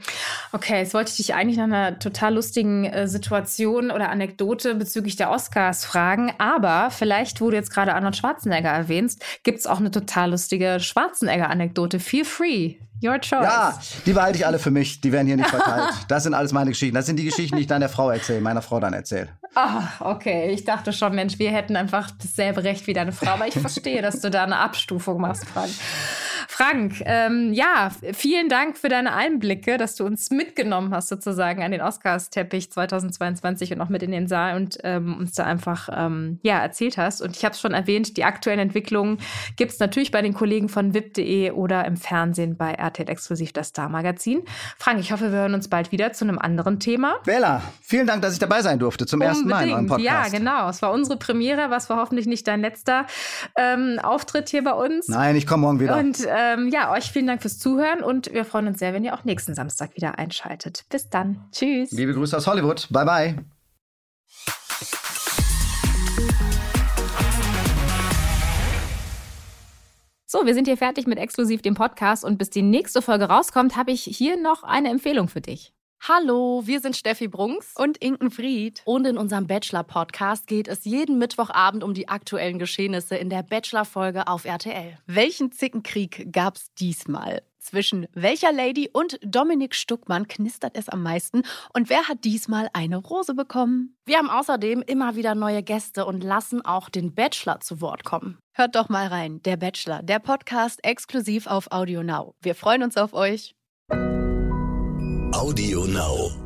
Okay, 0.56 0.78
jetzt 0.78 0.94
wollte 0.94 1.10
ich 1.10 1.18
dich 1.18 1.34
eigentlich 1.34 1.58
nach 1.58 1.64
einer 1.64 1.98
total 1.98 2.34
lustigen 2.34 2.86
äh, 2.86 3.06
Situation 3.06 3.90
oder 3.90 4.08
Anekdote 4.08 4.74
bezüglich 4.74 5.16
der 5.16 5.30
Oscars 5.30 5.84
fragen, 5.84 6.32
aber 6.38 6.90
vielleicht, 6.90 7.42
wo 7.42 7.50
du 7.50 7.56
jetzt 7.56 7.70
gerade 7.70 7.94
Arnold 7.94 8.16
Schwarzenegger 8.16 8.70
erwähnst, 8.70 9.22
gibt 9.42 9.58
es 9.58 9.66
auch 9.66 9.78
eine 9.78 9.90
total 9.90 10.30
lustige 10.30 10.80
Schwarzenegger-Anekdote 10.80 11.66
Anekdote. 11.66 12.00
Feel 12.00 12.24
free. 12.24 12.74
Your 13.04 13.20
choice. 13.20 13.42
Ja, 13.42 13.78
die 14.06 14.14
behalte 14.14 14.38
ich 14.38 14.46
alle 14.46 14.58
für 14.58 14.70
mich. 14.70 15.02
Die 15.02 15.12
werden 15.12 15.26
hier 15.26 15.36
nicht 15.36 15.50
verteilt. 15.50 15.90
Das 16.08 16.22
sind 16.22 16.32
alles 16.32 16.52
meine 16.52 16.70
Geschichten. 16.70 16.94
Das 16.94 17.04
sind 17.04 17.18
die 17.18 17.24
Geschichten, 17.24 17.56
die 17.56 17.62
ich 17.62 17.66
dann 17.66 17.80
der 17.80 17.90
Frau 17.90 18.08
erzähle, 18.08 18.40
meiner 18.40 18.62
Frau 18.62 18.80
dann 18.80 18.94
erzähle. 18.94 19.28
Ah, 19.54 19.82
okay. 20.00 20.50
Ich 20.50 20.64
dachte 20.64 20.94
schon, 20.94 21.14
Mensch, 21.14 21.38
wir 21.38 21.50
hätten 21.50 21.76
einfach 21.76 22.10
dasselbe 22.10 22.64
Recht 22.64 22.86
wie 22.86 22.94
deine 22.94 23.12
Frau. 23.12 23.32
Aber 23.32 23.46
ich 23.46 23.52
verstehe, 23.54 24.00
dass 24.00 24.20
du 24.20 24.30
da 24.30 24.44
eine 24.44 24.56
Abstufung 24.56 25.20
machst, 25.20 25.44
Frank. 25.44 25.70
Frank, 26.56 27.02
ähm, 27.04 27.52
ja, 27.52 27.90
vielen 28.14 28.48
Dank 28.48 28.78
für 28.78 28.88
deine 28.88 29.12
Einblicke, 29.12 29.76
dass 29.76 29.94
du 29.94 30.06
uns 30.06 30.30
mitgenommen 30.30 30.90
hast 30.90 31.08
sozusagen 31.08 31.62
an 31.62 31.70
den 31.70 31.82
Oscars-Teppich 31.82 32.72
2022 32.72 33.74
und 33.74 33.82
auch 33.82 33.90
mit 33.90 34.02
in 34.02 34.10
den 34.10 34.26
Saal 34.26 34.56
und 34.56 34.78
ähm, 34.82 35.18
uns 35.18 35.32
da 35.32 35.44
einfach 35.44 35.90
ähm, 35.92 36.40
ja, 36.42 36.58
erzählt 36.58 36.96
hast. 36.96 37.20
Und 37.20 37.36
ich 37.36 37.44
habe 37.44 37.52
es 37.52 37.60
schon 37.60 37.74
erwähnt, 37.74 38.16
die 38.16 38.24
aktuellen 38.24 38.58
Entwicklungen 38.58 39.18
gibt 39.56 39.72
es 39.72 39.80
natürlich 39.80 40.10
bei 40.10 40.22
den 40.22 40.32
Kollegen 40.32 40.70
von 40.70 40.94
VIP.de 40.94 41.50
oder 41.50 41.84
im 41.84 41.98
Fernsehen 41.98 42.56
bei 42.56 42.72
RTL 42.72 43.10
Exklusiv 43.10 43.52
das 43.52 43.68
Star-Magazin. 43.68 44.40
Frank, 44.78 44.98
ich 45.00 45.12
hoffe, 45.12 45.32
wir 45.32 45.40
hören 45.40 45.52
uns 45.52 45.68
bald 45.68 45.92
wieder 45.92 46.14
zu 46.14 46.24
einem 46.24 46.38
anderen 46.38 46.80
Thema. 46.80 47.16
Bella, 47.26 47.60
vielen 47.82 48.06
Dank, 48.06 48.22
dass 48.22 48.32
ich 48.32 48.38
dabei 48.38 48.62
sein 48.62 48.78
durfte 48.78 49.04
zum 49.04 49.20
Unbedingt. 49.20 49.36
ersten 49.36 49.48
Mal 49.50 49.68
in 49.68 49.74
eurem 49.74 49.86
Podcast. 49.88 50.32
Ja, 50.32 50.38
genau. 50.38 50.70
Es 50.70 50.80
war 50.80 50.90
unsere 50.90 51.18
Premiere, 51.18 51.68
was 51.68 51.90
war 51.90 51.98
hoffentlich 51.98 52.26
nicht 52.26 52.48
dein 52.48 52.62
letzter 52.62 53.04
ähm, 53.58 53.98
Auftritt 54.02 54.48
hier 54.48 54.64
bei 54.64 54.72
uns. 54.72 55.08
Nein, 55.08 55.36
ich 55.36 55.46
komme 55.46 55.60
morgen 55.60 55.80
wieder. 55.80 55.98
Und 55.98 56.16
ähm, 56.54 56.68
ja, 56.68 56.92
euch 56.92 57.10
vielen 57.10 57.26
Dank 57.26 57.42
fürs 57.42 57.58
Zuhören 57.58 58.02
und 58.02 58.32
wir 58.32 58.44
freuen 58.44 58.66
uns 58.66 58.78
sehr, 58.78 58.92
wenn 58.92 59.04
ihr 59.04 59.14
auch 59.14 59.24
nächsten 59.24 59.54
Samstag 59.54 59.96
wieder 59.96 60.18
einschaltet. 60.18 60.84
Bis 60.90 61.08
dann. 61.08 61.44
Tschüss. 61.52 61.92
Liebe 61.92 62.14
Grüße 62.14 62.36
aus 62.36 62.46
Hollywood. 62.46 62.88
Bye, 62.90 63.04
bye. 63.04 63.44
So, 70.28 70.44
wir 70.44 70.54
sind 70.54 70.66
hier 70.66 70.76
fertig 70.76 71.06
mit 71.06 71.18
exklusiv 71.18 71.62
dem 71.62 71.74
Podcast 71.74 72.24
und 72.24 72.36
bis 72.36 72.50
die 72.50 72.62
nächste 72.62 73.00
Folge 73.00 73.26
rauskommt, 73.26 73.76
habe 73.76 73.92
ich 73.92 74.02
hier 74.02 74.36
noch 74.36 74.64
eine 74.64 74.90
Empfehlung 74.90 75.28
für 75.28 75.40
dich. 75.40 75.72
Hallo, 76.00 76.62
wir 76.64 76.80
sind 76.80 76.96
Steffi 76.96 77.26
Brunks 77.26 77.74
und 77.76 77.96
Inken 77.98 78.30
Fried. 78.30 78.82
Und 78.84 79.06
in 79.06 79.18
unserem 79.18 79.46
Bachelor-Podcast 79.46 80.46
geht 80.46 80.68
es 80.68 80.84
jeden 80.84 81.18
Mittwochabend 81.18 81.82
um 81.82 81.94
die 81.94 82.08
aktuellen 82.08 82.58
Geschehnisse 82.60 83.16
in 83.16 83.28
der 83.28 83.42
Bachelor-Folge 83.42 84.28
auf 84.28 84.44
RTL. 84.44 84.98
Welchen 85.06 85.50
Zickenkrieg 85.50 86.32
gab's 86.32 86.72
diesmal? 86.74 87.42
Zwischen 87.58 88.06
welcher 88.12 88.52
Lady 88.52 88.88
und 88.92 89.18
Dominik 89.22 89.74
Stuckmann 89.74 90.28
knistert 90.28 90.76
es 90.78 90.88
am 90.88 91.02
meisten 91.02 91.42
und 91.74 91.90
wer 91.90 92.06
hat 92.06 92.22
diesmal 92.22 92.68
eine 92.72 92.98
Rose 92.98 93.34
bekommen? 93.34 93.96
Wir 94.04 94.18
haben 94.18 94.30
außerdem 94.30 94.82
immer 94.86 95.16
wieder 95.16 95.34
neue 95.34 95.64
Gäste 95.64 96.06
und 96.06 96.22
lassen 96.22 96.64
auch 96.64 96.88
den 96.88 97.12
Bachelor 97.12 97.58
zu 97.58 97.80
Wort 97.80 98.04
kommen. 98.04 98.38
Hört 98.54 98.76
doch 98.76 98.88
mal 98.88 99.08
rein, 99.08 99.42
der 99.42 99.56
Bachelor, 99.56 100.04
der 100.04 100.20
Podcast 100.20 100.84
exklusiv 100.84 101.48
auf 101.48 101.72
Audio 101.72 102.04
Now. 102.04 102.36
Wir 102.40 102.54
freuen 102.54 102.84
uns 102.84 102.96
auf 102.96 103.12
euch. 103.12 103.56
Audio 105.36 105.84
Now. 105.84 106.45